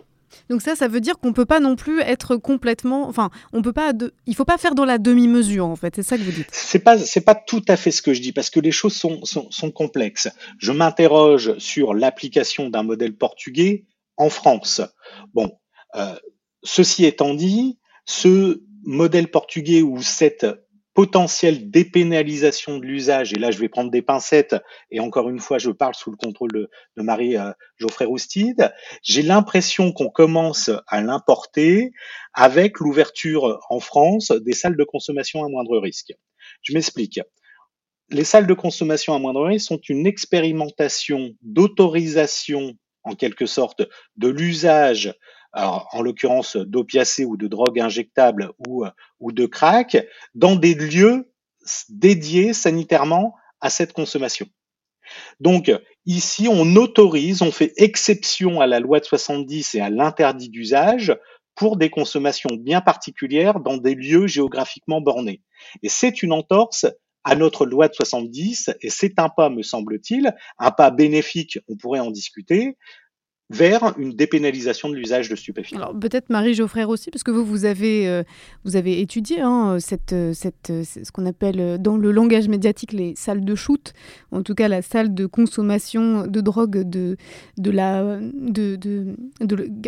Donc 0.50 0.62
ça, 0.62 0.76
ça 0.76 0.88
veut 0.88 1.02
dire 1.02 1.18
qu'on 1.20 1.34
peut 1.34 1.46
pas 1.46 1.60
non 1.60 1.76
plus 1.76 2.02
être 2.02 2.36
complètement, 2.36 3.08
enfin, 3.08 3.30
on 3.54 3.62
peut 3.62 3.74
pas, 3.74 3.94
de... 3.94 4.14
il 4.26 4.36
faut 4.36 4.46
pas 4.46 4.58
faire 4.58 4.76
dans 4.76 4.86
la 4.86 4.98
demi-mesure 4.98 5.66
en 5.66 5.76
fait. 5.76 5.96
C'est 5.96 6.04
ça 6.04 6.18
que 6.18 6.24
vous 6.24 6.32
dites. 6.32 6.50
C'est 6.52 6.80
pas, 6.80 6.98
c'est 6.98 7.22
pas 7.22 7.36
tout 7.36 7.64
à 7.68 7.78
fait 7.78 7.92
ce 7.92 8.02
que 8.02 8.14
je 8.14 8.22
dis 8.22 8.32
parce 8.32 8.50
que 8.50 8.60
les 8.60 8.72
choses 8.72 8.96
sont, 8.96 9.24
sont, 9.26 9.72
complexes. 9.72 10.30
Je 10.58 10.72
m'interroge 10.72 11.58
sur 11.58 11.94
l'application 11.94 12.70
d'un 12.70 12.84
modèle 12.84 13.16
portugais 13.16 13.86
en 14.18 14.30
France. 14.30 14.82
Bon, 15.34 15.58
euh, 15.96 16.16
ceci 16.64 17.06
étant 17.06 17.34
dit, 17.34 17.80
ce 18.06 18.62
modèle 18.84 19.30
portugais 19.30 19.82
ou 19.82 20.02
cette 20.02 20.46
potentielle 20.94 21.70
dépénalisation 21.72 22.78
de 22.78 22.86
l'usage, 22.86 23.34
et 23.34 23.40
là 23.40 23.52
je 23.52 23.60
vais 23.60 23.70
prendre 23.70 23.92
des 23.92 24.02
pincettes, 24.02 24.56
et 24.90 25.00
encore 25.00 25.30
une 25.30 25.40
fois 25.40 25.58
je 25.58 25.72
parle 25.72 25.96
sous 25.96 26.12
le 26.12 26.18
contrôle 26.18 26.52
de, 26.52 26.70
Marie 26.98 27.38
euh, 27.38 27.52
Geoffrey 27.78 28.06
Roustide, 28.06 28.74
j'ai 29.04 29.22
l'impression 29.22 29.92
qu'on 29.92 30.10
commence 30.10 30.70
à 30.88 31.02
l'importer 31.02 31.92
avec 32.34 32.80
l'ouverture 32.80 33.60
en 33.70 33.80
France 33.80 34.32
des 34.32 34.54
salles 34.54 34.78
de 34.78 34.84
consommation 34.84 35.44
à 35.44 35.50
moindre 35.50 35.78
risque. 35.78 36.14
Je 36.62 36.74
m'explique. 36.74 37.20
Les 38.10 38.26
salles 38.26 38.48
de 38.48 38.54
consommation 38.54 39.16
à 39.16 39.20
moindre 39.20 39.46
risque 39.46 39.68
sont 39.68 39.80
une 39.88 40.06
expérimentation 40.06 41.32
d'autorisation 41.42 42.74
en 43.04 43.16
quelque 43.16 43.46
sorte 43.46 43.84
de 44.18 44.28
l'usage 44.28 45.16
en 45.54 46.02
l'occurrence 46.02 46.56
d'opiacés 46.56 47.26
ou 47.26 47.36
de 47.38 47.48
drogues 47.48 47.80
injectables 47.80 48.52
ou, 48.68 48.86
ou 49.20 49.32
de 49.32 49.46
crack, 49.46 49.98
dans 50.34 50.56
des 50.56 50.74
lieux 50.76 51.30
dédiés 51.90 52.54
sanitairement 52.54 53.36
à 53.60 53.70
cette 53.70 53.94
consommation. 53.94 54.48
Donc 55.40 55.72
ici, 56.06 56.48
on 56.50 56.76
autorise, 56.76 57.42
on 57.42 57.52
fait 57.52 57.74
exception 57.78 58.62
à 58.62 58.68
la 58.68 58.80
loi 58.80 59.00
de 59.00 59.06
70 59.06 59.76
et 59.76 59.82
à 59.82 59.90
l'interdit 59.90 60.50
d'usage 60.50 61.16
pour 61.56 61.78
des 61.78 61.90
consommations 61.90 62.56
bien 62.58 62.82
particulières 62.82 63.60
dans 63.60 63.78
des 63.78 63.96
lieux 63.96 64.28
géographiquement 64.28 65.02
bornés. 65.02 65.42
Et 65.84 65.90
c'est 65.90 66.24
une 66.24 66.32
entorse 66.32 66.86
à 67.24 67.36
notre 67.36 67.66
loi 67.66 67.88
de 67.88 67.94
70 67.94 68.72
et 68.82 68.90
c'est 68.90 69.20
un 69.20 69.30
pas, 69.30 69.50
me 69.50 69.62
semble-t-il, 69.62 70.34
un 70.58 70.72
pas 70.72 70.90
bénéfique, 70.90 71.60
on 71.68 71.76
pourrait 71.76 72.00
en 72.00 72.10
discuter, 72.10 72.78
vers 73.52 73.94
une 73.98 74.14
dépénalisation 74.14 74.90
de 74.90 74.96
l'usage 74.96 75.30
de 75.30 75.36
stupéfiants. 75.36 75.78
Alors 75.78 76.00
peut-être 76.00 76.30
Marie 76.30 76.54
Geoffrey 76.54 76.84
aussi, 76.84 77.12
parce 77.12 77.24
que 77.24 77.32
vous, 77.32 77.46
vous 77.46 77.66
avez, 77.66 78.08
euh, 78.08 78.24
vous 78.64 78.76
avez 78.76 79.02
étudié 79.02 79.42
hein, 79.42 79.78
cette, 79.80 80.14
euh, 80.14 80.34
cette, 80.34 80.70
euh, 80.70 80.84
ce 80.84 81.12
qu'on 81.12 81.26
appelle 81.26 81.78
dans 81.82 81.98
le 81.98 82.12
langage 82.12 82.48
médiatique 82.48 82.94
les 82.94 83.14
salles 83.16 83.44
de 83.44 83.56
shoot, 83.56 83.94
en 84.32 84.42
tout 84.44 84.56
cas 84.56 84.68
la 84.68 84.82
salle 84.82 85.14
de 85.14 85.26
consommation 85.26 86.28
de 86.28 86.42
drogue 86.42 86.90
de, 86.90 87.18
de 87.58 87.72
la, 87.72 88.20
de, 88.22 88.76
de, 88.76 89.16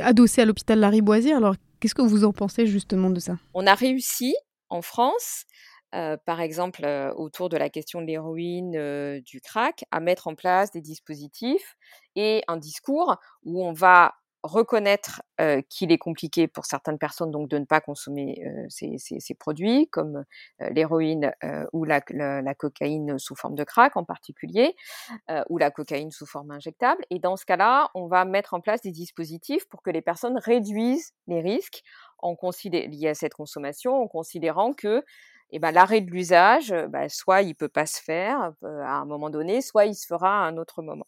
adossée 0.02 0.42
à 0.42 0.46
l'hôpital 0.46 0.80
Lariboisière. 0.80 1.38
Alors 1.38 1.56
qu'est-ce 1.80 1.96
que 1.96 2.02
vous 2.02 2.26
en 2.26 2.34
pensez 2.34 2.68
justement 2.68 3.10
de 3.10 3.20
ça? 3.20 3.38
On 3.54 3.66
a 3.66 3.76
réussi 3.76 4.36
en 4.70 4.82
France 4.82 5.46
par 6.26 6.42
exemple, 6.42 6.86
autour 7.16 7.50
de 7.50 7.58
la 7.58 7.70
question 7.70 8.02
de 8.02 8.08
l'héroïne, 8.08 9.22
du 9.22 9.42
crack, 9.42 9.86
à 9.92 10.00
mettre 10.00 10.28
en 10.28 10.36
place 10.36 10.72
des 10.72 10.82
dispositifs 10.82 11.76
et 12.16 12.44
un 12.48 12.58
discours 12.58 13.18
où 13.44 13.64
on 13.64 13.74
va 13.74 14.16
reconnaître 14.44 15.22
qu'il 15.70 15.92
est 15.92 15.98
compliqué 15.98 16.48
pour 16.48 16.66
certaines 16.66 16.98
personnes 16.98 17.32
donc 17.32 17.48
de 17.50 17.58
ne 17.58 17.66
pas 17.66 17.80
consommer 17.80 18.44
ces, 18.68 19.34
produits 19.40 19.88
comme 19.90 20.26
l'héroïne 20.60 21.34
ou 21.72 21.86
la, 21.86 22.02
cocaïne 22.54 23.18
sous 23.18 23.36
forme 23.36 23.56
de 23.56 23.64
crack 23.64 23.96
en 23.96 24.04
particulier 24.04 24.76
ou 25.50 25.58
la 25.58 25.72
cocaïne 25.72 26.12
sous 26.12 26.26
forme 26.26 26.52
injectable. 26.52 27.04
Et 27.10 27.20
dans 27.20 27.38
ce 27.38 27.46
cas-là, 27.46 27.90
on 27.96 28.08
va 28.08 28.26
mettre 28.26 28.54
en 28.54 28.60
place 28.60 28.82
des 28.82 28.92
dispositifs 28.92 29.68
pour 29.70 29.82
que 29.82 29.90
les 29.90 30.02
personnes 30.02 30.38
réduisent 30.38 31.14
les 31.28 31.40
risques 31.40 31.82
liés 32.64 33.10
à 33.10 33.14
cette 33.14 33.34
consommation 33.34 33.96
en 33.96 34.08
considérant 34.08 34.74
que 34.74 35.04
et 35.54 35.60
ben, 35.60 35.72
l'arrêt 35.72 36.02
de 36.02 36.10
l'usage, 36.12 36.74
bah, 36.90 37.08
soit 37.10 37.44
il 37.44 37.56
peut 37.56 37.70
pas 37.70 37.86
se 37.86 38.02
faire 38.02 38.52
à 38.64 38.98
un 38.98 39.06
moment 39.06 39.30
donné, 39.30 39.62
soit 39.62 39.86
il 39.86 39.96
se 39.96 40.08
fera 40.08 40.44
à 40.44 40.48
un 40.48 40.58
autre 40.58 40.82
moment. 40.82 41.06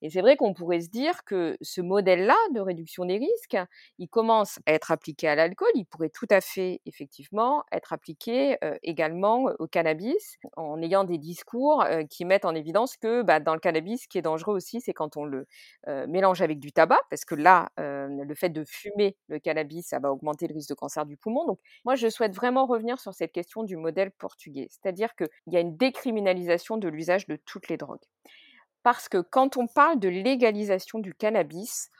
Et 0.00 0.10
c'est 0.10 0.22
vrai 0.22 0.36
qu'on 0.36 0.54
pourrait 0.54 0.80
se 0.80 0.88
dire 0.88 1.22
que 1.24 1.56
ce 1.60 1.80
modèle-là 1.80 2.34
de 2.52 2.60
réduction 2.60 3.04
des 3.04 3.18
risques, 3.18 3.56
il 3.98 4.08
commence 4.08 4.58
à 4.66 4.72
être 4.72 4.90
appliqué 4.90 5.28
à 5.28 5.36
l'alcool, 5.36 5.68
il 5.74 5.84
pourrait 5.84 6.08
tout 6.08 6.26
à 6.30 6.40
fait 6.40 6.80
effectivement 6.86 7.62
être 7.70 7.92
appliqué 7.92 8.56
également 8.82 9.50
au 9.58 9.68
cannabis, 9.68 10.38
en 10.56 10.82
ayant 10.82 11.04
des 11.04 11.18
discours 11.18 11.84
qui 12.10 12.24
mettent 12.24 12.44
en 12.46 12.54
évidence 12.54 12.96
que 12.96 13.22
bah, 13.22 13.38
dans 13.38 13.54
le 13.54 13.60
cannabis, 13.60 14.02
ce 14.02 14.08
qui 14.08 14.18
est 14.18 14.22
dangereux 14.22 14.56
aussi, 14.56 14.80
c'est 14.80 14.94
quand 14.94 15.16
on 15.16 15.26
le 15.26 15.46
mélange 16.08 16.40
avec 16.42 16.58
du 16.58 16.72
tabac, 16.72 17.00
parce 17.10 17.24
que 17.24 17.34
là, 17.34 17.68
le 17.76 18.34
fait 18.34 18.48
de 18.48 18.64
fumer 18.64 19.16
le 19.28 19.38
cannabis, 19.38 19.86
ça 19.86 19.98
va 20.00 20.10
augmenter 20.10 20.48
le 20.48 20.54
risque 20.54 20.70
de 20.70 20.74
cancer 20.74 21.06
du 21.06 21.16
poumon. 21.18 21.46
Donc 21.46 21.60
moi, 21.84 21.94
je 21.94 22.08
souhaite 22.08 22.34
vraiment 22.34 22.66
revenir 22.66 22.98
sur 22.98 23.14
cette 23.14 23.32
question 23.32 23.62
du 23.62 23.76
modèle 23.82 24.10
portugais. 24.10 24.68
C'est-à-dire 24.70 25.14
qu'il 25.14 25.28
y 25.48 25.56
a 25.56 25.60
une 25.60 25.76
décriminalisation 25.76 26.78
de 26.78 26.88
l'usage 26.88 27.26
de 27.26 27.36
toutes 27.36 27.68
les 27.68 27.76
drogues. 27.76 28.04
Parce 28.82 29.08
que 29.08 29.18
quand 29.18 29.56
on 29.56 29.66
parle 29.66 30.00
de 30.00 30.08
légalisation 30.08 30.98
du 30.98 31.14
cannabis, 31.14 31.90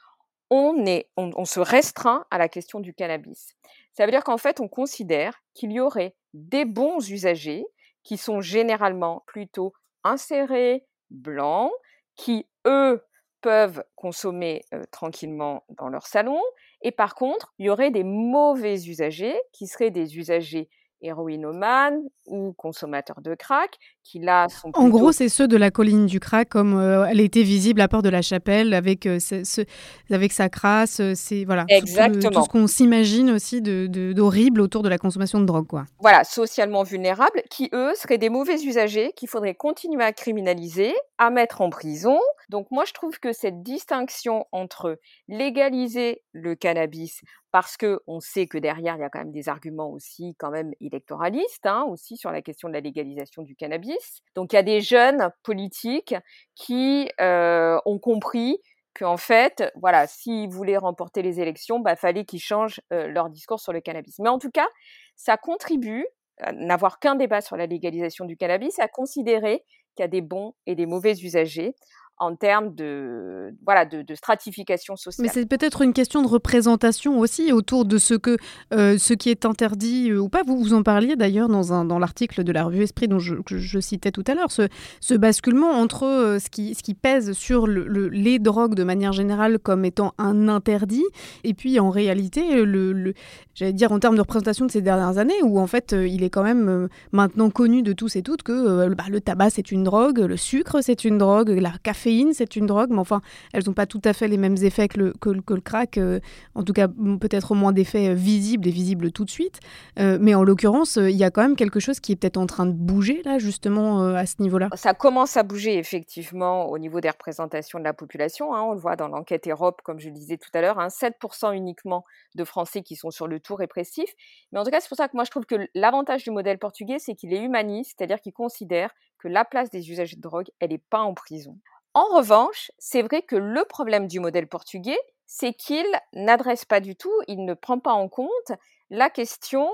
on, 0.51 1.45
se 1.45 1.61
restreint 1.61 2.27
à 2.31 2.39
la 2.39 2.49
question 2.49 2.81
du 2.81 2.93
cannabis. 2.93 3.55
Ça 3.93 4.05
veut 4.05 4.11
dire 4.11 4.25
qu'en 4.25 4.39
fait, 4.39 4.61
on 4.61 4.69
considère 4.69 5.43
qu'il 5.55 5.73
y 5.73 5.81
aurait 5.81 6.15
des 6.35 6.65
bons 6.65 7.09
usagers 7.11 7.65
qui 8.03 8.19
sont 8.19 8.41
généralement 8.41 9.23
plutôt 9.27 9.73
insérés, 10.05 10.85
blancs, 11.11 11.71
qui, 12.17 12.47
eux, 12.67 13.03
peuvent 13.41 13.83
consommer 13.97 14.65
euh, 14.73 14.83
tranquillement 14.91 15.65
dans 15.71 15.89
leur 15.89 16.07
salon. 16.07 16.41
Et 16.83 16.93
par 16.93 17.15
contre, 17.15 17.55
il 17.59 17.67
y 17.67 17.71
aurait 17.71 17.91
des 17.91 18.05
mauvais 18.05 18.85
usagers 18.85 19.39
qui 19.53 19.67
seraient 19.67 19.91
des 19.91 20.19
usagers 20.19 20.69
héroïnomane 21.03 22.01
ou 22.27 22.53
consommateur 22.55 23.21
de 23.21 23.35
crack, 23.35 23.79
qui 24.03 24.19
là 24.19 24.49
sont 24.49 24.71
En 24.75 24.89
gros, 24.89 25.13
c'est 25.13 25.29
ceux 25.29 25.49
de 25.49 25.57
la 25.57 25.71
colline 25.71 26.07
du 26.07 26.21
crack, 26.21 26.49
comme 26.49 26.79
euh, 26.79 27.05
elle 27.05 27.21
était 27.21 27.43
visible 27.43 27.81
à 27.81 27.89
Port 27.89 28.03
de 28.03 28.09
la 28.09 28.23
Chapelle, 28.23 28.75
avec, 28.75 29.07
euh, 29.07 29.19
ce, 29.19 29.65
avec 30.11 30.33
sa 30.33 30.49
crasse, 30.49 31.01
euh, 31.01 31.13
c'est 31.15 31.45
voilà, 31.45 31.65
Exactement. 31.69 32.31
Tout, 32.31 32.45
ce 32.45 32.49
qu'on 32.49 32.67
s'imagine 32.67 33.31
aussi 33.31 33.63
d'horrible 33.63 34.59
de, 34.59 34.63
autour 34.63 34.83
de 34.83 34.89
la 34.89 34.99
consommation 34.99 35.41
de 35.41 35.47
drogue. 35.47 35.67
Quoi. 35.67 35.85
Voilà, 36.01 36.25
socialement 36.25 36.83
vulnérables, 36.83 37.43
qui 37.51 37.69
eux 37.73 37.93
seraient 37.95 38.19
des 38.19 38.31
mauvais 38.31 38.63
usagers 38.63 39.13
qu'il 39.17 39.29
faudrait 39.29 39.55
continuer 39.55 40.05
à 40.05 40.13
criminaliser, 40.13 40.95
à 41.19 41.31
mettre 41.31 41.61
en 41.61 41.71
prison. 41.71 42.19
Donc 42.49 42.67
moi, 42.71 42.85
je 42.87 42.93
trouve 42.93 43.19
que 43.19 43.33
cette 43.33 43.63
distinction 43.63 44.47
entre 44.53 44.99
légaliser 45.29 46.23
le 46.33 46.55
cannabis 46.55 47.23
parce 47.53 47.77
que 47.77 48.01
on 48.07 48.19
sait 48.19 48.47
que 48.47 48.59
derrière 48.59 48.97
il 48.97 49.01
y 49.01 49.05
a 49.05 49.11
quand 49.11 49.21
même 49.21 49.31
des 49.31 49.49
arguments 49.49 49.91
aussi 49.91 50.35
quand 50.39 50.51
même 50.51 50.73
électoralistes 50.81 51.67
hein, 51.67 51.85
aussi 51.89 52.17
sur 52.17 52.33
la 52.33 52.41
question 52.41 52.69
de 52.69 52.73
la 52.73 52.81
légalisation 52.81 53.43
du 53.43 53.55
cannabis. 53.55 53.92
Donc 54.35 54.53
il 54.53 54.57
y 54.57 54.59
a 54.59 54.63
des 54.63 54.81
jeunes 54.81 55.31
politiques 55.43 56.15
qui 56.55 57.11
euh, 57.21 57.79
ont 57.85 57.99
compris 57.99 58.59
qu'en 58.95 59.17
fait, 59.17 59.73
voilà, 59.77 60.07
s'ils 60.07 60.51
voulaient 60.51 60.77
remporter 60.77 61.23
les 61.23 61.41
élections, 61.41 61.81
bah 61.81 61.97
fallait 61.97 62.25
qu'ils 62.25 62.41
changent 62.41 62.81
euh, 62.93 63.07
leur 63.09 63.31
discours 63.31 63.61
sur 63.61 63.73
le 63.73 63.81
cannabis. 63.81 64.19
Mais 64.19 64.29
en 64.29 64.39
tout 64.39 64.51
cas, 64.51 64.69
ça 65.17 65.37
contribue 65.37 66.07
à 66.41 66.53
n'avoir 66.53 66.99
qu'un 66.99 67.15
débat 67.15 67.41
sur 67.41 67.57
la 67.57 67.67
légalisation 67.67 68.25
du 68.25 68.37
cannabis, 68.37 68.79
à 68.79 68.89
considérer 68.89 69.65
qu'il 69.95 70.03
y 70.03 70.05
a 70.05 70.09
des 70.09 70.21
bons 70.23 70.55
et 70.67 70.75
des 70.75 70.87
mauvais 70.87 71.13
usagers 71.13 71.75
en 72.23 72.37
termes 72.37 72.73
de, 72.75 73.53
voilà, 73.65 73.85
de, 73.85 74.15
stratification 74.15 74.95
sociale. 74.95 75.27
Mais 75.27 75.33
c'est 75.33 75.45
peut-être 75.45 75.83
une 75.83 75.93
question 75.93 76.23
de 76.23 76.29
représentation 76.29 77.19
aussi 77.19 77.53
autour 77.53 77.85
de 77.85 77.99
ce, 77.99 78.15
que, 78.15 78.37
euh, 78.73 78.97
ce 78.97 79.13
qui 79.13 79.29
est 79.29 79.45
interdit 79.45 80.11
euh, 80.11 80.21
ou 80.21 80.29
pas. 80.29 80.43
Vous, 80.47 80.57
vous 80.57 80.73
en 80.73 80.85
parliez 80.85 81.17
d'ailleurs 81.17 81.49
dans, 81.49 81.85
dans 81.85 81.99
l'article 81.99 82.45
de 82.45 82.53
la 82.53 82.65
revue 82.65 82.83
Esprit 82.83 83.09
dont 83.09 83.19
je, 83.19 83.35
que 83.35 83.59
je 83.59 83.81
citais 83.81 84.13
tout 84.13 84.23
à 84.29 84.35
l'heure, 84.35 84.53
ce, 84.53 84.69
ce, 85.01 85.15
basculement 85.15 85.71
entre 85.73 86.05
euh, 86.05 86.39
ce, 86.39 86.49
qui, 86.49 86.77
ce 86.77 86.83
qui 86.85 86.95
pèse 86.95 87.33
sur 87.33 87.67
le, 87.67 88.09
les 88.09 88.39
drogues 88.39 88.77
de 88.77 88.85
manière 88.85 89.13
générale 89.13 89.59
comme 89.59 89.85
étant 89.85 90.15
un 90.19 90.49
interdit 90.49 91.05
et 91.43 91.55
puis 91.55 91.81
en 91.81 91.91
réalité, 91.91 92.65
le, 92.65 93.15
j'allais 93.55 93.73
dire 93.73 93.91
en 93.91 93.99
termes 93.99 94.17
de 94.17 94.21
représentation 94.21 94.67
de 94.67 94.71
ces 94.71 94.83
dernières 94.83 95.19
années 95.19 95.43
où 95.43 95.59
en 95.59 95.67
fait 95.67 95.93
il 95.93 96.23
est 96.23 96.31
quand 96.31 96.45
même 96.45 96.89
maintenant 97.11 97.51
connu 97.51 97.83
de 97.83 97.93
tous 97.93 98.15
et 98.15 98.23
toutes 98.23 98.45
que 98.45 98.89
bah, 98.95 99.05
le 99.11 99.21
tabac 99.21 99.51
c'est 99.51 99.73
une 99.73 99.83
drogue, 99.83 100.21
le 100.21 100.37
sucre 100.37 100.81
c'est 100.83 101.05
une 101.05 101.19
drogue, 101.19 101.51
la 101.51 101.73
café 101.83 102.12
c'est 102.33 102.57
une 102.57 102.67
drogue, 102.67 102.91
mais 102.91 102.99
enfin, 102.99 103.21
elles 103.53 103.65
n'ont 103.67 103.73
pas 103.73 103.87
tout 103.87 104.01
à 104.05 104.13
fait 104.13 104.29
les 104.29 104.37
mêmes 104.37 104.57
effets 104.63 104.89
que 104.89 105.01
le, 105.01 105.61
crack, 105.61 105.99
euh, 105.99 106.21
en 106.55 106.63
tout 106.63 106.73
cas 106.73 106.89
peut-être 106.89 107.55
moins 107.55 107.73
d'effets 107.73 108.09
euh, 108.09 108.15
visibles 108.15 108.69
et 108.69 108.71
visibles 108.71 109.13
tout 109.13 109.25
de 109.25 109.31
suite. 109.31 109.61
Euh, 109.99 110.19
mais 110.21 110.35
en 110.35 110.43
l'occurrence, 110.43 110.97
il 110.97 111.17
y 111.17 111.25
a 111.25 111.31
quand 111.31 111.43
même 111.43 111.57
quelque 111.57 111.81
chose 111.81 112.01
qui 112.01 112.13
est 112.13 112.17
peut-être 112.17 112.37
en 112.37 112.47
train 112.47 112.67
de 112.67 112.73
bouger, 112.73 113.23
là, 113.25 113.39
justement, 113.39 114.03
à 114.15 114.27
ce 114.27 114.41
niveau-là. 114.41 114.69
Ça 114.75 114.95
commence 114.95 115.37
à 115.37 115.43
bouger, 115.43 115.79
effectivement, 115.79 116.69
au 116.69 116.79
niveau 116.79 117.01
des 117.01 117.11
représentations 117.11 117.79
de 117.79 117.85
la 117.85 117.93
population. 117.93 118.55
Hein. 118.55 118.63
on 118.63 118.73
le 118.73 118.79
voit 118.79 118.97
dans 118.97 119.09
l'enquête 119.09 119.49
Europe, 119.49 119.81
comme 119.83 120.01
je 120.01 120.09
le 120.09 120.15
disais 120.15 120.37
tout 120.37 120.51
à 120.55 120.61
l'heure, 120.61 120.79
hein, 120.79 120.89
7% 120.89 121.55
uniquement 121.55 122.05
de 122.35 122.45
Français 122.45 122.83
qui 122.83 122.97
sont 122.97 123.11
sur 123.11 123.27
le 123.27 123.41
tout 123.41 123.55
répressif. 123.55 124.11
Mais 124.53 124.59
en 124.59 124.65
tout 124.65 124.71
cas, 124.71 124.81
c'est 124.81 124.89
pour 124.89 124.97
ça 124.97 125.09
que 125.09 125.15
moi, 125.17 125.25
je 125.25 125.31
trouve 125.31 125.47
que 125.47 125.69
l'avantage 125.75 126.25
du 126.25 126.31
modèle 126.31 126.59
portugais, 126.59 126.99
c'est 126.99 127.15
qu'il 127.15 127.33
est 127.33 127.43
humaniste, 127.43 127.95
c'est-à-dire 127.97 128.21
qu'il 128.21 128.33
considère 128.33 128.91
que 129.19 129.29
la 129.29 129.45
place 129.45 129.71
des 129.71 129.91
usagers 129.91 130.17
de 130.17 130.21
drogue, 130.21 130.49
elle 130.59 130.71
n'est 130.71 130.79
pas 130.79 131.01
en 131.01 131.15
prison. 131.15 131.59
En 131.95 132.05
revanche, 132.05 132.71
c'est 132.79 133.03
vrai 133.03 133.23
que 133.23 133.37
le 133.37 133.65
problème 133.65 134.07
du 134.07 134.19
modèle 134.19 134.47
portugais, 134.47 134.99
c'est 135.27 135.53
qu'il 135.53 135.87
n'adresse 136.13 136.65
pas 136.65 136.81
du 136.81 136.97
tout, 136.97 137.13
il 137.27 137.45
ne 137.45 137.55
prend 137.55 137.79
pas 137.79 137.93
en 137.93 138.09
compte 138.09 138.53
la 138.91 139.11
question 139.11 139.69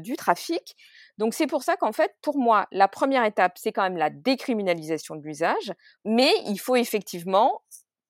du 0.00 0.16
trafic. 0.16 0.76
Donc 1.18 1.34
c'est 1.34 1.46
pour 1.46 1.62
ça 1.62 1.76
qu'en 1.76 1.92
fait, 1.92 2.14
pour 2.22 2.38
moi, 2.38 2.66
la 2.72 2.88
première 2.88 3.24
étape, 3.24 3.58
c'est 3.58 3.72
quand 3.72 3.82
même 3.82 3.96
la 3.96 4.10
décriminalisation 4.10 5.14
de 5.16 5.22
l'usage, 5.22 5.72
mais 6.04 6.32
il 6.46 6.58
faut 6.58 6.76
effectivement 6.76 7.62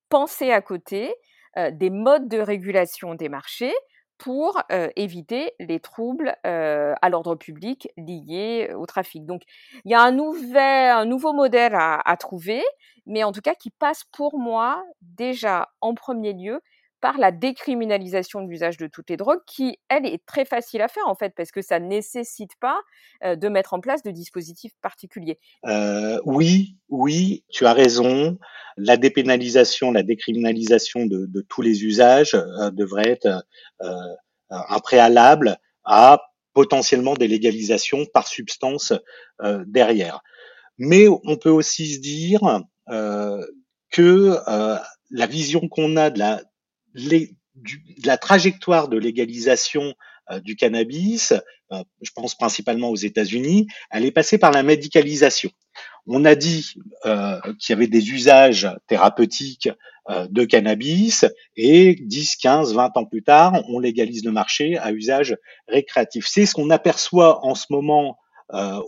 penser 0.09 0.53
à 0.53 0.61
côté 0.61 1.14
des 1.57 1.90
modes 1.90 2.28
de 2.28 2.38
régulation 2.38 3.14
des 3.14 3.28
marchés 3.28 3.74
pour 4.22 4.62
éviter 4.94 5.52
les 5.58 5.80
troubles 5.80 6.36
à 6.44 7.08
l'ordre 7.10 7.34
public 7.34 7.88
liés 7.96 8.70
au 8.76 8.86
trafic. 8.86 9.26
Donc 9.26 9.42
il 9.84 9.90
y 9.90 9.94
a 9.94 10.00
un, 10.00 10.12
nouvel, 10.12 10.90
un 10.92 11.04
nouveau 11.04 11.32
modèle 11.32 11.74
à, 11.74 12.00
à, 12.08 12.16
trouver, 12.16 12.62
mais 13.04 13.24
en 13.24 13.32
tout 13.32 13.40
cas 13.40 13.56
qui 13.56 13.70
passe 13.70 14.04
pour 14.04 14.38
moi 14.38 14.84
déjà 15.00 15.70
en 15.80 15.94
premier 15.94 16.34
lieu 16.34 16.60
par 17.03 17.18
la 17.18 17.32
décriminalisation 17.32 18.42
de 18.42 18.48
l'usage 18.48 18.76
de 18.76 18.86
toutes 18.86 19.11
les 19.11 19.16
drogues, 19.16 19.40
qui, 19.44 19.76
elle, 19.88 20.07
est 20.07 20.24
très 20.24 20.44
facile 20.44 20.80
à 20.80 20.88
faire, 20.88 21.07
en 21.09 21.16
fait, 21.16 21.34
parce 21.36 21.50
que 21.50 21.61
ça 21.61 21.80
ne 21.80 21.86
nécessite 21.88 22.53
pas 22.61 22.80
de 23.22 23.48
mettre 23.48 23.74
en 23.74 23.80
place 23.80 24.05
de 24.05 24.12
dispositifs 24.12 24.72
particuliers. 24.80 25.38
Oui, 26.24 26.76
oui, 26.88 27.44
tu 27.50 27.66
as 27.66 27.72
raison. 27.72 28.38
La 28.76 28.96
dépénalisation, 28.96 29.90
la 29.90 30.05
décriminalisation 30.05 31.07
de, 31.07 31.44
tous 31.48 31.61
les 31.61 31.84
usages 31.84 32.40
devrait 32.72 33.11
être 33.11 33.44
un 34.50 34.78
préalable 34.78 35.59
à 35.84 36.22
potentiellement 36.55 37.14
des 37.14 37.26
légalisations 37.26 38.07
par 38.14 38.28
substance 38.28 38.92
derrière. 39.66 40.20
Mais 40.78 41.09
on 41.09 41.36
peut 41.36 41.50
aussi 41.50 41.94
se 41.94 42.00
dire 42.00 42.62
que 43.90 44.36
la 45.11 45.26
vision 45.26 45.68
qu'on 45.68 45.96
a 45.96 46.11
de 46.11 46.20
la 46.20 46.42
la 46.95 48.16
trajectoire 48.16 48.88
de 48.88 48.99
légalisation 48.99 49.95
euh, 50.30 50.40
du 50.40 50.57
cannabis, 50.57 51.32
euh, 51.72 51.82
je 52.01 52.11
pense 52.14 52.36
principalement 52.36 52.90
aux 52.90 52.97
États-Unis, 52.97 53.66
elle 53.90 54.05
est 54.05 54.12
passée 54.12 54.38
par 54.38 54.53
la 54.53 54.62
médicalisation. 54.62 55.51
On 56.07 56.24
a 56.24 56.34
dit 56.34 56.74
euh, 57.07 57.40
qu'il 57.59 57.72
y 57.72 57.76
avait 57.76 57.88
des 57.88 58.11
usages 58.11 58.68
thérapeutiques 58.86 59.70
de 60.09 60.45
cannabis 60.45 61.24
et 61.57 61.95
10, 61.95 62.34
15, 62.34 62.74
20 62.74 62.97
ans 62.97 63.05
plus 63.05 63.22
tard, 63.22 63.62
on 63.68 63.78
légalise 63.78 64.24
le 64.24 64.32
marché 64.32 64.76
à 64.76 64.90
usage 64.90 65.36
récréatif. 65.68 66.26
C'est 66.26 66.45
ce 66.45 66.55
qu'on 66.55 66.70
aperçoit 66.70 67.47
en 67.47 67.55
ce 67.55 67.66
moment 67.70 68.18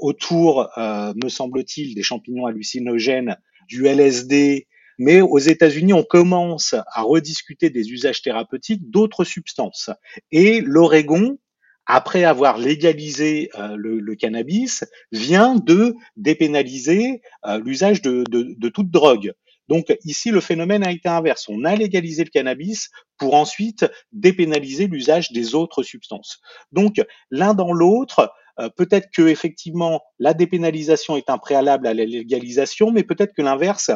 autour, 0.00 0.68
me 0.76 1.28
semble-t-il, 1.28 1.94
des 1.94 2.02
champignons 2.02 2.46
hallucinogènes, 2.46 3.36
du 3.68 3.86
LSD 3.86 4.66
mais 4.98 5.20
aux 5.20 5.38
États-Unis, 5.38 5.92
on 5.92 6.04
commence 6.04 6.74
à 6.74 7.02
rediscuter 7.02 7.70
des 7.70 7.90
usages 7.90 8.22
thérapeutiques 8.22 8.90
d'autres 8.90 9.24
substances. 9.24 9.90
Et 10.32 10.60
l'Oregon, 10.60 11.38
après 11.86 12.24
avoir 12.24 12.58
légalisé 12.58 13.50
euh, 13.58 13.76
le, 13.76 14.14
cannabis, 14.14 14.84
vient 15.12 15.54
de 15.56 15.94
dépénaliser 16.16 17.20
euh, 17.46 17.58
l'usage 17.58 18.00
de, 18.02 18.24
de, 18.30 18.54
de, 18.56 18.68
toute 18.68 18.90
drogue. 18.90 19.32
Donc 19.68 19.96
ici, 20.04 20.30
le 20.30 20.40
phénomène 20.40 20.84
a 20.84 20.92
été 20.92 21.08
inverse. 21.08 21.48
On 21.48 21.64
a 21.64 21.74
légalisé 21.74 22.24
le 22.24 22.30
cannabis 22.30 22.90
pour 23.18 23.34
ensuite 23.34 23.86
dépénaliser 24.12 24.86
l'usage 24.86 25.32
des 25.32 25.54
autres 25.54 25.82
substances. 25.82 26.40
Donc 26.72 27.00
l'un 27.30 27.54
dans 27.54 27.72
l'autre, 27.72 28.30
euh, 28.60 28.68
peut-être 28.68 29.08
que 29.14 29.22
effectivement 29.22 30.02
la 30.18 30.34
dépénalisation 30.34 31.16
est 31.16 31.30
un 31.30 31.38
préalable 31.38 31.86
à 31.86 31.94
la 31.94 32.04
légalisation, 32.04 32.90
mais 32.90 33.02
peut-être 33.02 33.34
que 33.34 33.42
l'inverse 33.42 33.90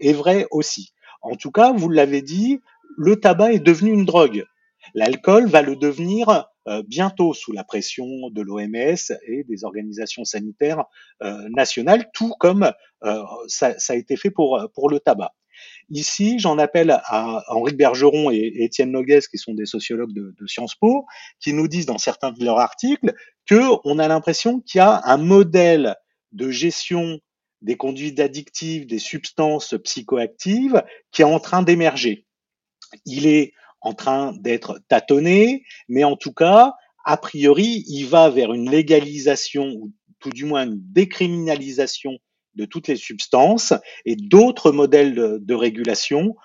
est 0.00 0.12
vrai 0.12 0.46
aussi. 0.50 0.92
En 1.22 1.36
tout 1.36 1.50
cas, 1.50 1.72
vous 1.72 1.88
l'avez 1.88 2.22
dit, 2.22 2.60
le 2.96 3.16
tabac 3.16 3.52
est 3.52 3.58
devenu 3.64 3.92
une 3.92 4.04
drogue. 4.04 4.44
L'alcool 4.94 5.46
va 5.46 5.62
le 5.62 5.76
devenir 5.76 6.48
euh, 6.68 6.82
bientôt 6.86 7.34
sous 7.34 7.52
la 7.52 7.64
pression 7.64 8.06
de 8.30 8.40
l'OMS 8.40 9.18
et 9.26 9.44
des 9.44 9.64
organisations 9.64 10.24
sanitaires 10.24 10.84
euh, 11.22 11.48
nationales, 11.50 12.08
tout 12.14 12.34
comme 12.38 12.70
euh, 13.04 13.22
ça, 13.48 13.76
ça, 13.78 13.94
a 13.94 13.96
été 13.96 14.16
fait 14.16 14.30
pour, 14.30 14.60
pour 14.74 14.88
le 14.88 15.00
tabac. 15.00 15.32
Ici, 15.92 16.38
j'en 16.38 16.56
appelle 16.56 16.90
à 16.90 17.44
Henri 17.48 17.74
Bergeron 17.74 18.30
et, 18.30 18.52
Étienne 18.60 18.92
Nogues, 18.92 19.20
qui 19.30 19.36
sont 19.36 19.52
des 19.52 19.66
sociologues 19.66 20.14
de, 20.14 20.34
de, 20.40 20.46
Sciences 20.46 20.74
Po, 20.74 21.04
qui 21.38 21.52
nous 21.52 21.68
disent 21.68 21.84
dans 21.84 21.98
certains 21.98 22.32
de 22.32 22.42
leurs 22.42 22.58
articles 22.58 23.12
que 23.44 23.60
on 23.84 23.98
a 23.98 24.08
l'impression 24.08 24.60
qu'il 24.60 24.78
y 24.78 24.80
a 24.80 25.02
un 25.04 25.18
modèle 25.18 25.96
de 26.32 26.50
gestion 26.50 27.20
des 27.60 27.76
conduites 27.76 28.20
addictives, 28.20 28.86
des 28.86 28.98
substances 28.98 29.74
psychoactives, 29.84 30.82
qui 31.10 31.20
est 31.20 31.26
en 31.26 31.38
train 31.38 31.62
d'émerger. 31.62 32.26
Il 33.04 33.26
est 33.26 33.52
en 33.82 33.92
train 33.92 34.32
d'être 34.32 34.80
tâtonné, 34.88 35.62
mais 35.90 36.04
en 36.04 36.16
tout 36.16 36.32
cas, 36.32 36.72
a 37.04 37.18
priori, 37.18 37.84
il 37.86 38.06
va 38.06 38.30
vers 38.30 38.54
une 38.54 38.70
légalisation 38.70 39.66
ou 39.74 39.92
tout 40.20 40.30
du 40.30 40.46
moins 40.46 40.64
une 40.64 40.80
décriminalisation 40.80 42.16
de 42.54 42.64
toutes 42.64 42.88
les 42.88 42.96
substances 42.96 43.72
et 44.04 44.16
d'autres 44.16 44.72
modèles 44.72 45.14
de, 45.14 45.54
régulation, 45.54 46.36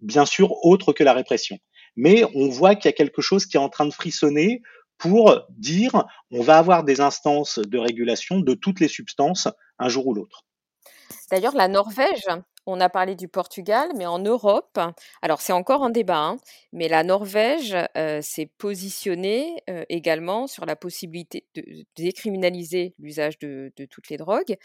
bien 0.00 0.26
sûr 0.26 0.64
autres 0.64 0.92
que 0.92 1.04
la 1.04 1.12
répression. 1.12 1.58
Mais 1.96 2.24
on 2.34 2.48
voit 2.48 2.74
qu'il 2.74 2.88
y 2.88 2.94
a 2.94 2.96
quelque 2.96 3.22
chose 3.22 3.46
qui 3.46 3.56
est 3.56 3.60
en 3.60 3.68
train 3.68 3.86
de 3.86 3.92
frissonner 3.92 4.62
pour 4.98 5.46
dire 5.50 6.06
on 6.30 6.42
va 6.42 6.58
avoir 6.58 6.84
des 6.84 7.00
instances 7.00 7.58
de 7.58 7.78
régulation 7.78 8.40
de 8.40 8.54
toutes 8.54 8.80
les 8.80 8.88
substances 8.88 9.48
un 9.78 9.88
jour 9.88 10.06
ou 10.06 10.14
l'autre. 10.14 10.44
D'ailleurs, 11.30 11.54
la 11.54 11.68
Norvège 11.68 12.26
on 12.66 12.80
a 12.80 12.88
parlé 12.88 13.14
du 13.14 13.28
Portugal, 13.28 13.90
mais 13.96 14.06
en 14.06 14.18
Europe, 14.18 14.78
alors 15.22 15.40
c'est 15.40 15.52
encore 15.52 15.82
en 15.82 15.90
débat, 15.90 16.18
hein, 16.18 16.36
mais 16.72 16.88
la 16.88 17.04
Norvège 17.04 17.76
euh, 17.96 18.20
s'est 18.20 18.50
positionnée 18.58 19.62
euh, 19.70 19.84
également 19.88 20.46
sur 20.46 20.66
la 20.66 20.76
possibilité 20.76 21.46
de 21.54 21.64
décriminaliser 21.96 22.94
l'usage 22.98 23.38
de, 23.38 23.72
toutes 23.90 24.08
les 24.08 24.16
drogues. 24.16 24.56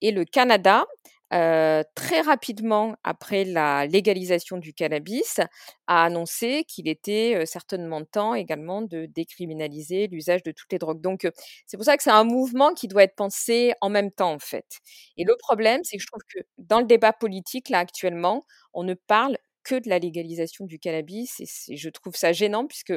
Et 0.00 0.10
le 0.10 0.24
Canada 0.24 0.86
euh, 1.34 1.82
très 1.96 2.20
rapidement 2.20 2.94
après 3.02 3.44
la 3.44 3.86
légalisation 3.86 4.56
du 4.56 4.72
cannabis, 4.72 5.40
a 5.88 6.04
annoncé 6.04 6.64
qu'il 6.68 6.88
était 6.88 7.34
euh, 7.36 7.44
certainement 7.44 8.04
temps 8.04 8.34
également 8.34 8.82
de 8.82 9.06
décriminaliser 9.06 10.06
l'usage 10.06 10.44
de 10.44 10.52
toutes 10.52 10.70
les 10.72 10.78
drogues. 10.78 11.00
Donc, 11.00 11.24
euh, 11.24 11.32
c'est 11.66 11.76
pour 11.76 11.84
ça 11.84 11.96
que 11.96 12.04
c'est 12.04 12.10
un 12.10 12.22
mouvement 12.24 12.72
qui 12.72 12.86
doit 12.86 13.02
être 13.02 13.16
pensé 13.16 13.72
en 13.80 13.90
même 13.90 14.12
temps, 14.12 14.32
en 14.32 14.38
fait. 14.38 14.78
Et 15.16 15.24
le 15.24 15.34
problème, 15.38 15.80
c'est 15.82 15.96
que 15.96 16.02
je 16.02 16.06
trouve 16.06 16.22
que 16.32 16.38
dans 16.58 16.78
le 16.78 16.86
débat 16.86 17.12
politique, 17.12 17.68
là, 17.68 17.80
actuellement, 17.80 18.44
on 18.72 18.84
ne 18.84 18.94
parle 18.94 19.36
que 19.64 19.74
de 19.74 19.88
la 19.88 19.98
légalisation 19.98 20.66
du 20.66 20.78
cannabis, 20.78 21.40
et 21.40 21.76
je 21.76 21.88
trouve 21.88 22.14
ça 22.14 22.32
gênant 22.32 22.66
puisque 22.66 22.92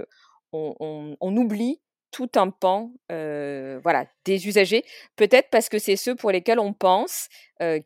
on 0.52 1.16
oublie 1.22 1.80
tout 2.12 2.30
un 2.36 2.50
pan 2.50 2.92
voilà, 3.10 4.06
des 4.26 4.48
usagers, 4.48 4.84
peut-être 5.16 5.50
parce 5.50 5.70
que 5.70 5.80
c'est 5.80 5.96
ceux 5.96 6.16
pour 6.16 6.32
lesquels 6.32 6.60
on 6.60 6.74
pense 6.74 7.30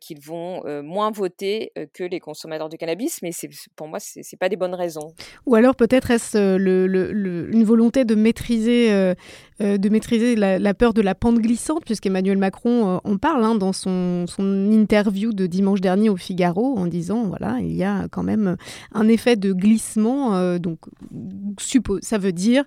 qu'ils 0.00 0.20
vont 0.20 0.62
moins 0.82 1.10
voter 1.10 1.72
que 1.94 2.04
les 2.04 2.20
consommateurs 2.20 2.68
de 2.68 2.76
cannabis, 2.76 3.20
mais 3.22 3.30
pour 3.76 3.88
moi, 3.88 4.00
ce 4.00 4.18
n'est 4.18 4.38
pas 4.38 4.48
des 4.48 4.56
bonnes 4.56 4.74
raisons. 4.74 5.14
Ou 5.46 5.54
alors 5.54 5.74
peut-être 5.74 6.10
est-ce 6.10 6.36
une 6.38 7.64
volonté 7.64 8.04
de 8.04 8.14
maîtriser, 8.14 9.14
de 9.60 9.88
maîtriser 9.88 10.36
la, 10.36 10.74
peur 10.74 10.94
de 10.94 11.02
la 11.02 11.14
pente 11.14 11.38
glissante, 11.38 11.84
puisqu'Emmanuel 11.84 12.38
Macron 12.38 13.00
en 13.02 13.16
parle 13.16 13.44
hein, 13.44 13.54
dans 13.54 13.72
son, 13.72 14.26
son, 14.26 14.70
interview 14.72 15.32
de 15.32 15.46
dimanche 15.46 15.80
dernier 15.80 16.08
au 16.08 16.16
Figaro, 16.16 16.76
en 16.76 16.86
disant, 16.86 17.24
voilà, 17.24 17.58
il 17.60 17.74
y 17.74 17.84
a 17.84 18.08
quand 18.08 18.22
même 18.22 18.56
un 18.92 19.08
effet 19.08 19.36
de 19.36 19.52
glissement, 19.52 20.58
donc 20.58 20.78
ça 22.00 22.18
veut 22.18 22.32
dire 22.32 22.64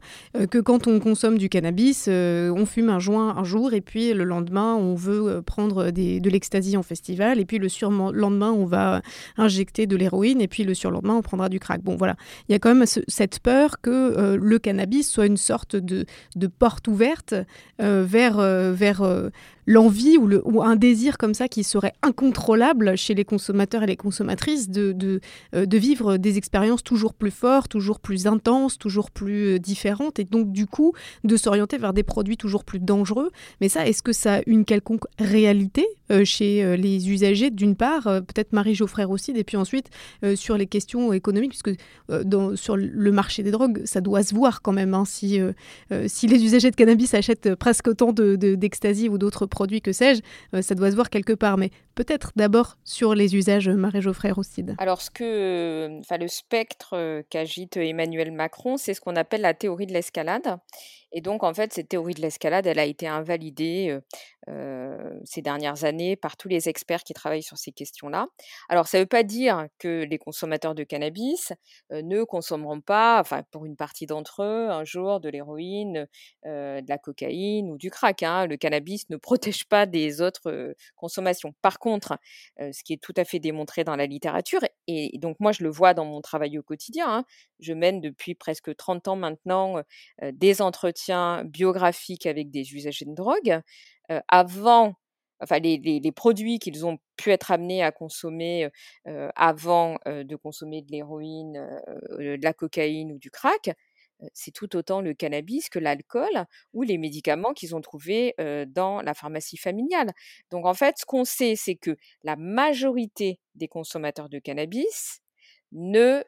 que 0.50 0.60
quand 0.60 0.88
on 0.88 1.00
consomme 1.00 1.38
du 1.38 1.50
cannabis, 1.50 2.08
on 2.08 2.66
fume 2.66 2.90
un 2.90 3.00
joint 3.00 3.36
un 3.38 3.44
jour, 3.44 3.74
et 3.74 3.82
puis 3.82 4.14
le 4.14 4.24
lendemain, 4.24 4.76
on 4.76 4.96
veut 4.96 5.42
prendre 5.42 5.92
de 5.92 6.30
l'ecstasy 6.30 6.78
en 6.78 6.84
fait 6.84 6.95
et 7.38 7.46
puis 7.46 7.58
le 7.58 7.70
surlendemain, 7.70 8.52
on 8.52 8.66
va 8.66 9.02
injecter 9.38 9.88
de 9.88 9.96
l'héroïne, 9.96 10.42
et 10.42 10.48
puis 10.48 10.64
le 10.64 10.74
surlendemain, 10.74 11.16
on 11.16 11.22
prendra 11.22 11.50
du 11.50 11.60
crack. 11.60 11.82
Bon, 11.82 11.96
voilà. 11.96 12.16
Il 12.48 12.52
y 12.52 12.56
a 12.56 12.60
quand 12.60 12.74
même 12.74 12.86
cette 12.86 13.40
peur 13.40 13.82
que 13.82 13.90
euh, 13.90 14.38
le 14.40 14.60
cannabis 14.60 15.10
soit 15.10 15.26
une 15.26 15.38
sorte 15.38 15.76
de, 15.76 16.06
porte 16.60 16.88
ouverte 16.88 17.34
euh, 17.82 18.06
vers, 18.08 18.40
euh, 18.40 18.74
vers 18.74 19.02
l'envie 19.66 20.18
ou, 20.18 20.62
un 20.62 20.76
désir 20.76 21.18
comme 21.18 21.34
ça 21.34 21.48
qui 21.48 21.64
serait 21.64 21.94
incontrôlable 22.02 22.98
chez 22.98 23.14
les 23.14 23.26
consommateurs 23.26 23.84
et 23.84 23.88
les 23.88 23.96
consommatrices 23.96 24.70
de, 24.70 24.92
de, 24.92 25.20
de 25.54 25.78
vivre 25.78 26.18
des 26.18 26.38
expériences 26.38 26.84
toujours 26.84 27.14
plus 27.14 27.32
fortes, 27.32 27.72
toujours 27.72 28.00
plus 28.00 28.28
intenses, 28.28 28.78
toujours 28.78 29.12
plus 29.12 29.60
différentes, 29.60 30.20
et 30.20 30.24
donc 30.24 30.52
du 30.52 30.66
coup 30.66 30.94
de 31.24 31.38
s'orienter 31.38 31.78
vers 31.78 31.94
des 31.94 32.04
produits 32.04 32.38
toujours 32.38 32.64
plus 32.64 32.80
dangereux. 32.80 33.32
Mais 33.62 33.70
ça, 33.70 33.88
est-ce 33.88 34.02
que 34.02 34.14
ça 34.14 34.36
a 34.36 34.42
une 34.46 34.66
quelconque 34.66 35.06
réalité 35.20 35.86
chez 36.24 36.78
les 36.78 37.10
usagers 37.10 37.50
d'une 37.52 37.76
part, 37.76 38.08
euh, 38.08 38.22
peut-être 38.22 38.54
Marie 38.54 38.76
Geoffrey 38.76 39.06
aussi, 39.06 39.32
et 39.32 39.44
puis 39.44 39.58
ensuite 39.58 39.90
euh, 40.24 40.36
sur 40.36 40.58
les 40.58 40.68
questions 40.68 41.14
économiques, 41.14 41.52
puisque 41.52 41.80
euh, 42.10 42.24
dans, 42.24 42.56
sur 42.56 42.78
le 42.78 43.12
marché 43.12 43.44
des 43.44 43.52
drogues, 43.52 43.82
ça 43.86 44.02
doit 44.02 44.24
se 44.24 44.34
voir 44.34 44.62
quand 44.62 44.72
même. 44.72 44.94
Hein, 44.94 45.04
si, 45.06 45.40
si 46.08 46.28
les 46.28 46.44
usagers 46.44 46.72
de 46.72 46.76
cannabis 46.76 47.14
achètent 47.14 47.56
presque 47.56 47.88
autant 47.88 48.12
d'ecstasy 48.14 49.06
de, 49.06 49.10
ou 49.10 49.18
d'autres 49.18 49.46
produits 49.56 49.82
que 49.82 49.94
sais-je, 49.94 50.22
ça 50.62 50.76
doit 50.76 50.92
se 50.92 50.96
voir 50.96 51.10
quelque 51.10 51.34
part. 51.34 51.58
Mais 51.58 51.70
peut-être 51.96 52.34
d'abord 52.36 52.78
sur 52.84 53.16
les 53.16 53.36
usages 53.36 53.70
Geoffrey 54.00 54.32
Roustide. 54.32 54.76
Alors 54.78 55.02
ce 55.02 55.10
que, 55.10 56.00
enfin, 56.02 56.18
le 56.18 56.28
spectre 56.28 57.24
qu'agite 57.30 57.78
Emmanuel 57.78 58.32
Macron, 58.34 58.76
c'est 58.76 58.94
ce 58.94 59.00
qu'on 59.00 59.16
appelle 59.16 59.42
la 59.42 59.54
théorie 59.54 59.88
de 59.88 59.94
l'escalade. 59.94 60.58
Et 61.18 61.22
donc, 61.22 61.44
en 61.44 61.54
fait, 61.54 61.72
cette 61.72 61.88
théorie 61.88 62.14
de 62.14 62.20
l'escalade, 62.22 62.68
elle 62.68 62.80
a 62.80 62.84
été 62.84 63.08
invalidée 63.08 63.98
ces 65.24 65.42
dernières 65.42 65.86
années 65.86 66.16
par 66.16 66.38
tous 66.38 66.48
les 66.48 66.70
experts 66.70 67.04
qui 67.04 67.14
travaillent 67.14 67.44
sur 67.44 67.58
ces 67.58 67.72
questions-là. 67.72 68.28
Alors, 68.70 68.88
ça 68.88 68.98
ne 68.98 69.04
veut 69.04 69.08
pas 69.08 69.24
dire 69.24 69.68
que 69.80 70.04
les 70.04 70.18
consommateurs 70.18 70.76
de 70.76 70.84
cannabis 70.84 71.54
ne 71.92 72.24
consommeront 72.24 72.82
pas, 72.82 73.20
enfin, 73.20 73.44
pour 73.52 73.66
une 73.66 73.76
partie 73.76 74.06
d'entre 74.06 74.44
eux, 74.44 74.70
un 74.70 74.84
jour 74.84 75.20
de 75.20 75.30
l'héroïne, 75.30 76.08
de 76.46 76.88
la 76.88 76.98
cocaïne 76.98 77.70
ou 77.72 77.78
du 77.78 77.90
crack. 77.90 78.24
Hein. 78.24 78.46
Le 78.46 78.58
cannabis 78.58 79.10
ne 79.10 79.18
protège 79.26 79.66
pas 79.66 79.86
des 79.86 80.22
autres 80.22 80.76
consommations. 80.96 81.54
Par 81.62 81.80
contre, 81.80 82.18
ce 82.60 82.84
qui 82.84 82.94
est 82.94 83.02
tout 83.02 83.14
à 83.18 83.26
fait 83.26 83.40
démontré 83.40 83.84
dans 83.84 83.96
la 83.96 84.06
littérature, 84.06 84.62
et, 84.88 85.18
donc 85.18 85.38
moi, 85.40 85.52
je 85.52 85.64
le 85.64 85.70
vois 85.70 85.94
dans 85.94 86.06
mon 86.06 86.22
travail 86.22 86.58
au 86.58 86.64
quotidien, 86.64 87.06
hein, 87.10 87.26
je 87.60 87.74
mène 87.74 88.02
depuis 88.02 88.36
presque 88.36 88.76
30 88.76 89.08
ans 89.08 89.16
maintenant 89.16 89.82
des 90.22 90.62
entretiens 90.62 91.44
biographiques 91.46 92.26
avec 92.26 92.52
des 92.52 92.74
usagers 92.74 93.06
de 93.06 93.14
drogue, 93.14 93.62
avant, 94.28 94.96
enfin 95.40 95.60
les, 95.60 96.12
produits 96.12 96.60
qu'ils 96.60 96.86
ont 96.86 96.98
pu 97.18 97.32
être 97.32 97.52
amenés 97.52 97.84
à 97.84 97.92
consommer 97.92 98.70
avant 99.06 99.98
de 100.06 100.36
consommer 100.36 100.82
de 100.82 100.92
l'héroïne, 100.92 101.54
de 102.12 102.44
la 102.44 102.54
cocaïne 102.54 103.12
ou 103.12 103.18
du 103.18 103.32
crack, 103.32 103.72
c'est 104.34 104.52
tout 104.52 104.76
autant 104.76 105.02
le 105.02 105.14
cannabis 105.14 105.70
que 105.70 105.80
l'alcool 105.80 106.46
ou 106.74 106.84
les 106.84 106.98
médicaments 106.98 107.54
qu'ils 107.54 107.76
ont 107.76 107.82
trouvés 107.82 108.34
dans 108.68 109.02
la 109.02 109.14
pharmacie 109.14 109.58
familiale. 109.58 110.12
Donc 110.52 110.66
en 110.66 110.74
fait, 110.74 110.98
ce 110.98 111.06
qu'on 111.06 111.26
sait, 111.26 111.56
c'est 111.56 111.76
que 111.76 111.98
la 112.24 112.36
majorité 112.36 113.40
des 113.56 113.68
consommateurs 113.68 114.30
de 114.30 114.40
cannabis 114.40 115.22
ne 115.72 116.24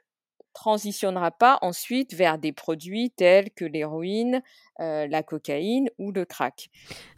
transitionnera 0.58 1.30
pas 1.30 1.60
ensuite 1.62 2.16
vers 2.16 2.39
des 2.39 2.51
produits 2.51 3.12
tels 3.12 3.51
que 3.51 3.64
l'héroïne, 3.64 4.41
euh, 4.80 5.05
la 5.08 5.22
cocaïne 5.22 5.89
ou 5.99 6.12
le 6.12 6.26
crack. 6.26 6.70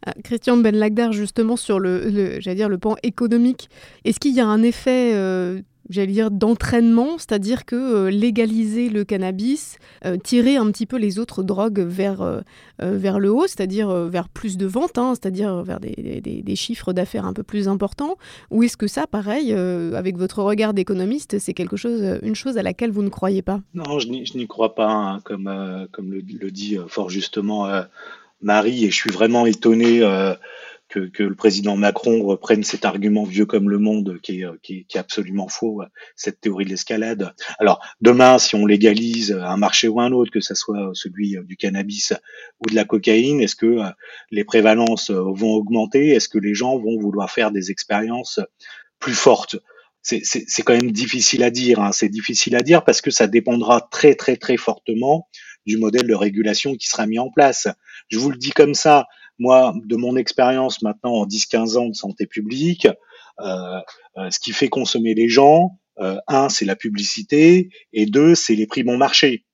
Ah, 0.05 0.13
Christian 0.25 0.57
Ben 0.57 0.75
Lagdar, 0.75 1.13
justement 1.13 1.55
sur 1.55 1.79
le, 1.79 2.09
le 2.09 2.53
dire 2.53 2.67
le 2.67 2.77
pan 2.77 2.95
économique, 3.01 3.69
est-ce 4.03 4.19
qu'il 4.19 4.35
y 4.35 4.41
a 4.41 4.45
un 4.45 4.61
effet 4.61 5.13
euh, 5.13 5.61
j'allais 5.89 6.11
dire, 6.11 6.31
d'entraînement, 6.31 7.17
c'est-à-dire 7.17 7.65
que 7.65 7.75
euh, 7.75 8.09
légaliser 8.09 8.89
le 8.89 9.03
cannabis, 9.03 9.77
euh, 10.05 10.17
tirer 10.17 10.55
un 10.55 10.71
petit 10.71 10.85
peu 10.85 10.97
les 10.97 11.19
autres 11.19 11.43
drogues 11.43 11.79
vers, 11.79 12.21
euh, 12.21 12.41
vers 12.79 13.19
le 13.19 13.31
haut, 13.31 13.47
c'est-à-dire 13.47 13.89
vers 13.89 14.29
plus 14.29 14.57
de 14.57 14.65
ventes, 14.65 14.97
hein, 14.97 15.13
c'est-à-dire 15.15 15.63
vers 15.63 15.79
des, 15.79 16.21
des, 16.21 16.55
chiffres 16.55 16.93
d'affaires 16.93 17.25
un 17.25 17.33
peu 17.33 17.43
plus 17.43 17.67
importants, 17.67 18.17
ou 18.51 18.63
est-ce 18.63 18.77
que 18.77 18.87
ça, 18.87 19.07
pareil, 19.07 19.53
avec 19.53 20.17
votre 20.17 20.43
regard 20.43 20.73
d'économiste, 20.73 21.39
c'est 21.39 21.53
quelque 21.53 21.77
chose, 21.77 22.19
une 22.21 22.35
chose 22.35 22.57
à 22.57 22.63
laquelle 22.63 22.91
vous 22.91 23.03
ne 23.03 23.09
croyez 23.09 23.41
pas? 23.41 23.61
Non, 23.73 23.99
je 23.99 24.07
n'y 24.09 24.47
crois 24.47 24.75
pas, 24.75 24.91
hein, 24.91 25.19
comme, 25.23 25.87
comme 25.91 26.11
le, 26.11 26.21
le, 26.21 26.51
dit 26.51 26.77
fort 26.87 27.09
justement 27.09 27.69
Marie, 28.41 28.85
et 28.85 28.91
je 28.91 28.95
suis 28.95 29.11
vraiment 29.11 29.45
étonné 29.45 30.01
que, 30.89 31.23
le 31.23 31.35
président 31.35 31.77
Macron 31.77 32.23
reprenne 32.23 32.63
cet 32.63 32.83
argument 32.83 33.23
vieux 33.23 33.45
comme 33.45 33.69
le 33.69 33.77
monde 33.77 34.19
qui 34.21 34.41
est, 34.41 34.97
absolument 34.97 35.47
faux, 35.47 35.81
cette 36.15 36.41
théorie 36.41 36.65
de 36.65 36.71
l'escalade. 36.71 37.33
Alors 37.59 37.79
demain, 38.01 38.39
si 38.39 38.55
on 38.55 38.65
légalise 38.65 39.31
un 39.31 39.57
marché 39.57 39.87
ou 39.87 40.01
un 40.01 40.11
autre, 40.11 40.31
que 40.31 40.39
ce 40.39 40.55
soit 40.55 40.91
celui 40.93 41.37
du 41.45 41.55
cannabis 41.55 42.13
ou 42.59 42.69
de 42.69 42.75
la 42.75 42.85
cocaïne, 42.85 43.41
est-ce 43.41 43.55
que 43.55 43.79
les 44.31 44.43
prévalences 44.43 45.11
vont 45.11 45.53
augmenter? 45.53 46.09
Est-ce 46.09 46.27
que 46.27 46.39
les 46.39 46.55
gens 46.55 46.77
vont 46.77 46.99
vouloir 46.99 47.29
faire 47.29 47.51
des 47.51 47.71
expériences 47.71 48.39
plus 48.99 49.13
fortes? 49.13 49.57
C'est 50.01 50.63
quand 50.63 50.73
même 50.73 50.91
difficile 50.91 51.43
à 51.43 51.51
dire. 51.51 51.79
Hein. 51.79 51.91
C'est 51.91 52.09
difficile 52.09 52.55
à 52.55 52.61
dire 52.61 52.83
parce 52.83 53.01
que 53.01 53.11
ça 53.11 53.27
dépendra 53.27 53.87
très 53.91 54.15
très 54.15 54.37
très 54.37 54.57
fortement 54.57 55.27
du 55.65 55.77
modèle 55.77 56.07
de 56.07 56.15
régulation 56.15 56.75
qui 56.75 56.87
sera 56.87 57.05
mis 57.05 57.19
en 57.19 57.29
place. 57.29 57.67
Je 58.07 58.17
vous 58.17 58.31
le 58.31 58.37
dis 58.37 58.51
comme 58.51 58.73
ça, 58.73 59.05
moi, 59.39 59.73
de 59.85 59.95
mon 59.95 60.15
expérience 60.15 60.81
maintenant 60.81 61.13
en 61.13 61.25
10-15 61.25 61.77
ans 61.77 61.87
de 61.87 61.95
santé 61.95 62.27
publique, 62.27 62.87
euh, 63.41 63.79
euh, 64.17 64.29
ce 64.29 64.39
qui 64.39 64.51
fait 64.51 64.69
consommer 64.69 65.13
les 65.13 65.29
gens, 65.29 65.79
euh, 65.99 66.17
un, 66.27 66.49
c'est 66.49 66.65
la 66.65 66.75
publicité, 66.75 67.69
et 67.93 68.05
deux, 68.05 68.35
c'est 68.35 68.55
les 68.55 68.67
prix 68.67 68.83
bon 68.83 68.97
marché. 68.97 69.45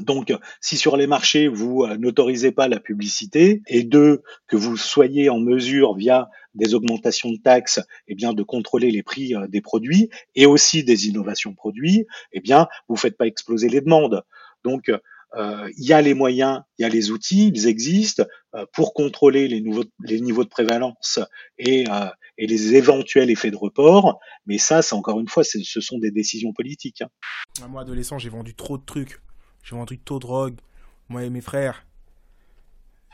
Donc, 0.00 0.32
si 0.62 0.78
sur 0.78 0.96
les 0.96 1.06
marchés, 1.06 1.48
vous 1.48 1.86
n'autorisez 1.98 2.50
pas 2.50 2.66
la 2.66 2.80
publicité, 2.80 3.60
et 3.66 3.82
deux, 3.82 4.22
que 4.46 4.56
vous 4.56 4.78
soyez 4.78 5.28
en 5.28 5.38
mesure, 5.38 5.94
via 5.94 6.30
des 6.54 6.74
augmentations 6.74 7.30
de 7.30 7.36
taxes, 7.36 7.80
eh 8.08 8.14
bien, 8.14 8.32
de 8.32 8.42
contrôler 8.42 8.90
les 8.90 9.02
prix 9.02 9.34
des 9.48 9.60
produits, 9.60 10.08
et 10.34 10.46
aussi 10.46 10.82
des 10.82 11.08
innovations 11.08 11.52
produits, 11.52 12.06
eh 12.32 12.40
bien, 12.40 12.68
vous 12.88 12.96
faites 12.96 13.18
pas 13.18 13.26
exploser 13.26 13.68
les 13.68 13.82
demandes. 13.82 14.22
Donc, 14.64 14.90
il 15.36 15.84
y 15.84 15.92
a 15.92 16.02
les 16.02 16.14
moyens, 16.14 16.62
il 16.78 16.82
y 16.82 16.84
a 16.84 16.88
les 16.88 17.10
outils, 17.10 17.48
ils 17.48 17.66
existent 17.66 18.24
euh, 18.54 18.66
pour 18.74 18.92
contrôler 18.92 19.48
les, 19.48 19.62
niveaux 19.62 20.44
de 20.44 20.48
prévalence 20.48 21.18
et, 21.56 21.88
euh, 21.88 22.10
et, 22.36 22.46
les 22.46 22.74
éventuels 22.74 23.30
effets 23.30 23.50
de 23.50 23.56
report. 23.56 24.20
Mais 24.44 24.58
ça, 24.58 24.82
c'est 24.82 24.94
encore 24.94 25.18
une 25.20 25.28
fois, 25.28 25.42
ce 25.42 25.80
sont 25.80 25.98
des 25.98 26.10
décisions 26.10 26.52
politiques. 26.52 27.00
Hein. 27.00 27.66
Moi, 27.70 27.80
adolescent, 27.80 28.18
j'ai 28.18 28.28
vendu 28.28 28.54
trop 28.54 28.76
de 28.76 28.84
trucs. 28.84 29.22
J'ai 29.62 29.74
vendu 29.74 29.98
trop 29.98 30.16
de 30.16 30.20
drogue. 30.20 30.60
Moi 31.08 31.24
et 31.24 31.30
mes 31.30 31.40
frères. 31.40 31.86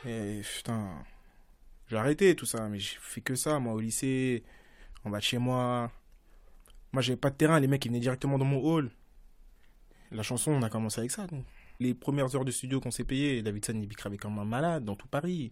Et 0.05 0.41
putain, 0.57 0.89
j'ai 1.87 1.95
arrêté 1.95 2.35
tout 2.35 2.45
ça. 2.45 2.67
Mais 2.67 2.79
j'ai 2.79 2.97
fait 2.99 3.21
que 3.21 3.35
ça, 3.35 3.59
moi, 3.59 3.73
au 3.73 3.79
lycée, 3.79 4.43
en 5.05 5.09
bas 5.09 5.19
de 5.19 5.23
chez 5.23 5.37
moi. 5.37 5.89
Moi, 6.91 7.01
j'avais 7.01 7.17
pas 7.17 7.29
de 7.29 7.35
terrain. 7.35 7.61
Les 7.61 7.67
mecs, 7.67 7.85
ils 7.85 7.89
venaient 7.89 8.01
directement 8.01 8.37
dans 8.37 8.43
mon 8.43 8.61
hall. 8.61 8.91
La 10.11 10.23
chanson, 10.23 10.51
on 10.51 10.63
a 10.63 10.69
commencé 10.69 10.99
avec 10.99 11.11
ça. 11.11 11.27
Donc 11.27 11.45
les 11.79 11.93
premières 11.93 12.35
heures 12.35 12.45
de 12.45 12.51
studio 12.51 12.79
qu'on 12.79 12.91
s'est 12.91 13.03
payées, 13.03 13.41
Davidson 13.41 13.73
il 13.75 13.87
bicravait 13.87 14.17
comme 14.17 14.37
un 14.39 14.45
malade 14.45 14.83
dans 14.83 14.95
tout 14.95 15.07
Paris. 15.07 15.51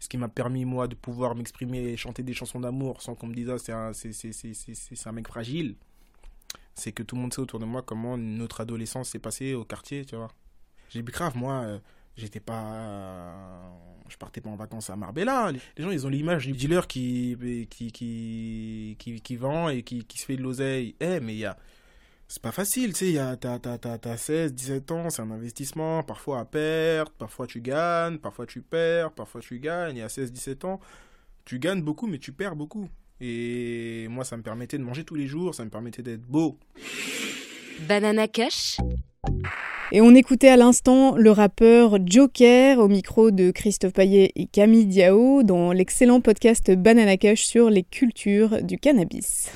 Ce 0.00 0.08
qui 0.08 0.16
m'a 0.16 0.28
permis, 0.28 0.64
moi, 0.64 0.86
de 0.86 0.94
pouvoir 0.94 1.34
m'exprimer 1.34 1.80
et 1.80 1.96
chanter 1.96 2.22
des 2.22 2.32
chansons 2.32 2.60
d'amour 2.60 3.02
sans 3.02 3.14
qu'on 3.14 3.26
me 3.26 3.34
dise, 3.34 3.50
ah, 3.50 3.58
c'est 3.58 3.72
un, 3.72 3.90
un 3.90 5.12
mec 5.12 5.26
fragile. 5.26 5.74
C'est 6.74 6.92
que 6.92 7.02
tout 7.02 7.16
le 7.16 7.22
monde 7.22 7.34
sait 7.34 7.40
autour 7.40 7.58
de 7.58 7.64
moi 7.64 7.82
comment 7.82 8.16
notre 8.16 8.60
adolescence 8.60 9.10
s'est 9.10 9.18
passée 9.18 9.54
au 9.54 9.64
quartier, 9.64 10.04
tu 10.04 10.14
vois. 10.14 10.30
J'ai 10.90 11.02
bicrave, 11.02 11.36
moi, 11.36 11.62
euh, 11.64 11.78
j'étais 12.16 12.38
pas. 12.38 13.72
je 14.08 14.16
partais 14.16 14.40
pas 14.40 14.50
en 14.50 14.56
vacances 14.56 14.88
à 14.88 14.94
Marbella. 14.94 15.50
Les 15.50 15.82
gens, 15.82 15.90
ils 15.90 16.06
ont 16.06 16.10
l'image 16.10 16.46
du 16.46 16.52
dealer 16.52 16.86
qui, 16.86 17.36
qui, 17.68 17.90
qui, 17.90 18.96
qui, 18.98 19.20
qui 19.20 19.36
vend 19.36 19.68
et 19.68 19.82
qui, 19.82 20.04
qui 20.04 20.18
se 20.18 20.26
fait 20.26 20.36
de 20.36 20.42
l'oseille. 20.42 20.94
Eh, 21.00 21.18
mais 21.18 21.34
il 21.34 21.40
y 21.40 21.44
a 21.44 21.56
c'est 22.28 22.42
pas 22.42 22.52
facile, 22.52 22.92
tu 22.92 23.14
sais, 23.14 23.36
t'as, 23.40 23.58
t'as, 23.58 23.78
t'as, 23.78 24.16
16, 24.16 24.52
17 24.52 24.90
ans, 24.92 25.10
c'est 25.10 25.22
un 25.22 25.30
investissement, 25.30 26.02
parfois 26.02 26.40
à 26.40 26.44
perte, 26.44 27.14
parfois 27.16 27.46
tu 27.46 27.62
gagnes, 27.62 28.18
parfois 28.18 28.44
tu 28.44 28.60
perds, 28.60 29.12
parfois 29.12 29.40
tu 29.40 29.58
gagnes, 29.58 29.96
et 29.96 30.02
à 30.02 30.10
16, 30.10 30.30
17 30.32 30.64
ans, 30.66 30.78
tu 31.46 31.58
gagnes 31.58 31.80
beaucoup, 31.80 32.06
mais 32.06 32.18
tu 32.18 32.32
perds 32.32 32.54
beaucoup. 32.54 32.88
Et 33.20 34.06
moi, 34.10 34.24
ça 34.24 34.36
me 34.36 34.42
permettait 34.42 34.78
de 34.78 34.82
manger 34.84 35.04
tous 35.04 35.14
les 35.14 35.26
jours, 35.26 35.54
ça 35.54 35.64
me 35.64 35.70
permettait 35.70 36.02
d'être 36.02 36.22
beau. 36.22 36.58
Banana 37.88 38.28
Cash 38.28 38.76
et 39.90 40.02
on 40.02 40.14
écoutait 40.14 40.50
à 40.50 40.58
l'instant 40.58 41.16
le 41.16 41.30
rappeur 41.30 41.96
Joker 42.04 42.78
au 42.78 42.88
micro 42.88 43.30
de 43.30 43.50
Christophe 43.50 43.94
Paillet 43.94 44.32
et 44.36 44.44
Camille 44.44 44.84
Diao 44.84 45.42
dans 45.42 45.72
l'excellent 45.72 46.20
podcast 46.20 46.70
Banana 46.70 47.16
Cash 47.16 47.44
sur 47.46 47.70
les 47.70 47.84
cultures 47.84 48.62
du 48.62 48.76
cannabis. 48.76 49.50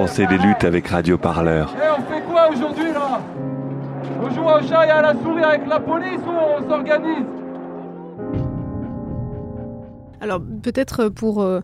Pensez 0.00 0.24
les 0.30 0.38
luttes 0.38 0.64
avec 0.64 0.88
Radio 0.88 1.18
Parleur. 1.18 1.76
Et 1.76 1.90
on 1.90 2.02
fait 2.10 2.22
quoi 2.22 2.48
aujourd'hui 2.48 2.90
là? 2.90 3.20
On 4.22 4.30
joue 4.30 4.44
au 4.44 4.66
chat 4.66 4.86
et 4.86 4.90
à 4.90 5.02
la 5.02 5.12
souris 5.12 5.44
avec 5.44 5.66
la 5.68 5.78
police 5.78 6.20
ou 6.26 6.30
on 6.30 6.66
s'organise? 6.66 7.26
Alors 10.22 10.40
peut-être 10.62 11.10
pour 11.10 11.42
euh, 11.42 11.60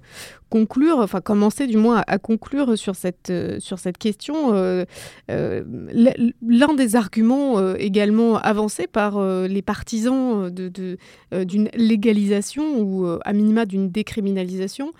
conclure, 0.50 0.98
enfin 0.98 1.22
commencer 1.22 1.66
du 1.66 1.78
moins 1.78 2.02
à, 2.06 2.18
conclure 2.18 2.76
sur 2.76 2.94
cette, 2.94 3.30
euh, 3.30 3.58
sur 3.58 3.78
cette 3.78 3.96
question, 3.96 4.52
euh, 4.52 4.84
l'un 5.28 6.74
des 6.74 6.94
arguments 6.94 7.74
également 7.76 8.36
avancés 8.36 8.86
par 8.86 9.18
les 9.18 9.62
partisans 9.62 10.50
d'une 10.50 10.96
de, 11.30 11.70
légalisation 11.74 12.80
ou 12.80 13.06
à 13.24 13.32
minima 13.32 13.64
d'une 13.64 13.88
décriminalisation, 13.88 14.92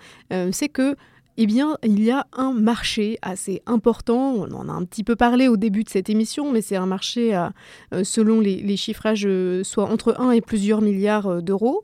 c'est 0.51 0.69
que 0.69 0.95
eh 1.39 1.45
bien, 1.45 1.77
il 1.83 2.03
y 2.03 2.09
a 2.09 2.25
un 2.33 2.51
marché 2.51 3.19
assez 3.21 3.61
important. 3.67 4.33
On 4.33 4.51
en 4.53 4.69
a 4.69 4.71
un 4.71 4.83
petit 4.85 5.03
peu 5.03 5.15
parlé 5.15 5.47
au 5.47 5.55
début 5.55 5.83
de 5.83 5.89
cette 5.89 6.09
émission, 6.09 6.51
mais 6.51 6.61
c'est 6.61 6.75
un 6.75 6.87
marché, 6.87 7.35
à, 7.35 7.53
euh, 7.93 8.03
selon 8.03 8.39
les, 8.39 8.75
chiffrages, 8.75 9.25
euh, 9.27 9.63
soit 9.63 9.85
entre 9.85 10.19
1 10.19 10.31
et 10.31 10.41
plusieurs 10.41 10.81
milliards 10.81 11.27
euh, 11.27 11.41
d'euros 11.41 11.83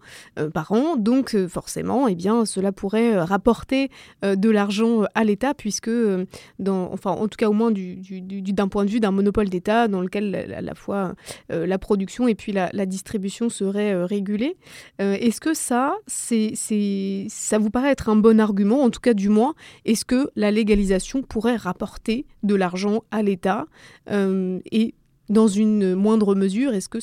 par 0.53 0.71
an. 0.71 0.95
Donc, 0.97 1.37
forcément, 1.47 2.07
eh 2.07 2.15
bien, 2.15 2.45
cela 2.45 2.71
pourrait 2.71 3.19
rapporter 3.21 3.89
de 4.23 4.49
l'argent 4.49 5.03
à 5.13 5.23
l'État, 5.23 5.53
puisque, 5.53 5.89
en 5.89 7.27
tout 7.27 7.37
cas, 7.37 7.49
au 7.49 7.53
moins 7.53 7.71
d'un 7.71 8.67
point 8.67 8.85
de 8.85 8.89
vue 8.89 8.99
d'un 8.99 9.11
monopole 9.11 9.49
d'État, 9.49 9.87
dans 9.87 10.01
lequel 10.01 10.53
à 10.55 10.61
la 10.61 10.73
fois 10.73 11.13
la 11.49 11.77
production 11.77 12.27
et 12.27 12.35
puis 12.35 12.51
la, 12.51 12.85
distribution 12.85 13.49
seraient 13.49 14.03
régulées. 14.03 14.57
Est-ce 14.99 15.39
que 15.39 15.53
ça, 15.53 15.93
ça 16.07 17.57
vous 17.57 17.69
paraît 17.69 17.91
être 17.91 18.09
un 18.09 18.15
bon 18.15 18.39
argument, 18.39 18.83
en 18.83 18.89
tout 18.89 18.99
cas, 18.99 19.13
du 19.13 19.29
moins 19.29 19.42
est-ce 19.85 20.05
que 20.05 20.29
la 20.35 20.51
légalisation 20.51 21.21
pourrait 21.21 21.55
rapporter 21.55 22.25
de 22.43 22.55
l'argent 22.55 23.03
à 23.11 23.21
l'État 23.21 23.65
euh, 24.09 24.59
et 24.71 24.93
dans 25.29 25.47
une 25.47 25.95
moindre 25.95 26.35
mesure, 26.35 26.73
est-ce 26.73 26.89
que 26.89 26.99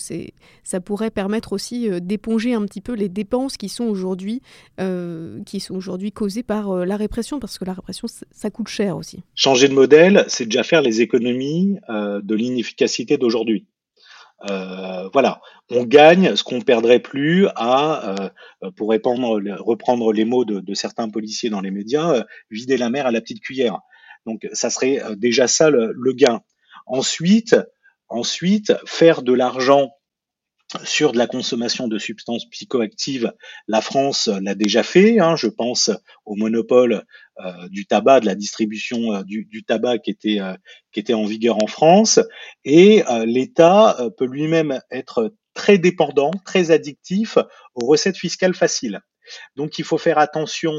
ça 0.63 0.81
pourrait 0.81 1.11
permettre 1.11 1.55
aussi 1.55 1.89
euh, 1.89 2.01
d'éponger 2.01 2.53
un 2.53 2.67
petit 2.67 2.83
peu 2.83 2.93
les 2.93 3.09
dépenses 3.09 3.57
qui 3.57 3.71
sont 3.71 3.85
aujourd'hui, 3.85 4.43
euh, 4.79 5.43
qui 5.45 5.59
sont 5.59 5.75
aujourd'hui 5.75 6.13
causées 6.13 6.43
par 6.43 6.85
la 6.85 6.97
répression, 6.97 7.41
parce 7.41 7.59
que 7.59 7.65
la 7.65 7.73
répression, 7.73 8.09
ça 8.31 8.51
coûte 8.51 8.69
cher 8.69 8.99
aussi. 8.99 9.21
Changer 9.35 9.69
de 9.69 9.75
modèle, 9.75 10.27
c'est 10.29 10.45
déjà 10.45 10.63
faire 10.63 10.83
les 10.83 11.01
économies 11.01 11.79
de 11.89 12.35
l'inefficacité 12.35 13.17
d'aujourd'hui. 13.17 13.65
Euh, 14.49 15.09
voilà, 15.13 15.41
on 15.71 15.85
gagne 15.85 16.35
ce 16.35 16.43
qu'on 16.43 16.61
perdrait 16.61 17.01
plus 17.01 17.47
à, 17.57 18.31
euh, 18.63 18.71
pour 18.77 18.89
reprendre 18.89 20.13
les 20.13 20.25
mots 20.25 20.45
de, 20.45 20.75
certains 20.75 21.09
policiers 21.11 21.51
dans 21.51 21.61
les 21.61 21.71
médias, 21.71 22.15
euh, 22.15 22.23
vider 22.51 22.77
la 22.77 22.91
mer 22.91 23.07
à 23.07 23.11
la 23.11 23.21
petite 23.21 23.41
cuillère. 23.41 23.81
Donc 24.27 24.49
ça 24.53 24.71
serait 24.71 25.03
déjà 25.17 25.47
ça 25.47 25.71
le, 25.71 26.13
gain. 26.13 26.41
Ensuite, 26.87 27.57
faire 28.87 29.23
de 29.23 29.33
l'argent 29.33 29.91
sur 30.85 31.13
de 31.13 31.19
la 31.19 31.27
consommation 31.27 31.89
de 31.89 31.99
substances 31.99 32.49
psychoactives, 32.49 33.33
la 33.67 33.81
France 33.81 34.29
l'a 34.29 34.55
déjà 34.55 34.83
fait. 34.83 35.19
Hein, 35.19 35.37
je 35.37 35.49
pense 35.49 35.91
au 36.25 36.37
monopole 36.37 37.05
du 37.71 37.87
tabac, 37.87 38.21
de 38.21 38.27
la 38.27 38.35
distribution 38.35 39.15
euh, 39.15 39.23
du, 39.25 39.65
tabac 39.65 39.99
qui 39.99 40.11
était, 40.11 40.41
euh, 40.41 40.55
qui 40.93 41.01
était 41.01 41.15
en 41.15 41.25
vigueur 41.25 41.63
en 41.63 41.67
France. 41.67 42.21
Et 42.65 43.03
l'État 43.25 43.97
peut 44.17 44.27
lui-même 44.27 44.81
être 44.91 45.35
très 45.55 45.79
dépendant, 45.79 46.31
très 46.45 46.71
addictif 46.71 47.39
aux 47.75 47.87
recettes 47.87 48.17
fiscales 48.17 48.55
faciles. 48.55 49.01
Donc 49.57 49.79
il 49.79 49.85
faut 49.85 49.99
faire 49.99 50.19
attention 50.19 50.73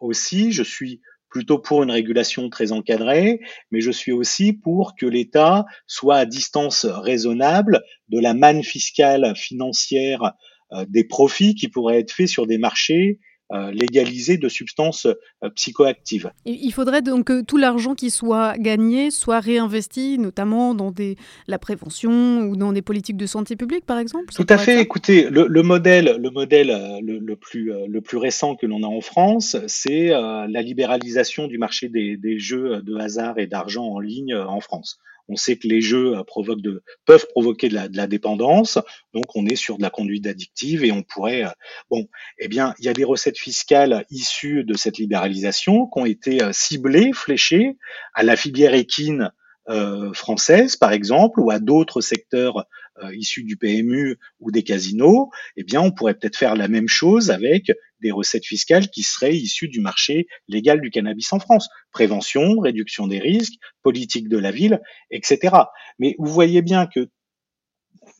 aussi. 0.00 0.52
Je 0.52 0.62
suis 0.62 1.00
plutôt 1.28 1.58
pour 1.58 1.82
une 1.82 1.90
régulation 1.90 2.48
très 2.48 2.72
encadrée, 2.72 3.40
mais 3.70 3.80
je 3.80 3.90
suis 3.90 4.12
aussi 4.12 4.52
pour 4.52 4.94
que 4.94 5.04
l'État 5.04 5.64
soit 5.86 6.16
à 6.16 6.26
distance 6.26 6.84
raisonnable 6.84 7.82
de 8.08 8.20
la 8.20 8.34
manne 8.34 8.62
fiscale 8.62 9.34
financière 9.36 10.34
euh, 10.72 10.84
des 10.88 11.04
profits 11.04 11.54
qui 11.54 11.68
pourraient 11.68 12.00
être 12.00 12.12
faits 12.12 12.28
sur 12.28 12.46
des 12.46 12.58
marchés 12.58 13.18
euh, 13.54 13.70
légalisés 13.70 14.36
de 14.36 14.48
substances 14.48 15.06
euh, 15.06 15.50
psychoactives. 15.54 16.32
Il 16.44 16.72
faudrait 16.72 17.02
donc 17.02 17.26
que 17.26 17.42
tout 17.42 17.56
l'argent 17.56 17.94
qui 17.94 18.10
soit 18.10 18.58
gagné 18.58 19.10
soit 19.10 19.38
réinvesti, 19.38 20.18
notamment 20.18 20.74
dans 20.74 20.90
des, 20.90 21.16
la 21.46 21.58
prévention 21.58 22.40
ou 22.40 22.56
dans 22.56 22.72
des 22.72 22.82
politiques 22.82 23.16
de 23.16 23.26
santé 23.26 23.54
publique, 23.54 23.86
par 23.86 23.98
exemple 23.98 24.34
Tout 24.34 24.46
à 24.48 24.58
fait. 24.58 24.80
Écoutez, 24.80 25.28
le, 25.30 25.62
modèle, 25.62 26.18
le, 26.20 26.30
modèle 26.30 27.00
le, 27.02 27.36
plus, 27.36 27.72
le 27.86 28.00
plus 28.00 28.18
récent 28.18 28.56
que 28.56 28.66
l'on 28.66 28.82
a 28.82 28.88
en 28.88 29.00
France, 29.00 29.56
c'est 29.68 30.08
la 30.08 30.62
libéralisation 30.62 31.46
du 31.46 31.58
marché 31.58 31.88
des, 31.88 32.16
des, 32.16 32.38
jeux 32.38 32.82
de 32.82 32.96
hasard 32.96 33.38
et 33.38 33.46
d'argent 33.46 33.84
en 33.84 34.00
ligne 34.00 34.34
en 34.34 34.60
France. 34.60 34.98
On 35.28 35.36
sait 35.36 35.56
que 35.56 35.66
les 35.66 35.80
jeux 35.80 36.14
provoquent 36.26 36.60
de, 36.60 36.82
peuvent 37.06 37.26
provoquer 37.28 37.68
de 37.68 37.74
la, 37.74 37.88
de 37.88 37.96
la, 37.96 38.06
dépendance. 38.06 38.78
Donc, 39.12 39.24
on 39.34 39.46
est 39.46 39.56
sur 39.56 39.78
de 39.78 39.82
la 39.82 39.90
conduite 39.90 40.26
addictive 40.26 40.84
et 40.84 40.92
on 40.92 41.02
pourrait, 41.02 41.44
bon, 41.90 42.06
eh 42.38 42.48
bien, 42.48 42.74
il 42.78 42.84
y 42.84 42.88
a 42.88 42.92
des 42.92 43.04
recettes 43.04 43.38
fiscales 43.38 44.04
issues 44.10 44.64
de 44.64 44.74
cette 44.74 44.98
libéralisation 44.98 45.86
qui 45.86 45.98
ont 45.98 46.06
été 46.06 46.40
ciblées, 46.52 47.12
fléchées 47.14 47.76
à 48.12 48.22
la 48.22 48.36
filière 48.36 48.74
équine 48.74 49.30
euh, 49.70 50.12
française, 50.12 50.76
par 50.76 50.92
exemple, 50.92 51.40
ou 51.40 51.50
à 51.50 51.58
d'autres 51.58 52.02
secteurs 52.02 52.66
euh, 53.02 53.14
issus 53.14 53.44
du 53.44 53.56
PMU 53.56 54.18
ou 54.38 54.50
des 54.50 54.62
casinos, 54.62 55.30
eh 55.56 55.64
bien, 55.64 55.80
on 55.80 55.90
pourrait 55.90 56.12
peut-être 56.12 56.36
faire 56.36 56.54
la 56.54 56.68
même 56.68 56.88
chose 56.88 57.30
avec 57.30 57.72
des 58.04 58.12
recettes 58.12 58.46
fiscales 58.46 58.88
qui 58.90 59.02
seraient 59.02 59.34
issues 59.34 59.68
du 59.68 59.80
marché 59.80 60.28
légal 60.46 60.80
du 60.80 60.90
cannabis 60.90 61.32
en 61.32 61.40
France. 61.40 61.68
Prévention, 61.90 62.60
réduction 62.60 63.06
des 63.06 63.18
risques, 63.18 63.54
politique 63.82 64.28
de 64.28 64.38
la 64.38 64.52
ville, 64.52 64.80
etc. 65.10 65.56
Mais 65.98 66.14
vous 66.18 66.30
voyez 66.30 66.62
bien 66.62 66.86
que 66.86 67.08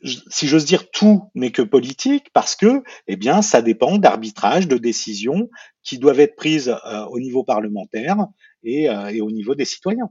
si 0.02 0.48
j'ose 0.48 0.64
dire, 0.64 0.90
tout 0.90 1.30
n'est 1.34 1.52
que 1.52 1.62
politique 1.62 2.28
parce 2.32 2.56
que, 2.56 2.82
eh 3.06 3.16
bien, 3.16 3.42
ça 3.42 3.60
dépend 3.62 3.98
d'arbitrages, 3.98 4.66
de 4.66 4.78
décisions 4.78 5.50
qui 5.82 5.98
doivent 5.98 6.20
être 6.20 6.36
prises 6.36 6.74
euh, 6.86 7.04
au 7.06 7.20
niveau 7.20 7.44
parlementaire 7.44 8.16
et, 8.62 8.84
et 8.84 9.20
au 9.20 9.30
niveau 9.30 9.54
des 9.54 9.66
citoyens. 9.66 10.10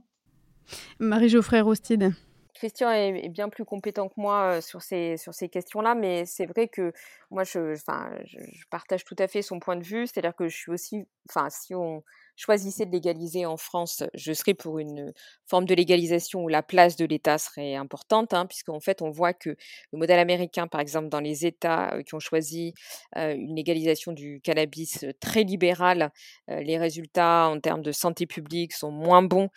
Marie-Geoffrey 1.00 1.60
Rostide. 1.60 2.14
Christian 2.54 2.90
est, 2.90 3.28
bien 3.28 3.48
plus 3.48 3.64
compétent 3.64 4.08
que 4.08 4.14
moi 4.16 4.60
sur 4.60 4.80
ces, 4.80 5.16
sur 5.16 5.34
ces 5.34 5.48
questions-là, 5.48 5.94
mais 5.94 6.24
c'est 6.24 6.46
vrai 6.46 6.68
que 6.68 6.92
moi, 7.30 7.44
je, 7.44 7.74
je, 7.74 7.80
je, 8.24 8.66
partage 8.70 9.04
tout 9.04 9.16
à 9.18 9.26
fait 9.26 9.42
son 9.42 9.58
point 9.58 9.76
de 9.76 9.82
vue. 9.82 10.06
C'est-à-dire 10.06 10.34
que 10.34 10.48
je 10.48 10.56
suis 10.56 10.70
aussi, 10.70 11.04
enfin, 11.28 11.50
si 11.50 11.74
on, 11.74 12.02
choisissait 12.36 12.86
de 12.86 12.92
légaliser 12.92 13.46
en 13.46 13.56
France, 13.56 14.02
je 14.14 14.32
serais 14.32 14.54
pour 14.54 14.78
une 14.78 15.12
forme 15.46 15.66
de 15.66 15.74
légalisation 15.74 16.42
où 16.42 16.48
la 16.48 16.62
place 16.62 16.96
de 16.96 17.04
l'État 17.04 17.38
serait 17.38 17.74
importante, 17.74 18.34
hein, 18.34 18.46
puisqu'en 18.46 18.80
fait, 18.80 19.02
on 19.02 19.10
voit 19.10 19.32
que 19.32 19.50
le 19.92 19.98
modèle 19.98 20.18
américain, 20.18 20.66
par 20.66 20.80
exemple, 20.80 21.08
dans 21.08 21.20
les 21.20 21.46
États 21.46 21.96
qui 22.06 22.14
ont 22.14 22.20
choisi 22.20 22.74
une 23.16 23.54
légalisation 23.54 24.12
du 24.12 24.40
cannabis 24.42 25.04
très 25.20 25.42
libérale, 25.42 26.10
les 26.48 26.78
résultats 26.78 27.48
en 27.48 27.60
termes 27.60 27.82
de 27.82 27.92
santé 27.92 28.26
publique 28.26 28.72
sont 28.72 28.90
moins 28.90 29.22
bons 29.22 29.48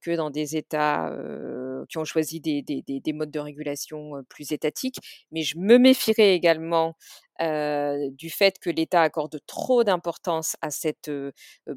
que 0.00 0.16
dans 0.16 0.30
des 0.30 0.56
États 0.56 1.10
qui 1.88 1.98
ont 1.98 2.04
choisi 2.04 2.40
des, 2.40 3.12
modes 3.12 3.30
de 3.30 3.40
régulation 3.40 4.24
plus 4.28 4.52
étatiques. 4.52 4.98
Mais 5.32 5.42
je 5.42 5.58
me 5.58 5.78
méfierais 5.78 6.34
également 6.34 6.96
du 7.40 8.30
fait 8.30 8.58
que 8.58 8.70
l'État 8.70 9.02
accorde 9.02 9.40
trop 9.46 9.84
d'importance 9.84 10.56
à 10.60 10.70
cette 10.70 11.10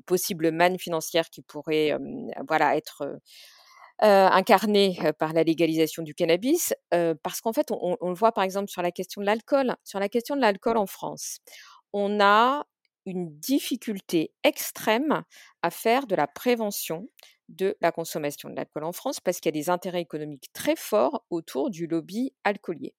possible 0.05 0.51
manne 0.51 0.77
financière 0.77 1.29
qui 1.29 1.41
pourrait 1.41 1.97
voilà, 2.47 2.75
être 2.75 3.19
incarnée 3.99 4.97
par 5.17 5.33
la 5.33 5.43
légalisation 5.43 6.03
du 6.03 6.13
cannabis, 6.13 6.73
parce 7.23 7.41
qu'en 7.41 7.53
fait, 7.53 7.71
on, 7.71 7.97
on, 7.99 8.09
le 8.09 8.15
voit 8.15 8.31
par 8.31 8.43
exemple 8.43 8.69
sur 8.69 8.81
la 8.81 8.91
question 8.91 9.21
de 9.21 9.25
l'alcool. 9.25 9.75
Sur 9.83 9.99
la 9.99 10.09
question 10.09 10.35
de 10.35 10.41
l'alcool 10.41 10.77
en 10.77 10.85
France, 10.85 11.39
on 11.93 12.19
a 12.19 12.65
une 13.05 13.37
difficulté 13.39 14.33
extrême 14.43 15.23
à 15.61 15.71
faire 15.71 16.07
de 16.07 16.15
la 16.15 16.27
prévention 16.27 17.07
de 17.49 17.75
la 17.81 17.91
consommation 17.91 18.49
de 18.49 18.55
l'alcool 18.55 18.83
en 18.83 18.91
France 18.91 19.19
parce 19.19 19.39
qu'il 19.39 19.53
y 19.53 19.57
a 19.57 19.61
des 19.61 19.69
intérêts 19.69 20.01
économiques 20.01 20.51
très 20.53 20.75
forts 20.75 21.25
autour 21.29 21.69
du 21.69 21.87
lobby 21.87 22.33
alcoolier. 22.43 22.93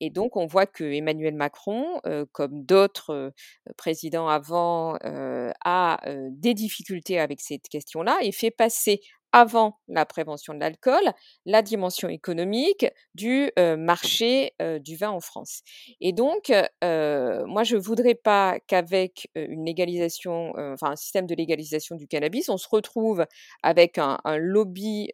Et 0.00 0.10
donc 0.10 0.36
on 0.36 0.46
voit 0.46 0.66
que 0.66 0.84
Emmanuel 0.84 1.34
Macron, 1.34 2.00
comme 2.32 2.64
d'autres 2.64 3.32
présidents 3.76 4.28
avant, 4.28 4.98
a 5.02 6.00
des 6.30 6.54
difficultés 6.54 7.18
avec 7.18 7.40
cette 7.40 7.68
question-là 7.68 8.18
et 8.22 8.32
fait 8.32 8.50
passer 8.50 9.00
avant 9.32 9.78
la 9.88 10.06
prévention 10.06 10.54
de 10.54 10.60
l'alcool, 10.60 11.12
la 11.44 11.62
dimension 11.62 12.08
économique 12.08 12.86
du 13.14 13.50
marché 13.78 14.54
du 14.80 14.96
vin 14.96 15.10
en 15.10 15.20
France. 15.20 15.62
Et 16.00 16.12
donc, 16.12 16.48
moi, 16.48 17.64
je 17.64 17.76
ne 17.76 17.80
voudrais 17.80 18.14
pas 18.14 18.58
qu'avec 18.66 19.28
une 19.34 19.64
légalisation, 19.64 20.52
enfin 20.56 20.92
un 20.92 20.96
système 20.96 21.26
de 21.26 21.34
légalisation 21.34 21.96
du 21.96 22.06
cannabis, 22.06 22.48
on 22.48 22.56
se 22.56 22.68
retrouve 22.70 23.26
avec 23.62 23.98
un, 23.98 24.18
lobby 24.38 25.10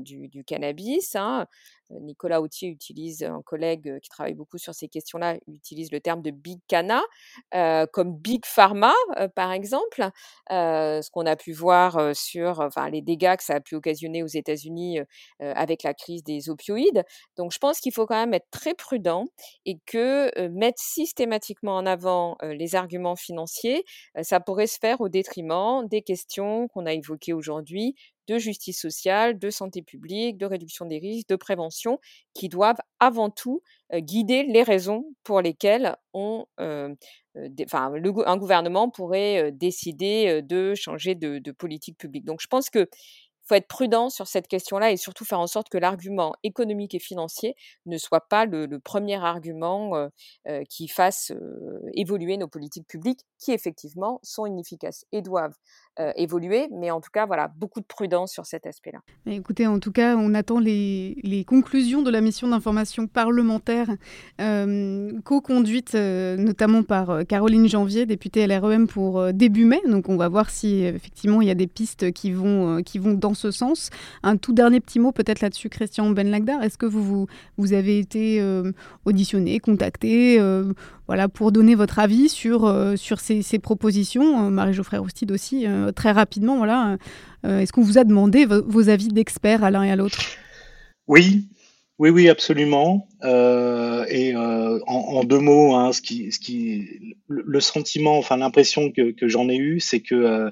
du, 0.00 0.44
cannabis. 0.46 1.16
Hein, 1.16 1.46
Nicolas 1.90 2.40
Autier 2.40 2.68
utilise, 2.68 3.22
un 3.22 3.42
collègue 3.42 4.00
qui 4.00 4.08
travaille 4.08 4.34
beaucoup 4.34 4.58
sur 4.58 4.74
ces 4.74 4.88
questions-là, 4.88 5.36
utilise 5.48 5.92
le 5.92 6.00
terme 6.00 6.22
de 6.22 6.30
big 6.30 6.58
cana, 6.68 7.02
comme 7.92 8.16
big 8.16 8.44
pharma, 8.44 8.92
par 9.34 9.52
exemple, 9.52 10.08
ce 10.50 11.10
qu'on 11.10 11.26
a 11.26 11.36
pu 11.36 11.52
voir 11.52 12.14
sur 12.14 12.60
enfin, 12.60 12.90
les 12.90 13.02
dégâts 13.02 13.36
que 13.36 13.44
ça 13.44 13.54
a 13.54 13.60
pu 13.60 13.74
occasionner 13.74 14.22
aux 14.22 14.26
États-Unis 14.26 15.00
avec 15.40 15.82
la 15.82 15.94
crise 15.94 16.24
des 16.24 16.50
opioïdes. 16.50 17.04
Donc, 17.36 17.52
je 17.52 17.58
pense 17.58 17.80
qu'il 17.80 17.92
faut 17.92 18.06
quand 18.06 18.16
même 18.16 18.34
être 18.34 18.50
très 18.50 18.74
prudent 18.74 19.26
et 19.64 19.78
que 19.86 20.48
mettre 20.48 20.82
systématiquement 20.82 21.76
en 21.76 21.86
avant 21.86 22.36
les 22.42 22.74
arguments 22.74 23.16
financiers, 23.16 23.84
ça 24.22 24.40
pourrait 24.40 24.66
se 24.66 24.78
faire 24.78 25.00
au 25.00 25.08
détriment 25.08 25.86
des 25.86 26.02
questions 26.02 26.68
qu'on 26.68 26.86
a 26.86 26.92
évoquées 26.92 27.32
aujourd'hui 27.32 27.94
de 28.26 28.38
justice 28.38 28.80
sociale, 28.80 29.38
de 29.38 29.50
santé 29.50 29.82
publique, 29.82 30.38
de 30.38 30.46
réduction 30.46 30.86
des 30.86 30.98
risques, 30.98 31.28
de 31.28 31.36
prévention, 31.36 31.98
qui 32.34 32.48
doivent 32.48 32.80
avant 33.00 33.30
tout 33.30 33.62
guider 33.94 34.44
les 34.44 34.62
raisons 34.62 35.04
pour 35.22 35.40
lesquelles 35.40 35.96
un 36.14 36.96
gouvernement 38.36 38.90
pourrait 38.90 39.52
décider 39.52 40.42
de 40.42 40.74
changer 40.74 41.14
de, 41.14 41.52
politique 41.52 41.98
publique. 41.98 42.24
Donc 42.24 42.40
je 42.40 42.48
pense 42.48 42.70
que 42.70 42.88
faut 43.48 43.54
être 43.54 43.68
prudent 43.68 44.10
sur 44.10 44.26
cette 44.26 44.48
question-là 44.48 44.90
et 44.90 44.96
surtout 44.96 45.24
faire 45.24 45.38
en 45.38 45.46
sorte 45.46 45.68
que 45.68 45.78
l'argument 45.78 46.34
économique 46.42 46.94
et 46.94 46.98
financier 46.98 47.54
ne 47.86 47.96
soit 47.96 48.28
pas 48.28 48.44
le, 48.44 48.66
premier 48.80 49.16
argument 49.16 50.08
qui 50.68 50.88
fasse 50.88 51.32
évoluer 51.94 52.36
nos 52.36 52.48
politiques 52.48 52.88
publiques 52.88 53.20
qui 53.38 53.52
effectivement 53.52 54.20
sont 54.22 54.46
inefficaces 54.46 55.04
et 55.12 55.22
doivent 55.22 55.56
évoluer. 56.16 56.68
Mais 56.72 56.90
en 56.90 57.00
tout 57.00 57.10
cas, 57.12 57.26
voilà, 57.26 57.50
beaucoup 57.56 57.80
de 57.80 57.86
prudence 57.86 58.32
sur 58.32 58.46
cet 58.46 58.66
aspect-là. 58.66 59.00
Écoutez, 59.26 59.66
en 59.66 59.78
tout 59.78 59.92
cas, 59.92 60.16
on 60.16 60.34
attend 60.34 60.58
les, 60.58 61.44
conclusions 61.46 62.02
de 62.02 62.10
la 62.10 62.20
mission 62.20 62.48
d'information 62.48 63.06
parlementaire 63.06 63.88
co-conduite 65.24 65.94
notamment 65.94 66.82
par 66.82 67.26
Caroline 67.26 67.68
Janvier, 67.68 68.06
députée 68.06 68.46
LREM 68.46 68.86
pour 68.86 69.32
début 69.32 69.64
mai. 69.64 69.80
Donc 69.86 70.08
on 70.08 70.16
va 70.16 70.28
voir 70.28 70.50
si 70.50 70.82
effectivement 70.82 71.40
il 71.42 71.48
y 71.48 71.50
a 71.50 71.54
des 71.54 71.66
pistes 71.66 72.12
qui 72.12 72.32
vont, 72.32 72.82
qui 72.82 72.98
vont 72.98 73.14
dans 73.14 73.34
ce 73.34 73.50
sens. 73.50 73.90
Un 74.22 74.36
tout 74.36 74.52
dernier 74.52 74.80
petit 74.80 74.98
mot 74.98 75.12
peut-être 75.12 75.40
là-dessus, 75.40 75.68
Christian 75.68 76.10
Ben 76.10 76.30
Lagdar. 76.30 76.62
Est-ce 76.62 76.78
que 76.78 76.86
vous, 76.86 77.26
vous, 77.56 77.72
avez 77.72 77.98
été 77.98 78.40
euh, 78.40 78.72
auditionné, 79.04 79.58
contacté 79.60 80.38
euh, 80.40 80.72
voilà, 81.06 81.28
pour 81.28 81.52
donner 81.52 81.74
votre 81.74 81.98
avis 81.98 82.28
sur, 82.28 82.64
euh, 82.64 82.94
ces, 82.96 83.58
propositions 83.58 84.50
Marie-Geoffrey 84.50 84.98
Roustide 84.98 85.32
aussi, 85.32 85.66
très 85.94 86.12
rapidement. 86.12 86.56
Voilà, 86.56 86.98
Est-ce 87.44 87.72
qu'on 87.72 87.82
vous 87.82 87.98
a 87.98 88.04
demandé 88.04 88.44
vos, 88.46 88.88
avis 88.88 89.08
d'experts 89.08 89.64
à 89.64 89.70
l'un 89.70 89.82
et 89.82 89.90
à 89.90 89.96
l'autre? 89.96 90.18
Oui, 91.08 91.48
oui, 91.98 92.10
oui, 92.10 92.28
absolument. 92.28 93.08
Euh, 93.24 94.04
et 94.10 94.34
euh, 94.34 94.78
en, 94.86 95.24
deux 95.24 95.38
mots, 95.38 95.74
hein, 95.74 95.90
le 97.28 97.60
sentiment, 97.60 98.18
enfin 98.18 98.36
l'impression 98.36 98.92
que, 98.92 99.28
j'en 99.28 99.48
ai 99.48 99.56
eu, 99.56 99.80
c'est 99.80 100.00
que 100.00 100.14
euh, 100.14 100.50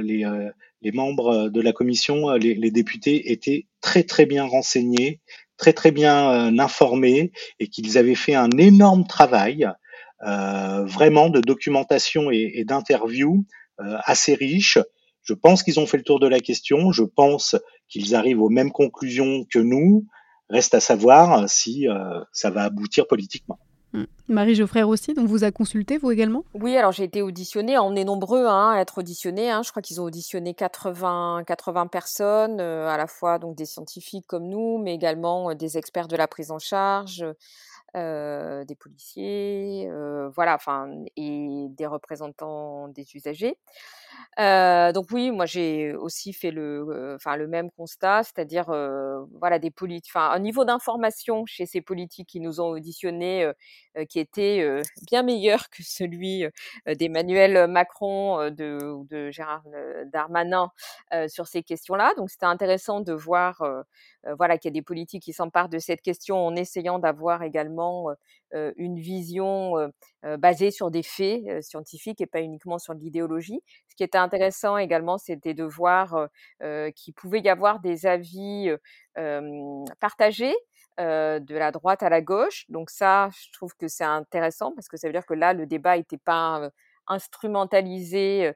les, 0.00 0.92
membres 0.92 1.48
de 1.48 1.60
la 1.60 1.72
commission, 1.72 2.30
les, 2.34 2.70
députés 2.70 3.32
étaient 3.32 3.66
très 3.80 4.04
très 4.04 4.24
bien 4.24 4.44
renseignés, 4.44 5.20
très 5.56 5.72
très 5.72 5.90
bien 5.90 6.56
informés, 6.60 7.32
et 7.58 7.66
qu'ils 7.66 7.98
avaient 7.98 8.14
fait 8.14 8.34
un 8.34 8.50
énorme 8.56 9.04
travail, 9.06 9.66
vraiment 10.24 11.28
de 11.28 11.40
documentation 11.40 12.30
et, 12.30 12.52
et 12.54 12.64
d'interview 12.64 13.44
assez 13.78 14.34
riche. 14.34 14.78
Je 15.24 15.32
pense 15.32 15.62
qu'ils 15.62 15.80
ont 15.80 15.86
fait 15.86 15.96
le 15.96 16.04
tour 16.04 16.20
de 16.20 16.28
la 16.28 16.40
question. 16.40 16.92
Je 16.92 17.02
pense 17.02 17.56
qu'ils 17.88 18.14
arrivent 18.14 18.42
aux 18.42 18.50
mêmes 18.50 18.72
conclusions 18.72 19.44
que 19.50 19.58
nous. 19.58 20.06
Reste 20.50 20.74
à 20.74 20.80
savoir 20.80 21.48
si 21.48 21.88
euh, 21.88 22.20
ça 22.32 22.50
va 22.50 22.64
aboutir 22.64 23.06
politiquement. 23.06 23.58
Mmh. 23.94 24.04
Marie-Geoffrey 24.28 24.82
aussi, 24.82 25.14
donc 25.14 25.26
vous 25.26 25.44
a 25.44 25.50
consulté, 25.50 25.96
vous 25.96 26.10
également? 26.10 26.44
Oui, 26.52 26.76
alors 26.76 26.92
j'ai 26.92 27.04
été 27.04 27.22
auditionnée. 27.22 27.78
On 27.78 27.96
est 27.96 28.04
nombreux 28.04 28.46
hein, 28.46 28.72
à 28.72 28.80
être 28.80 28.98
auditionnés. 28.98 29.50
Hein. 29.50 29.62
Je 29.64 29.70
crois 29.70 29.80
qu'ils 29.80 30.00
ont 30.02 30.04
auditionné 30.04 30.52
80, 30.52 31.44
80 31.46 31.86
personnes, 31.86 32.60
euh, 32.60 32.88
à 32.88 32.98
la 32.98 33.06
fois 33.06 33.38
donc 33.38 33.56
des 33.56 33.64
scientifiques 33.64 34.26
comme 34.26 34.48
nous, 34.48 34.78
mais 34.78 34.94
également 34.94 35.50
euh, 35.50 35.54
des 35.54 35.78
experts 35.78 36.08
de 36.08 36.16
la 36.16 36.28
prise 36.28 36.50
en 36.50 36.58
charge, 36.58 37.24
euh, 37.96 38.64
des 38.64 38.74
policiers, 38.74 39.88
voilà, 40.34 40.54
enfin, 40.54 40.90
et 41.16 41.66
des 41.70 41.86
représentants 41.86 42.88
des 42.88 43.14
usagers. 43.16 43.58
Donc 44.38 45.06
oui, 45.12 45.30
moi 45.30 45.46
j'ai 45.46 45.94
aussi 45.94 46.32
fait 46.32 46.50
le, 46.50 47.14
enfin 47.16 47.36
le 47.36 47.46
même 47.46 47.70
constat, 47.70 48.22
c'est-à-dire 48.24 48.66
voilà 49.40 49.58
des 49.58 49.72
enfin 50.08 50.30
un 50.30 50.38
niveau 50.40 50.64
d'information 50.64 51.46
chez 51.46 51.66
ces 51.66 51.80
politiques 51.80 52.28
qui 52.28 52.40
nous 52.40 52.60
ont 52.60 52.68
auditionnés 52.68 53.50
qui 54.08 54.18
était 54.18 54.82
bien 55.06 55.22
meilleur 55.22 55.68
que 55.70 55.82
celui 55.82 56.46
d'Emmanuel 56.86 57.68
Macron 57.68 58.48
ou 58.48 59.06
de 59.08 59.30
Gérard 59.30 59.64
Darmanin 60.12 60.70
sur 61.28 61.46
ces 61.46 61.62
questions-là. 61.62 62.12
Donc 62.16 62.30
c'était 62.30 62.46
intéressant 62.46 63.00
de 63.00 63.12
voir 63.12 63.62
voilà 64.38 64.58
qu'il 64.58 64.70
y 64.70 64.72
a 64.72 64.78
des 64.78 64.82
politiques 64.82 65.22
qui 65.22 65.32
s'emparent 65.32 65.68
de 65.68 65.78
cette 65.78 66.00
question 66.02 66.44
en 66.44 66.56
essayant 66.56 66.98
d'avoir 66.98 67.42
également 67.42 68.08
une 68.76 68.98
vision 68.98 69.90
basée 70.38 70.70
sur 70.70 70.90
des 70.90 71.02
faits 71.02 71.62
scientifiques 71.62 72.20
et 72.20 72.26
pas 72.26 72.40
uniquement 72.40 72.78
sur 72.78 72.94
l'idéologie. 72.94 73.60
Ce 73.88 73.96
qui 73.96 74.04
était 74.04 74.18
intéressant 74.18 74.76
également, 74.76 75.18
c'était 75.18 75.54
de 75.54 75.64
voir 75.64 76.28
qu'il 76.94 77.14
pouvait 77.14 77.40
y 77.40 77.48
avoir 77.48 77.80
des 77.80 78.06
avis 78.06 78.70
partagés 80.00 80.54
de 80.98 81.54
la 81.54 81.70
droite 81.72 82.02
à 82.02 82.08
la 82.08 82.22
gauche. 82.22 82.64
Donc 82.68 82.90
ça, 82.90 83.28
je 83.32 83.52
trouve 83.52 83.74
que 83.76 83.88
c'est 83.88 84.04
intéressant 84.04 84.72
parce 84.74 84.88
que 84.88 84.96
ça 84.96 85.08
veut 85.08 85.12
dire 85.12 85.26
que 85.26 85.34
là, 85.34 85.52
le 85.52 85.66
débat 85.66 85.96
n'était 85.96 86.18
pas 86.18 86.70
instrumentalisé 87.06 88.52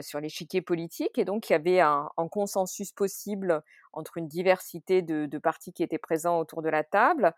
sur 0.00 0.20
l'échiquier 0.20 0.62
politique 0.62 1.18
et 1.18 1.24
donc 1.24 1.48
il 1.48 1.52
y 1.52 1.56
avait 1.56 1.80
un, 1.80 2.08
consensus 2.30 2.92
possible 2.92 3.62
entre 3.92 4.16
une 4.16 4.28
diversité 4.28 5.02
de, 5.02 5.38
partis 5.38 5.72
qui 5.72 5.82
étaient 5.82 5.98
présents 5.98 6.38
autour 6.38 6.62
de 6.62 6.68
la 6.68 6.84
table. 6.84 7.32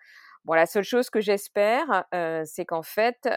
Bon, 0.47 0.55
la 0.55 0.67
seule 0.67 0.85
chose 0.85 1.11
que 1.11 1.21
j'espère, 1.21 2.05
euh, 2.15 2.45
c'est 2.47 2.65
qu'en 2.65 2.85
fait, 2.85 3.29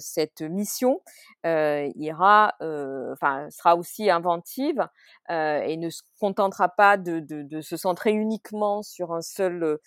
cette 0.00 0.42
mission 0.42 1.00
ira, 1.44 2.54
enfin, 3.12 3.48
sera 3.50 3.76
aussi 3.76 4.10
inventive 4.10 4.84
et 5.28 5.76
ne 5.76 5.90
se 5.90 6.02
contentera 6.18 6.68
pas 6.68 6.96
de, 6.96 7.60
se 7.60 7.76
centrer 7.76 8.10
uniquement 8.10 8.82
sur 8.82 9.12
un 9.12 9.22
seul 9.22 9.78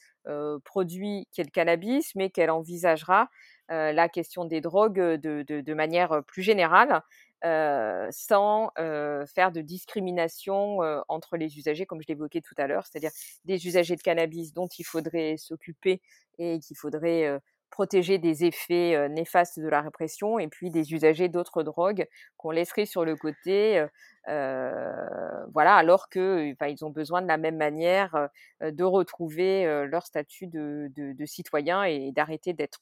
produit 0.63 1.27
qui 1.33 1.41
est 1.41 1.43
le 1.43 1.49
cannabis, 1.49 2.15
mais 2.15 2.29
qu'elle 2.29 2.49
envisagera 2.49 3.27
la 3.67 4.07
question 4.07 4.45
des 4.45 4.61
drogues 4.61 4.99
de 5.19 5.73
manière 5.73 6.23
plus 6.27 6.43
générale 6.43 7.01
euh, 7.45 8.07
sans 8.11 8.71
euh, 8.79 9.25
faire 9.25 9.51
de 9.51 9.61
discrimination 9.61 10.81
euh, 10.81 11.01
entre 11.09 11.35
les 11.37 11.57
usagers, 11.57 11.85
comme 11.85 12.01
je 12.01 12.07
l'évoquais 12.07 12.41
tout 12.41 12.55
à 12.57 12.67
l'heure, 12.67 12.85
c'est-à-dire 12.85 13.11
des 13.45 13.67
usagers 13.67 13.95
de 13.95 14.01
cannabis 14.01 14.53
dont 14.53 14.67
il 14.67 14.83
faudrait 14.83 15.35
s'occuper 15.37 16.01
et 16.39 16.59
qu'il 16.59 16.77
faudrait 16.77 17.39
protéger 17.73 18.19
des 18.19 18.45
effets 18.45 19.09
néfastes 19.09 19.59
de 19.59 19.67
la 19.67 19.81
répression, 19.81 20.37
et 20.37 20.47
puis 20.47 20.69
des 20.69 20.93
usagers 20.93 21.27
d'autres 21.27 21.63
drogues 21.63 22.07
qu'on 22.37 22.51
laisserait 22.51 22.85
sur 22.85 23.03
le 23.03 23.15
côté 23.15 23.79
euh, 23.79 23.87
voilà, 24.27 25.75
alors 25.75 26.09
que 26.09 26.53
ils 26.69 26.85
ont 26.85 26.89
besoin 26.89 27.21
de 27.21 27.27
la 27.27 27.37
même 27.37 27.57
manière 27.57 28.29
de 28.61 28.83
retrouver 28.83 29.65
leur 29.89 30.05
statut 30.05 30.47
de, 30.47 30.89
de, 30.95 31.25
citoyen 31.25 31.83
et 31.83 32.11
d'arrêter 32.11 32.53
d'être 32.53 32.81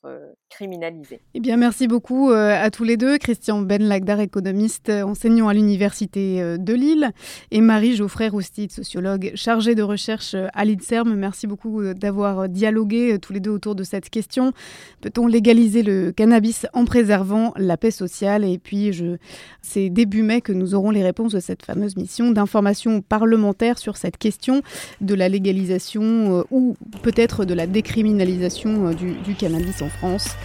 criminalisés. 0.50 1.22
Eh 1.34 1.40
bien, 1.40 1.58
merci 1.58 1.88
beaucoup 1.88 2.32
à 2.32 2.70
tous 2.70 2.84
les 2.84 2.98
deux. 2.98 3.18
Christian 3.18 3.62
Ben 3.62 3.84
Lagdar, 3.84 4.20
économiste, 4.20 4.90
enseignant 4.90 5.48
à 5.48 5.54
l'Université 5.54 6.58
de 6.58 6.74
Lille, 6.74 7.12
et 7.52 7.62
Marie 7.62 7.96
Geoffrey 7.96 8.28
Roustit, 8.28 8.70
sociologue 8.70 9.32
chargée 9.36 9.76
de 9.76 9.84
recherche 9.84 10.36
à 10.54 10.66
l'INSERM. 10.66 11.16
Merci 11.16 11.48
beaucoup 11.48 11.94
d'avoir 11.94 12.50
dialogué 12.50 13.18
tous 13.20 13.34
les 13.34 13.40
deux 13.40 13.52
autour 13.52 13.76
de 13.76 13.84
cette 13.84 14.10
question. 14.10 14.54
Peut-on 15.02 15.28
légaliser 15.28 15.84
le 15.84 16.12
cannabis 16.12 16.68
en 16.74 16.86
préservant 16.86 17.54
la 17.58 17.78
paix 17.78 17.92
sociale? 17.92 18.44
Et 18.44 18.58
puis, 18.58 18.92
c'est 19.62 19.90
début 19.90 20.24
mai 20.24 20.42
que 20.42 20.52
nous 20.52 20.76
aurons 20.76 20.92
les 20.92 21.04
réponses 21.04 21.31
de 21.32 21.40
cette 21.40 21.66
fameuse 21.66 21.96
mission 21.98 22.32
d'information 22.32 23.02
parlementaire 23.02 23.78
sur 23.78 23.98
cette 23.98 24.18
question 24.18 24.62
de 25.02 25.14
la 25.16 25.30
légalisation 25.30 26.40
euh, 26.40 26.44
ou 26.52 26.76
peut-être 27.02 27.46
de 27.46 27.54
la 27.54 27.68
décriminalisation 27.68 28.88
euh, 28.88 28.94
du, 28.94 29.36
cannabis 29.36 29.82
en 29.82 29.90
France. 29.90 30.36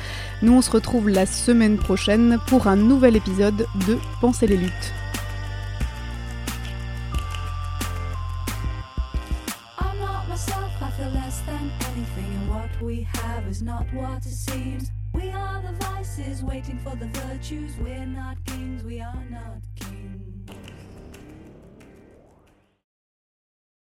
Nous, 0.42 0.52
on 0.52 0.62
se 0.62 0.70
retrouve 0.70 1.08
la 1.08 1.26
semaine 1.26 1.76
prochaine 1.76 2.38
pour 2.48 2.66
un 2.66 2.76
nouvel 2.76 3.16
épisode 3.16 3.66
de 3.86 3.96
Penser 4.20 4.46
les 4.46 4.56
luttes. 4.56 4.92
we 12.82 13.06
have 13.14 13.46
is 13.48 13.62
not 13.62 13.84
what 13.92 14.18
it 14.18 14.24
seems. 14.24 14.90
We 15.12 15.30
are 15.30 15.60
the 15.62 15.72
vices 15.84 16.42
waiting 16.42 16.78
for 16.78 16.94
the 16.94 17.06
virtues. 17.06 17.72
We're 17.78 18.06
not 18.06 18.36
kings, 18.44 18.84
we 18.84 19.00
are 19.00 19.24
not. 19.30 19.65